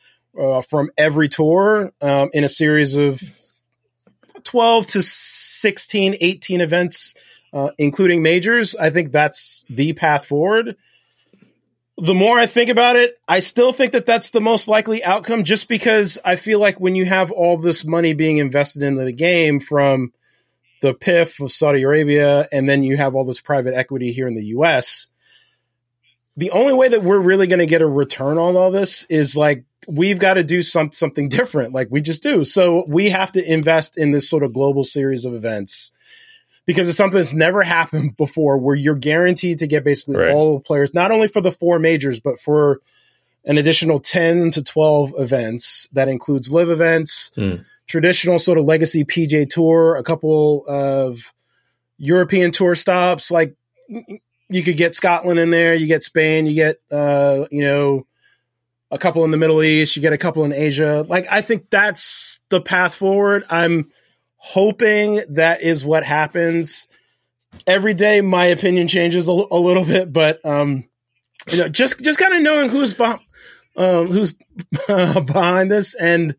[0.40, 3.20] uh, from every tour um, in a series of
[4.44, 7.14] 12 to 16, 18 events,
[7.52, 8.74] uh, including majors.
[8.76, 10.76] I think that's the path forward
[12.02, 15.44] the more I think about it, I still think that that's the most likely outcome
[15.44, 19.12] just because I feel like when you have all this money being invested into the
[19.12, 20.12] game from
[20.80, 24.34] the PIF of Saudi Arabia and then you have all this private equity here in
[24.34, 25.08] the US,
[26.36, 29.36] the only way that we're really going to get a return on all this is
[29.36, 32.44] like we've got to do some, something different like we just do.
[32.44, 35.92] So we have to invest in this sort of global series of events
[36.66, 40.30] because it's something that's never happened before where you're guaranteed to get basically Right.
[40.32, 42.80] all the players, not only for the four majors, but for
[43.44, 47.54] an additional 10 to 12 events that includes LIV events, Hmm.
[47.88, 51.32] traditional sort of legacy PGA tour, a couple of
[51.98, 53.32] European tour stops.
[53.32, 53.54] Like
[54.48, 58.06] you could get Scotland in there, you get Spain, you get, uh, you know,
[58.92, 61.04] a couple in the Middle East, you get a couple in Asia.
[61.08, 63.44] Like I think that's the path forward.
[63.48, 63.90] I'm
[64.36, 66.86] hoping that is what happens.
[67.66, 70.84] Every day, my opinion changes a, a little bit, but um,
[71.50, 73.20] you know, just just kind of knowing who's behind,
[73.76, 74.34] um, who's
[74.86, 76.36] behind this, and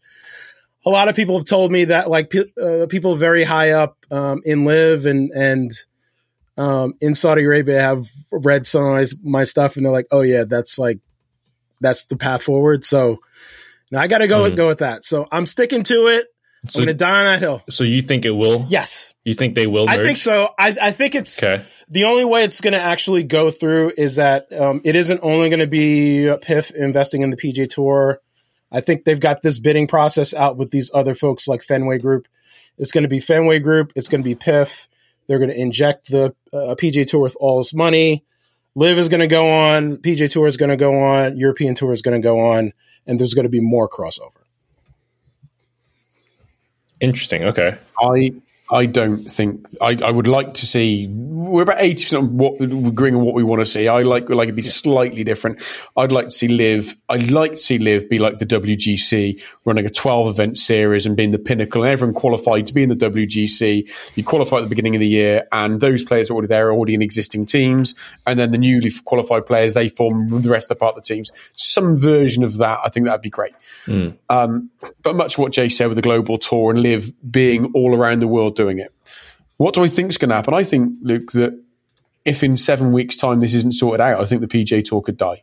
[0.86, 3.98] a lot of people have told me that like pe- uh, people very high up
[4.12, 5.72] um, in LIV and and
[6.56, 10.22] um, in Saudi Arabia have read some of my, my stuff, and they're like, oh
[10.22, 11.00] yeah, that's like
[11.84, 12.84] that's the path forward.
[12.86, 13.20] So
[13.92, 14.56] now I got to go Mhm.
[14.56, 15.06] go with that.
[15.06, 16.28] So I'm sticking to it.
[16.70, 17.62] So, I'm going to die on that hill.
[17.70, 18.66] so you think it will?
[18.70, 19.88] Yes, You think they will?
[19.90, 20.50] I think so.
[20.58, 21.62] I, I think it's Okay.
[21.90, 25.50] the only way it's going to actually go through is that um, it isn't only
[25.50, 28.22] going to be PIF investing in the PGA Tour.
[28.72, 32.30] I think they've got this bidding process out with these other folks like Fenway Group.
[32.78, 33.92] It's going to be Fenway Group.
[33.98, 34.88] It's going to be PIF.
[35.28, 38.24] They're going to inject the uh, PGA Tour with all this money.
[38.76, 39.98] LIV is going to go on.
[39.98, 41.38] PGA Tour is going to go on.
[41.38, 42.74] European Tour is going to go on,
[43.06, 44.32] and there's going to be more crossover.
[47.00, 47.44] Interesting.
[47.44, 47.78] Okay.
[48.00, 48.34] I
[48.74, 51.08] I don't think I, I would like to see.
[51.08, 53.88] We're about eighty percent what agreeing on what we want to see.
[53.88, 55.62] I like like it to be slightly different.
[55.96, 56.98] I'd like to see LIV.
[57.08, 61.16] I'd like to see LIV be like the WGC, running a twelve event series and
[61.16, 61.84] being the pinnacle.
[61.84, 64.16] And everyone qualified to be in the WGC.
[64.16, 66.74] You qualify at the beginning of the year, and those players are already there, are
[66.74, 67.94] already in existing teams,
[68.26, 71.14] and then the newly qualified players they form the rest of the part of the
[71.14, 71.32] teams.
[71.54, 73.54] Some version of that, I think that'd be great.
[74.30, 74.72] Um,
[75.04, 78.28] but much what Jay said with the global tour and LIV being all around the
[78.28, 78.94] world doing it.
[79.58, 80.54] What do I think is going to happen?
[80.54, 81.60] I think, Luke, that
[82.26, 85.18] if in seven weeks' time this isn't sorted out, I think the PGA Tour could
[85.18, 85.42] die.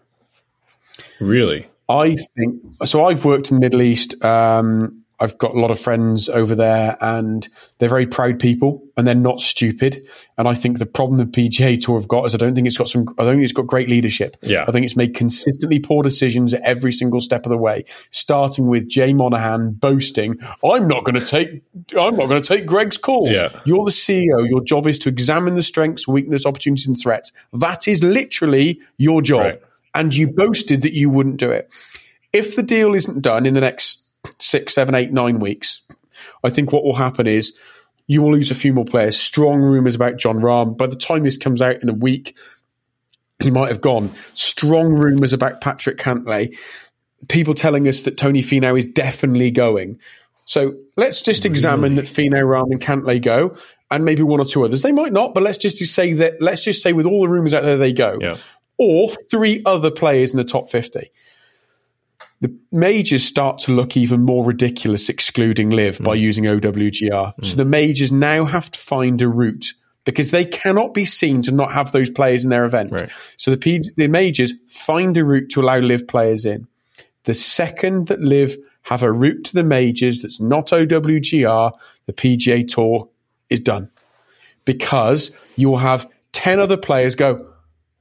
[1.20, 1.68] Really?
[1.88, 3.04] I think so.
[3.04, 4.22] I've worked in the Middle East.
[4.24, 7.46] Um, I've got a lot of friends over there and
[7.78, 10.06] they're very proud people and they're not stupid.
[10.38, 12.78] And I think the problem the PGA Tour have got is I don't think it's
[12.78, 14.38] got some, I don't think it's got great leadership.
[14.42, 14.64] Yeah.
[14.66, 18.68] I think it's made consistently poor decisions at every single step of the way, starting
[18.68, 21.62] with Jay Monahan boasting, I'm not going to take,
[21.98, 23.30] I'm not going to take Greg's call.
[23.30, 23.50] Yeah.
[23.66, 24.48] You're the CEO.
[24.48, 27.32] Your job is to examine the strengths, weakness, opportunities and threats.
[27.52, 29.40] That is literally your job.
[29.40, 29.62] Right.
[29.94, 31.70] And you boasted that you wouldn't do it.
[32.32, 34.06] If the deal isn't done in the next
[34.38, 35.80] six, seven, eight, nine weeks,
[36.44, 37.56] I think what will happen is
[38.06, 39.16] you will lose a few more players.
[39.16, 40.76] Strong rumors about Jon Rahm.
[40.76, 42.36] By the time this comes out in a week,
[43.40, 44.10] he might have gone.
[44.34, 46.56] Strong rumors about Patrick Cantlay.
[47.28, 49.98] People telling us that Tony Finau is definitely going.
[50.44, 53.54] So let's just examine that Finau, Rahm, and Cantlay go,
[53.90, 54.82] and maybe one or two others.
[54.82, 56.42] They might not, but let's just say that.
[56.42, 58.18] Let's just say with all the rumors out there, they go.
[58.20, 58.36] Yeah.
[58.76, 61.12] Or three other players in the top fifty
[62.40, 66.20] the majors start to look even more ridiculous excluding LIV by Mm.
[66.20, 67.34] using OWGR.
[67.42, 69.74] So the majors now have to find a route
[70.06, 72.92] because they cannot be seen to not have those players in their event.
[72.92, 73.10] Right.
[73.36, 76.66] So the, P- the majors find a route to allow LIV players in.
[77.24, 81.72] The second that LIV have a route to the majors that's not OWGR,
[82.06, 83.08] the PGA Tour
[83.50, 83.90] is done
[84.64, 87.49] because you will have 10 other players go,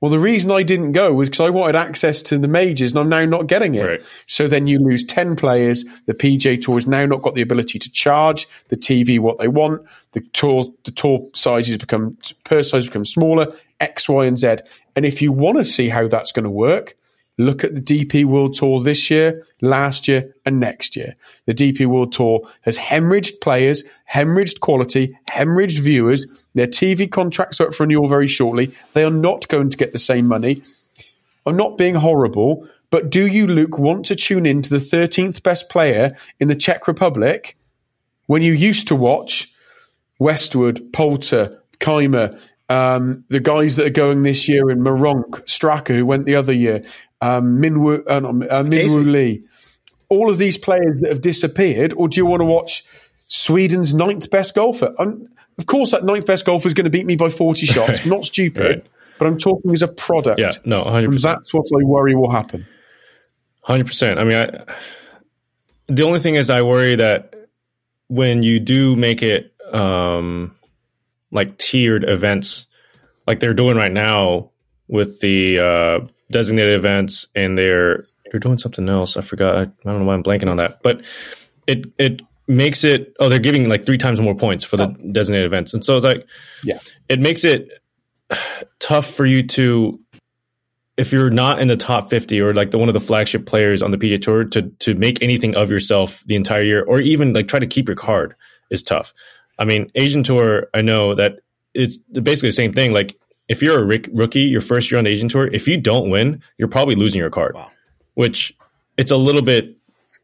[0.01, 2.99] well, the reason I didn't go was because I wanted access to the majors and
[2.99, 3.85] I'm now not getting it.
[3.85, 4.03] Right.
[4.27, 5.83] So then you lose 10 players.
[6.05, 9.49] The PGA Tour has now not got the ability to charge the TV what they
[9.49, 9.85] want.
[10.13, 14.57] The tour, the tour sizes become, purse size becomes smaller, X, Y, and Z.
[14.95, 16.95] And if you want to see how that's going to work,
[17.39, 21.15] look at the DP World Tour this year, last year, and next year.
[21.45, 26.27] The DP World Tour has hemorrhaged players, hemorrhaged quality, hemorrhaged viewers.
[26.53, 28.71] Their TV contracts are up for renewal very shortly.
[28.93, 30.61] They are not going to get the same money.
[31.45, 35.41] I'm not being horrible, but do you, Luke, want to tune in to the 13th
[35.41, 37.57] best player in the Czech Republic
[38.27, 39.51] when you used to watch
[40.19, 42.39] Westwood, Poulter, Kaymer,
[42.69, 46.53] um, the guys that are going this year in Meronk, Straka, who went the other
[46.53, 46.83] year,
[47.21, 49.43] um, Minwoo, uh, not, uh, Minwoo Lee,
[50.09, 52.83] all of these players that have disappeared, or do you want to watch
[53.27, 54.93] Sweden's ninth best golfer?
[54.97, 55.27] Um,
[55.57, 58.05] of course, that ninth best golfer is going to beat me by 40 shots.
[58.05, 58.85] Not stupid, Right.
[59.17, 60.39] but I'm talking as a product.
[60.39, 61.21] Yeah, no, 100%.
[61.21, 62.65] that's what I worry will happen.
[63.61, 64.19] Hundred percent.
[64.19, 64.63] I mean, I,
[65.87, 67.35] the only thing is, I worry that
[68.07, 70.55] when you do make it um,
[71.31, 72.65] like tiered events,
[73.27, 74.49] like they're doing right now
[74.87, 75.99] with the uh,
[76.31, 79.17] designated events, and they're they're doing something else.
[79.17, 79.55] I forgot.
[79.55, 81.01] I, I don't know why I'm blanking on that, but
[81.67, 83.13] it it makes it.
[83.19, 85.11] Oh, they're giving like three times more points for the oh.
[85.11, 86.25] designated events, and so it's like
[86.63, 86.79] Yeah.
[87.07, 87.69] it makes it
[88.79, 89.99] tough for you to
[90.97, 93.81] if you're not in the top 50 or like the one of the flagship players
[93.81, 97.31] on the PGA Tour to to make anything of yourself the entire year or even
[97.33, 98.35] like try to keep your card
[98.69, 99.13] is tough.
[99.57, 101.39] I mean, Asian Tour, I know that
[101.73, 102.91] it's basically the same thing.
[102.91, 103.17] Like
[103.49, 106.09] if you're a rick- rookie, your first year on the Asian Tour, if you don't
[106.09, 107.55] win, you're probably losing your card.
[107.55, 107.71] Wow.
[108.13, 108.55] Which
[108.97, 109.75] it's a little bit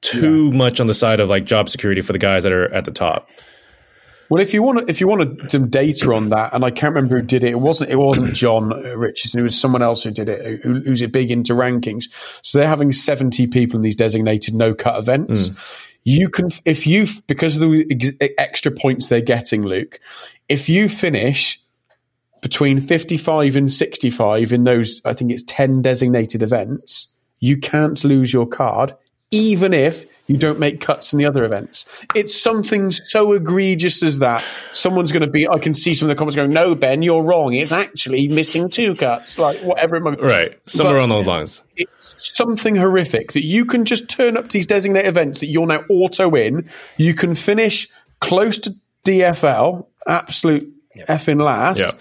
[0.02, 2.86] too much on the side of like job security for the guys that are at
[2.86, 3.30] the top.
[4.30, 7.20] Well, if you want, if you wanted some data on that, and I can't remember
[7.20, 7.52] who did it.
[7.52, 7.92] It wasn't.
[7.92, 9.40] It wasn't John Richardson.
[9.40, 10.62] It was someone else who did it.
[10.62, 12.06] Who, who's big into rankings.
[12.44, 15.50] So they're having seventy people in these designated no cut events.
[15.50, 15.82] Mm.
[16.08, 20.00] You can, if you, because of the ex- extra points they're getting, Luke.
[20.48, 21.60] If you finish
[22.46, 27.08] between fifty-five and sixty-five in those, I think it's ten designated events.
[27.40, 28.94] You can't lose your card,
[29.32, 31.88] even if you don't make cuts in the other events.
[32.14, 34.46] It's something so egregious as that.
[34.74, 37.24] Someone's going to be, I can see some of the comments going, no, Ben, you're
[37.24, 37.56] wrong.
[37.56, 40.28] It's actually missing two cuts, like whatever it might be.
[40.28, 40.54] Right.
[40.70, 41.64] Somewhere But on those lines.
[41.76, 45.66] It's something horrific that you can just turn up to these designated events that you're
[45.66, 46.70] now auto in.
[46.98, 47.88] You can finish
[48.20, 50.72] close to DFL, absolute
[51.10, 51.80] effing last.
[51.80, 51.92] Yeah.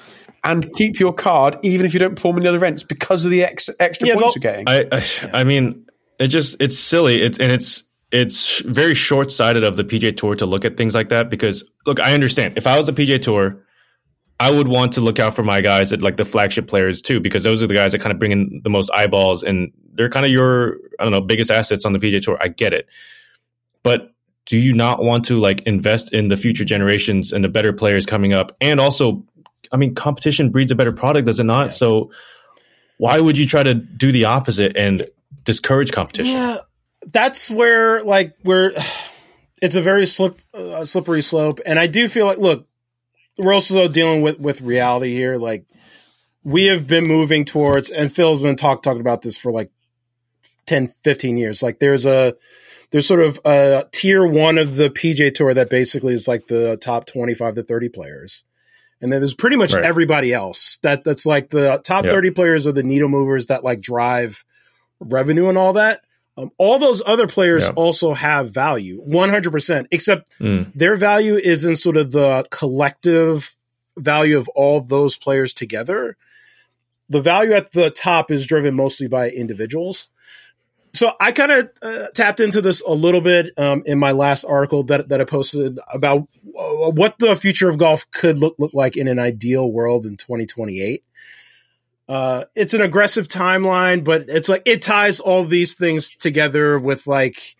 [0.44, 3.30] And keep your card even if you don't perform in the other events because of
[3.30, 4.68] the ex- extra Yeah, points they'll- you're getting.
[4.92, 4.98] I,
[5.32, 5.86] I I mean,
[6.18, 7.22] it just it's silly.
[7.22, 10.94] It, and it's it's very short sighted of the PGA Tour to look at things
[10.94, 12.56] like that because look, I understand.
[12.56, 13.64] If I was the PGA Tour,
[14.38, 17.20] I would want to look out for my guys at like the flagship players too
[17.20, 20.10] because those are the guys that kind of bring in the most eyeballs and they're
[20.10, 22.36] kind of your I don't know biggest assets on the PGA Tour.
[22.40, 22.86] I get it,
[23.82, 24.10] but
[24.46, 28.04] do you not want to like invest in the future generations and the better players
[28.04, 29.24] coming up and also
[29.74, 32.10] I mean competition breeds a better product does it not so
[32.96, 35.02] why would you try to do the opposite and
[35.44, 36.58] discourage competition Yeah,
[37.12, 38.72] that's where like where
[39.62, 42.66] it's a very slip uh, slippery slope, and I do feel like look,
[43.38, 45.36] we're also dealing with with reality here.
[45.36, 45.66] Like
[46.42, 49.70] we have been moving towards, and Phil's been talk talking about this for like
[50.66, 51.62] 10, 15 years.
[51.62, 52.34] Like there's a
[52.90, 56.76] there's sort of a tier one of the PGA Tour that basically is like the
[56.76, 58.44] top 25 to 30 players.
[59.00, 59.84] And then there's pretty much Right.
[59.84, 62.12] everybody else that that's like the top Yep.
[62.14, 64.44] 30 players are the needle movers that like drive
[65.00, 66.00] revenue and all that.
[66.36, 67.72] Um, all those other players Yep.
[67.76, 70.72] also have value, 100%, except Mm.
[70.74, 73.54] their value is in sort of the collective
[73.96, 76.16] value of all those players together.
[77.08, 80.08] The value at the top is driven mostly by individuals.
[80.94, 84.44] So I kind of uh, tapped into this a little bit um, in my last
[84.44, 88.96] article that, that I posted about what the future of golf could look, look like
[88.96, 91.02] in an ideal world in 2028.
[92.08, 97.06] Uh, it's an aggressive timeline, but it's like it ties all these things together with
[97.08, 97.56] like,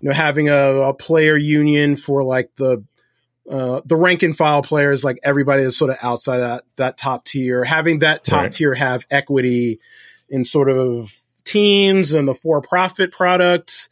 [0.00, 2.84] you know, having a, a player union for like the
[3.50, 7.24] uh, the rank and file players, like everybody that's sort of outside that that top
[7.24, 8.52] tier, having that top Right.
[8.52, 9.80] tier have equity
[10.28, 11.12] in sort of
[11.44, 13.88] teams and the for profit products.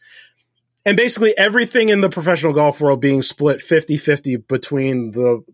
[0.84, 5.44] And basically everything in the professional golf world being split 50-50 between the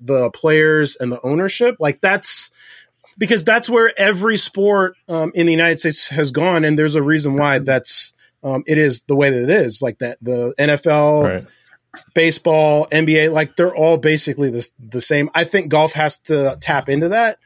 [0.00, 1.76] the players and the ownership.
[1.78, 2.50] Like that's
[3.16, 7.02] because that's where every sport um, in the United States has gone, and there's a
[7.02, 8.12] reason why that's
[8.42, 9.80] um, it is the way that it is.
[9.80, 11.46] Like that, the NFL, Right.
[12.14, 15.30] baseball, NBA, like they're all basically the the same.
[15.34, 17.38] I think golf has to tap into that.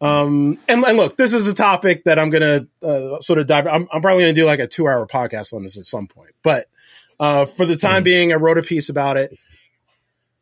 [0.00, 3.66] Um, and, and look, this is a topic that I'm gonna uh, sort of dive.
[3.66, 6.30] I'm, I'm probably gonna do like a two hour podcast on this at some point,
[6.42, 6.66] but
[7.18, 9.36] uh, for the time being, I wrote a piece about it.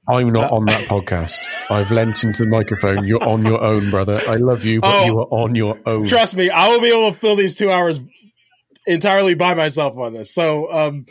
[0.09, 1.49] I'm not on that podcast.
[1.71, 3.05] I've lent into the microphone.
[3.07, 4.21] You're on your own, brother.
[4.29, 5.05] I love you, but Oh.
[5.07, 6.07] you are on your own.
[6.07, 7.99] Trust me, I will be able to fill these two hours
[8.87, 10.33] entirely by myself on this.
[10.33, 11.07] So, um,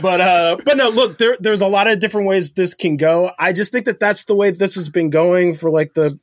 [0.00, 3.32] but uh, but no, look, there there's a lot of different ways this can go.
[3.38, 6.16] I just think that that's the way this has been going for like the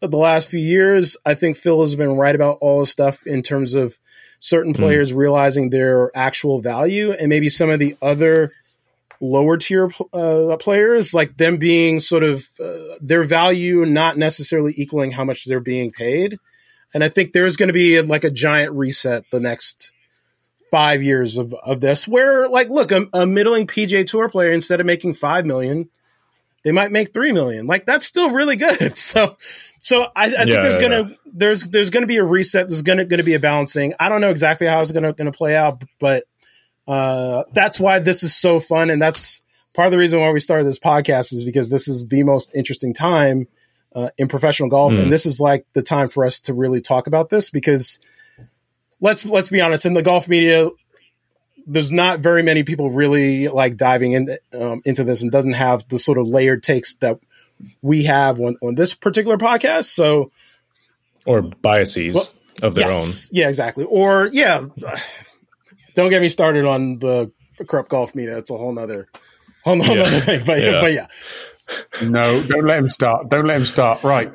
[0.00, 1.16] the last few years.
[1.24, 3.98] I think Phil has been right about all the stuff in terms of
[4.40, 8.52] certain players realizing their actual value, and maybe some of the other
[9.20, 15.10] lower tier uh, players, like them being sort of uh, their value not necessarily equaling
[15.12, 16.38] how much they're being paid.
[16.94, 19.92] And I think there's going to be like a giant reset the next
[20.70, 24.80] five years of, of this, where like, look, a, a middling PGA Tour player instead
[24.80, 25.88] of making five million,
[26.62, 27.66] they might make three million.
[27.66, 28.96] Like that's still really good.
[28.96, 29.36] So,
[29.88, 32.68] so I, I think Yeah, there's yeah, gonna there's there's gonna be a reset.
[32.68, 33.94] There's gonna gonna be a balancing.
[33.98, 36.24] I don't know exactly how it's gonna gonna play out, but
[36.86, 39.40] uh, that's why this is so fun, and that's
[39.74, 42.50] part of the reason why we started this podcast is because this is the most
[42.54, 43.46] interesting time
[43.94, 45.04] uh, in professional golf, Mm.
[45.04, 47.98] and this is like the time for us to really talk about this because
[49.00, 50.68] let's let's be honest, in the golf media,
[51.66, 55.86] there's not very many people really like diving in, um, into this and doesn't have
[55.88, 57.18] the sort of layered takes that
[57.82, 59.86] we have on, on this particular podcast.
[59.86, 60.30] So
[61.26, 62.28] Or biases Well,
[62.62, 63.84] of their yes, yeah, exactly.
[63.84, 64.66] Or yeah,
[65.94, 67.30] don't get me started on the
[67.66, 68.36] corrupt golf media.
[68.38, 69.08] It's a whole nother
[69.64, 70.20] whole nother Yeah.
[70.20, 70.42] thing.
[70.46, 70.80] But Yeah.
[70.80, 71.06] but yeah,
[72.08, 73.28] No, don't let him start.
[73.28, 74.02] Don't let him start.
[74.04, 74.30] Right.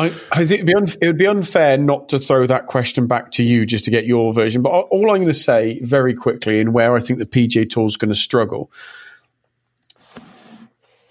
[0.00, 3.08] I, I think it'd be unf- it would be unfair not to throw that question
[3.08, 4.62] back to you just to get your version.
[4.62, 7.68] But all all I'm going to say very quickly, and where I think the PGA
[7.68, 8.70] Tour is going to struggle.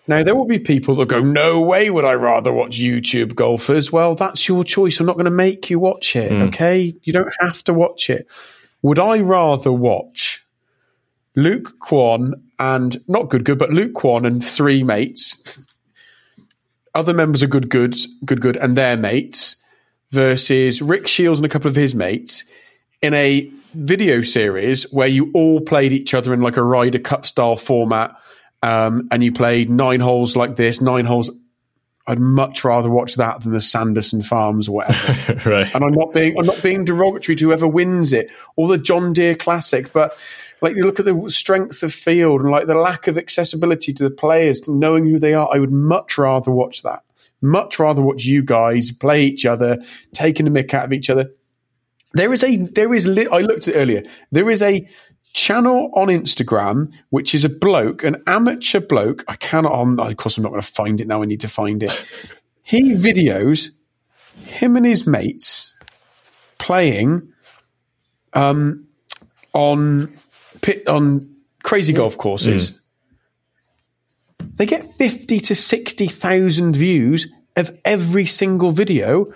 [0.08, 3.92] Now there will be people that go, "No way would I rather watch YouTube golfers."
[3.92, 5.00] Well, that's your choice.
[5.00, 6.32] I'm not going to make you watch it.
[6.32, 6.44] Hmm.
[6.44, 8.28] Okay, you don't have to watch it.
[8.82, 10.46] Would I rather watch
[11.36, 15.58] Luke Kwon and not good good, but Luke Kwon and three mates,
[16.96, 19.58] other members of Good Good, Good Good, and their mates
[20.10, 22.46] versus Rick Shields and a couple of his mates
[23.02, 27.26] in a video series where you all played each other in like a Ryder Cup
[27.26, 28.20] style format,
[28.62, 31.30] um, and you played nine holes like this, nine holes.
[32.10, 35.34] I'd much rather watch that than the Sanderson Farms or whatever.
[35.50, 35.76] right.
[35.76, 39.12] and I'm not being I'm not being derogatory to whoever wins it or the John
[39.12, 40.18] Deere Classic, but
[40.62, 44.04] like you look at the strength of field and like the lack of accessibility to
[44.04, 45.50] the players, knowing who they are.
[45.54, 47.04] I would much rather watch that.
[47.42, 49.78] Much rather watch you guys play each other,
[50.14, 51.30] taking the mick out of each other.
[52.14, 54.04] There is a there is li- I looked at it earlier.
[54.32, 54.88] There is a
[55.38, 59.24] channel on Instagram which is a bloke, an amateur bloke.
[59.28, 59.72] I cannot.
[59.72, 61.22] Um, of course, I'm not going to find it now.
[61.22, 61.92] I need to find it.
[62.64, 63.70] He videos
[64.44, 65.76] him and his mates
[66.58, 67.32] playing
[68.34, 68.88] um,
[69.54, 70.18] on
[70.62, 72.82] pit on crazy golf courses.
[74.56, 79.32] They get fifty to sixty thousand views of every single video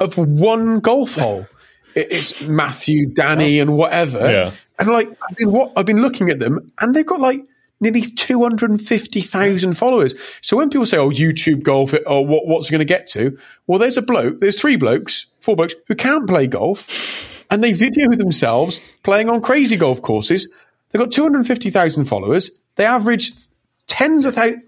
[0.00, 1.46] of one golf hole.
[1.94, 3.62] It- It's Matthew, Danny, oh.
[3.62, 4.30] and whatever.
[4.30, 4.50] Yeah.
[4.78, 7.44] And like I've been what I've been looking at them, and they've got like
[7.80, 10.14] nearly two hundred and fifty thousand followers.
[10.40, 13.06] So when people say, "Oh, YouTube golf," or oh, what, what's it going to get
[13.08, 13.38] to?
[13.66, 17.72] Well, there's a bloke, there's three blokes, four blokes who can't play golf, and they
[17.72, 20.48] video themselves playing on crazy golf courses.
[20.90, 22.50] They've got 250,000 followers.
[22.76, 23.32] They average
[23.86, 24.62] tens of thousands.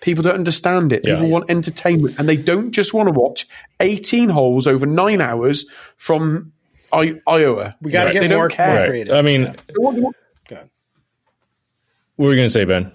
[0.00, 1.04] People don't understand it.
[1.04, 1.28] People Yeah.
[1.30, 3.46] want entertainment, and they don't just want to watch
[3.80, 5.64] 18 holes over nine hours
[5.96, 6.51] from
[6.92, 7.74] I- Iowa.
[7.80, 8.14] We got to Right.
[8.14, 8.66] They get don't more, care.
[8.68, 8.88] more Right.
[8.90, 9.14] creative.
[9.16, 9.52] I mean, Yeah.
[9.76, 10.14] What- what-
[12.18, 12.92] what were you going to say, Ben?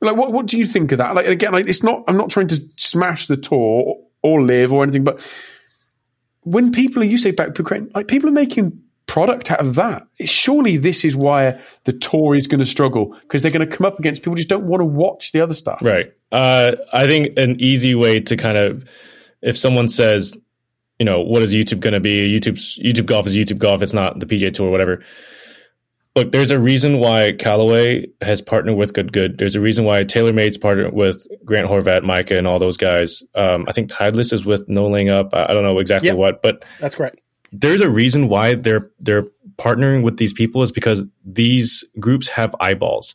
[0.00, 2.30] like what what do you think of that like again like it's not i'm not
[2.30, 5.20] trying to smash the tour or LIV or anything but
[6.42, 10.06] when people are you say back Ukraine, like people are making product out of that
[10.24, 13.84] surely this is why the tour is going to struggle because they're going to come
[13.86, 16.12] up against people who just don't want to watch the other stuff Right.
[16.30, 18.84] Uh, I think an easy way to kind of,
[19.42, 20.38] if someone says,
[20.98, 22.38] you know, what is YouTube going to be?
[22.40, 23.82] YouTube's YouTube golf is YouTube golf.
[23.82, 25.04] It's not the PGA Tour, whatever.
[26.16, 29.38] Look, there's a reason why Callaway has partnered with Good Good.
[29.38, 33.22] There's a reason why TaylorMade's partnered with Grant Horvat, Micah, and all those guys.
[33.36, 35.32] Um, I think Titleist is with No Laying Up.
[35.32, 36.16] I I don't know exactly Yep.
[36.16, 37.20] what, but That's correct.
[37.52, 39.26] there's a reason why they're they're
[39.56, 43.14] partnering with these people is because these groups have eyeballs.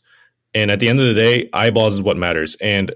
[0.54, 2.56] And at the end of the day, eyeballs is what matters.
[2.60, 2.94] And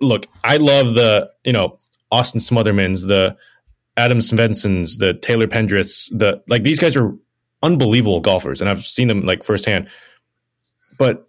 [0.00, 1.78] look, I love the, you know,
[2.12, 3.36] Austin Smothermans, the
[3.96, 7.14] Adam Svenssons, the Taylor Pendriths, the like these guys are
[7.62, 9.88] unbelievable golfers and I've seen them like firsthand.
[10.98, 11.28] But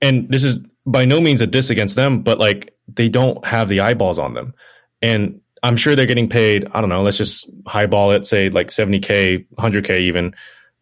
[0.00, 3.68] and this is by no means a diss against them, but like they don't have
[3.68, 4.54] the eyeballs on them.
[5.00, 8.68] And I'm sure they're getting paid, I don't know, let's just highball it, say like
[8.68, 10.34] 70K, 100K even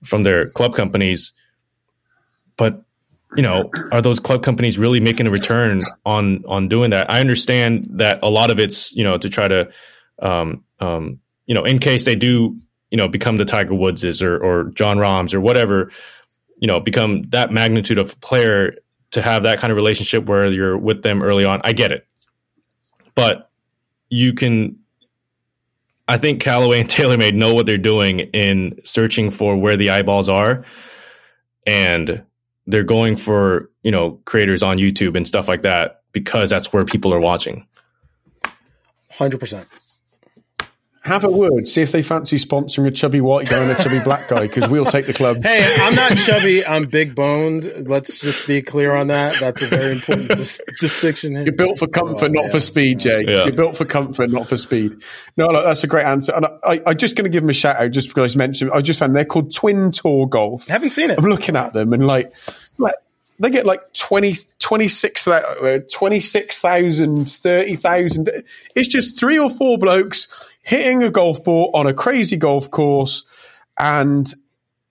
[0.02, 1.32] from their club companies.
[2.56, 2.82] But,
[3.36, 7.10] you know, are those club companies really making a return on, on doing that?
[7.10, 9.70] I understand that a lot of it's, you know, to try to,
[10.20, 12.58] um, um, you know, in case they do,
[12.90, 15.90] you know, become the Tiger Woodses or, or Jon Rahms or whatever,
[16.58, 18.76] you know, become that magnitude of player
[19.12, 21.60] to have that kind of relationship where you're with them early on.
[21.64, 22.06] I get it.
[23.14, 23.50] But
[24.08, 24.80] you can
[26.10, 30.28] I think Callaway and TaylorMade know what they're doing in searching for where the eyeballs
[30.28, 30.64] are
[31.68, 32.24] and
[32.66, 36.84] they're going for, you know, creators on YouTube and stuff like that because that's where
[36.84, 37.64] people are watching.
[39.12, 39.68] Hundred percent.
[41.02, 44.00] Have a word see if they fancy sponsoring a chubby white guy and a chubby
[44.00, 46.64] black guy because we'll take the club Hey, I'm not chubby.
[46.64, 47.88] I'm big boned.
[47.88, 49.38] Let's just be clear on that.
[49.40, 51.32] That's a very important dis- distinction.
[51.32, 51.44] here.
[51.44, 52.50] You're built for comfort, not yeah.
[52.50, 53.24] for speed, Jay.
[53.26, 53.44] Yeah.
[53.44, 54.94] You're built for comfort, not for speed.
[55.36, 56.32] No, look, that's a great answer.
[56.34, 58.70] And I, I'm just going to give them a shout out just because I mentioned.
[58.72, 60.68] I just found they're called Twin Tour Golf.
[60.68, 61.18] Haven't seen it.
[61.18, 62.32] I'm looking at them and like,
[62.78, 62.94] like
[63.40, 68.44] they get like 20, 26, uh, 26,000, 30,000.
[68.74, 70.28] It's just three or four blokes
[70.62, 73.24] hitting a golf ball on a crazy golf course
[73.78, 74.32] and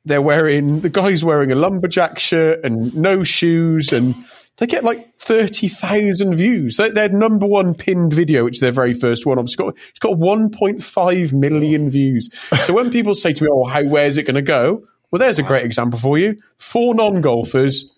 [0.04, 4.16] they're wearing, the guy's wearing a lumberjack shirt and no shoes and
[4.58, 6.78] they get like 30,000 views.
[6.78, 10.00] They, their number one pinned video, which is their very first one, obviously got, it's
[10.00, 12.30] got 1.5 million views.
[12.62, 14.88] So when people say to me, oh, how, where's it going to go?
[15.12, 16.36] Well, there's a great example for you.
[16.58, 17.92] Four non-golfers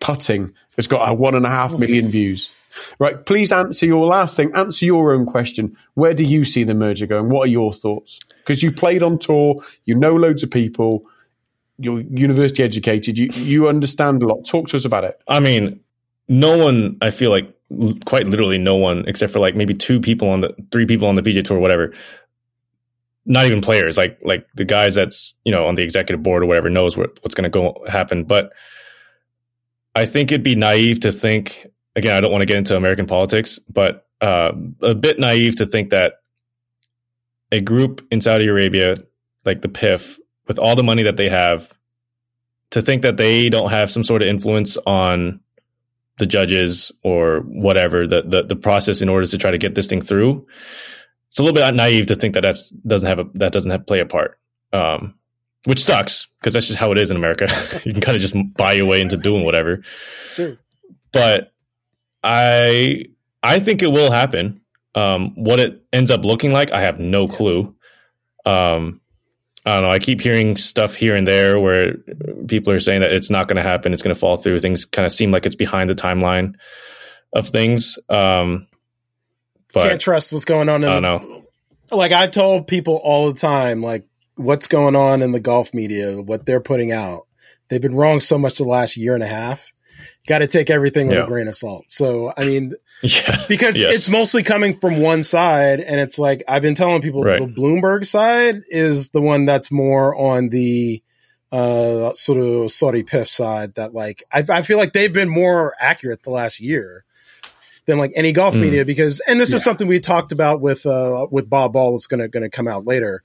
[0.00, 2.50] putting has got a one and a half million views.
[2.98, 3.24] Right.
[3.24, 4.54] Please answer your last thing.
[4.54, 5.76] Answer your own question.
[5.94, 7.30] Where do you see the merger going?
[7.30, 8.20] What are your thoughts?
[8.38, 11.04] Because you played on tour, you know loads of people,
[11.78, 14.44] you're university educated, you, you understand a lot.
[14.44, 15.20] Talk to us about it.
[15.28, 15.80] I mean,
[16.28, 20.00] no one, I feel like l- quite literally no one, except for like maybe two
[20.00, 21.92] people on the, three people on the PGA Tour, whatever.
[23.28, 26.46] Not even players, like like the guys that's you know on the executive board or
[26.46, 28.22] whatever knows what, what's going to go happen.
[28.22, 28.52] But
[29.96, 31.66] I think it'd be naive to think.
[31.96, 34.52] Again, I don't want to get into American politics, but uh,
[34.82, 36.20] a bit naive to think that
[37.50, 38.96] a group in Saudi Arabia,
[39.46, 41.72] like the PIF, with all the money that they have,
[42.70, 45.40] to think that they don't have some sort of influence on
[46.18, 49.86] the judges or whatever the, the the process in order to try to get this
[49.86, 50.46] thing through.
[51.28, 53.86] It's a little bit naive to think that that's doesn't have a that doesn't have
[53.86, 54.38] play a part,
[54.72, 55.14] um,
[55.66, 57.48] which sucks because that's just how it is in America.
[57.84, 59.82] you can kind of just buy your way into doing whatever.
[60.24, 60.58] It's true.
[61.12, 61.52] But
[62.22, 63.06] I
[63.42, 64.60] I think it will happen.
[64.94, 67.74] Um, what it ends up looking like, I have no clue.
[68.46, 69.00] Um,
[69.66, 69.90] I don't know.
[69.90, 71.94] I keep hearing stuff here and there where
[72.46, 73.92] people are saying that it's not going to happen.
[73.92, 74.60] It's going to fall through.
[74.60, 76.54] Things kind of seem like it's behind the timeline
[77.32, 77.98] of things.
[78.08, 78.68] Um,
[79.74, 80.84] but Can't trust what's going on.
[80.84, 81.44] In I don't the, know.
[81.90, 84.06] Like I've told people all the time, like
[84.36, 87.26] what's going on in the golf media, what they're putting out.
[87.68, 89.72] They've been wrong so much the last year and a half.
[90.28, 91.24] Got to take everything with Yeah.
[91.24, 91.84] a grain of salt.
[91.88, 93.94] So I mean, Yeah, because Yes.
[93.94, 97.40] it's mostly coming from one side and it's like i've been telling people Right.
[97.40, 101.02] the bloomberg side is the one that's more on the
[101.52, 105.74] uh sort of saudi PIF side that like I, I feel like they've been more
[105.78, 107.04] accurate the last year
[107.86, 108.60] than like any golf Mm.
[108.60, 112.06] media because and this is something we talked about with uh with bob ball that's
[112.06, 113.22] gonna gonna come out later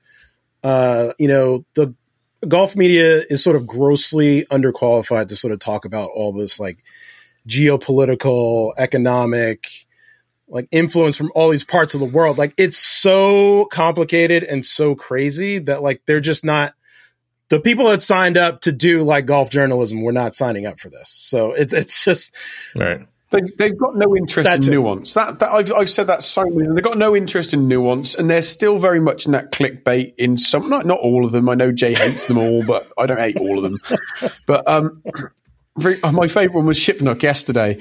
[0.63, 1.93] uh you know the
[2.47, 6.77] golf media is sort of grossly underqualified to sort of talk about all this like
[7.47, 9.67] geopolitical, economic,
[10.47, 12.38] like influence from all these parts of the world.
[12.38, 16.73] Like it's so complicated and so crazy that like they're just not
[17.49, 20.89] the people that signed up to do like golf journalism were not signing up for
[20.89, 21.09] this.
[21.09, 22.35] So it's it's just
[22.75, 23.05] right.
[23.31, 24.75] They've, they've got no interest That's in it.
[24.75, 25.13] nuance.
[25.13, 26.73] That, that I've, I've said that so many.
[26.73, 30.13] They've got no interest in nuance, and they're still very much in that clickbait.
[30.17, 31.47] In some, not not all of them.
[31.47, 33.79] I know Jay hates them all, but I don't hate all of them.
[34.47, 35.01] But um,
[35.77, 37.79] very, my favourite one was Shipnuck yesterday.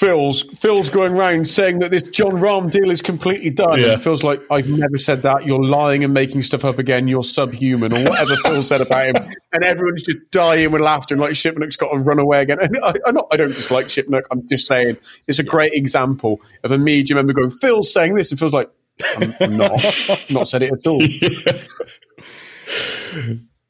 [0.00, 3.78] Phil's Phil's going around saying that this Jon Rahm deal is completely done.
[3.78, 3.92] Yeah.
[3.92, 5.44] And Phil's like, I've never said that.
[5.44, 7.06] You're lying and making stuff up again.
[7.06, 9.16] You're subhuman, or whatever Phil said about him.
[9.52, 11.12] And everyone's just dying with laughter.
[11.12, 12.56] And like Shipnuck's got to run away again.
[12.62, 14.22] And I, I'm not, I don't dislike Shipnuck.
[14.32, 14.96] I'm just saying
[15.26, 18.70] it's a great example of a media member going, Phil's saying this, and Phil's like,
[19.04, 19.72] I'm, I'm not,
[20.30, 21.02] not said it at all.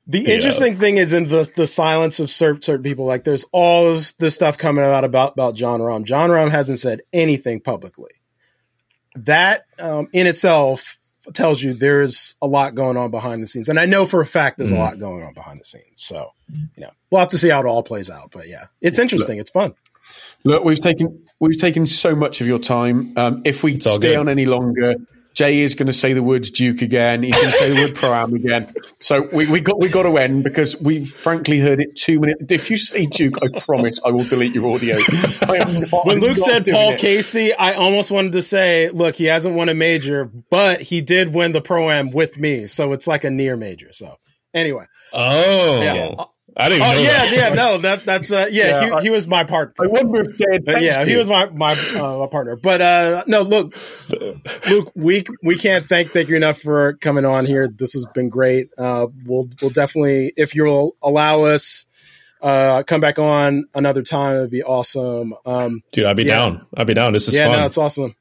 [0.06, 3.04] The interesting thing is in the the silence of certain, certain people.
[3.04, 6.04] Like there's all this, this stuff coming out about about Jon Rahm.
[6.04, 8.10] Jon Rahm hasn't said anything publicly.
[9.14, 10.98] That um, in itself
[11.34, 14.26] tells you there's a lot going on behind the scenes, and I know for a
[14.26, 15.84] fact there's a lot going on behind the scenes.
[15.96, 18.30] So you know we'll have to see how it all plays out.
[18.32, 19.38] But yeah, it's interesting.
[19.38, 19.74] It's fun.
[20.44, 23.12] Look, we've taken we've taken so much of your time.
[23.16, 24.16] Um, if we stay good.
[24.16, 24.94] on any longer,
[25.34, 27.22] Jay is going to say the words Duke again.
[27.22, 28.72] He's going to say the word Pro Am again.
[29.00, 32.34] So we, we got we got to end because we've frankly heard it too many.
[32.48, 34.96] If you say Duke, I promise I will delete your audio.
[34.98, 36.98] Not, When I'm Luke said Paul it.
[37.00, 41.32] Casey, I almost wanted to say, look, he hasn't won a major, but he did
[41.32, 43.92] win the pro am with me, so it's like a near major.
[43.92, 44.16] So
[44.52, 46.24] anyway, Oh, Yeah.
[46.56, 47.32] I didn't oh know yeah, that.
[47.32, 49.84] yeah, no, that that's uh, yeah, Yeah, he, I- he was my partner.
[49.84, 52.56] I wonder if Jay had But yeah, texted he was my my, uh, partner.
[52.56, 53.74] But uh, no, look,
[54.68, 57.68] Luke, we we can't thank thank you enough for coming on here.
[57.68, 58.68] This has been great.
[58.76, 61.86] Uh, we'll we'll definitely, if you'll allow us,
[62.42, 64.36] uh, come back on another time.
[64.36, 65.34] It'd be awesome.
[65.46, 66.36] Um, Dude, I'd be Yeah.
[66.36, 66.66] down.
[66.76, 67.12] I'd be down.
[67.12, 67.60] This is yeah, fun.
[67.60, 68.14] no, it's awesome.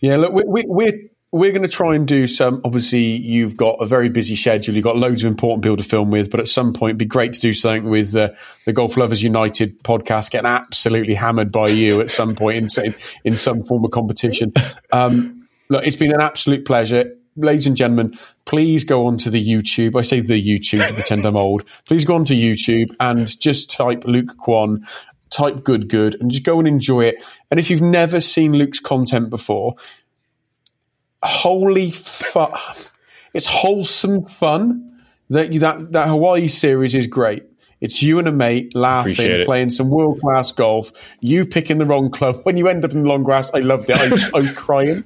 [0.00, 0.92] Yeah, look, we, we, we're
[1.36, 2.60] we're going to try and do some.
[2.64, 4.74] Obviously, you've got a very busy schedule.
[4.74, 7.04] You've got loads of important people to film with, but at some point, it'd be
[7.04, 8.30] great to do something with uh,
[8.64, 12.94] the Golf Lovers United podcast, getting absolutely hammered by you at some point in
[13.24, 14.52] in, some form of competition.
[14.92, 17.12] Um, look, it's been an absolute pleasure.
[17.36, 18.12] Ladies and gentlemen,
[18.46, 19.98] please go onto the YouTube.
[19.98, 21.64] I say the YouTube to pretend I'm old.
[21.84, 24.88] Please go onto YouTube and just type Luke Kwon,
[25.30, 27.22] type good good, and just go and enjoy it.
[27.50, 29.76] And if you've never seen Luke's content before,
[31.22, 32.52] holy fun.
[33.34, 34.82] It's wholesome fun.
[35.30, 37.42] That you, that that Hawaii series is great.
[37.80, 40.92] It's you and a mate laughing, playing some world class golf.
[41.20, 43.50] You picking the wrong club when you end up in the long grass.
[43.52, 43.96] I loved it.
[43.96, 45.04] I was crying.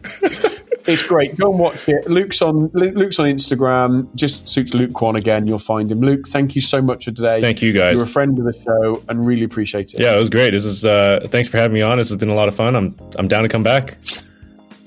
[0.86, 1.36] It's great.
[1.36, 2.08] Go and watch it.
[2.08, 4.14] Luke's on Luke's on Instagram.
[4.14, 5.46] Just search Luke Kwon again.
[5.46, 6.00] You'll find him.
[6.00, 7.40] Luke, thank you so much for today.
[7.40, 7.94] Thank you, guys.
[7.94, 10.00] You're a friend of the show and really appreciate it.
[10.00, 10.50] yeah, it was great.
[10.50, 11.98] This is uh, thanks for having me on.
[11.98, 12.76] This has been a lot of fun.
[12.76, 13.98] I'm I'm down to come back.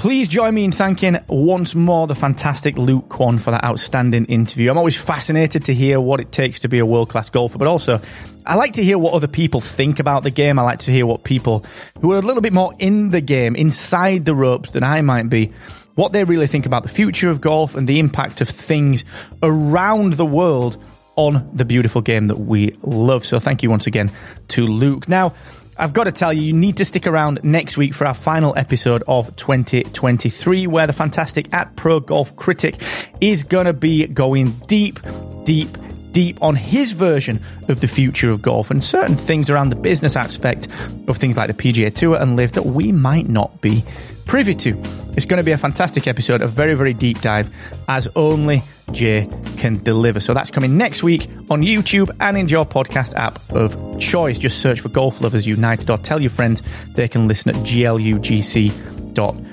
[0.03, 4.69] Please join me in thanking once more the fantastic Luke Kwon for that outstanding interview.
[4.69, 7.69] I'm always fascinated to hear what it takes to be a world class golfer, but
[7.69, 8.01] also
[8.45, 10.59] I like to hear what other people think about the game.
[10.59, 11.65] I like to hear what people
[12.01, 15.29] who are a little bit more in the game, inside the ropes than I might
[15.29, 15.53] be,
[15.95, 19.05] what they really think about the future of golf and the impact of things
[19.41, 20.83] around the world
[21.15, 23.23] on the beautiful game that we love.
[23.23, 24.11] So thank you once again
[24.49, 25.07] to Luke.
[25.07, 25.33] Now,
[25.77, 28.53] I've got to tell you, you need to stick around next week for our final
[28.55, 32.81] episode of 2023, where the fantastic at Pro Golf Critic
[33.19, 34.99] is going to be going deep,
[35.45, 35.69] deep,
[36.11, 40.15] deep on his version of the future of golf and certain things around the business
[40.15, 40.67] aspect
[41.07, 43.83] of things like the PGA Tour and LIV that we might not be
[44.25, 44.81] privy to.
[45.15, 47.49] It's going to be a fantastic episode, a very, very deep dive,
[47.87, 50.19] as only Jay can deliver.
[50.19, 54.39] So that's coming next week on YouTube and in your podcast app of choice.
[54.39, 56.63] Just search for Golf Lovers United or tell your friends
[56.95, 59.52] they can listen at glugc.com.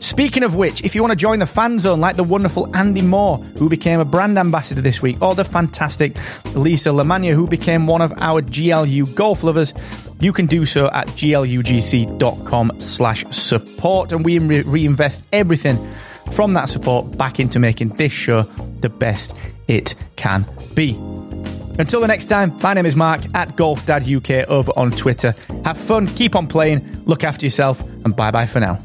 [0.00, 3.02] Speaking of which, if you want to join the fan zone like the wonderful Andy
[3.02, 6.16] Moore, who became a brand ambassador this week, or the fantastic
[6.54, 9.74] Lisa Lamagna, who became one of our GLU golf lovers,
[10.20, 14.12] you can do so at glugc.com slash support.
[14.12, 15.76] And we re- reinvest everything
[16.32, 18.42] from that support back into making this show
[18.80, 19.34] the best
[19.68, 20.94] it can be.
[21.78, 25.34] Until the next time, my name is Mark at Golf Dad UK over on Twitter.
[25.64, 28.78] Have fun, keep on playing, look after yourself, and bye bye for now.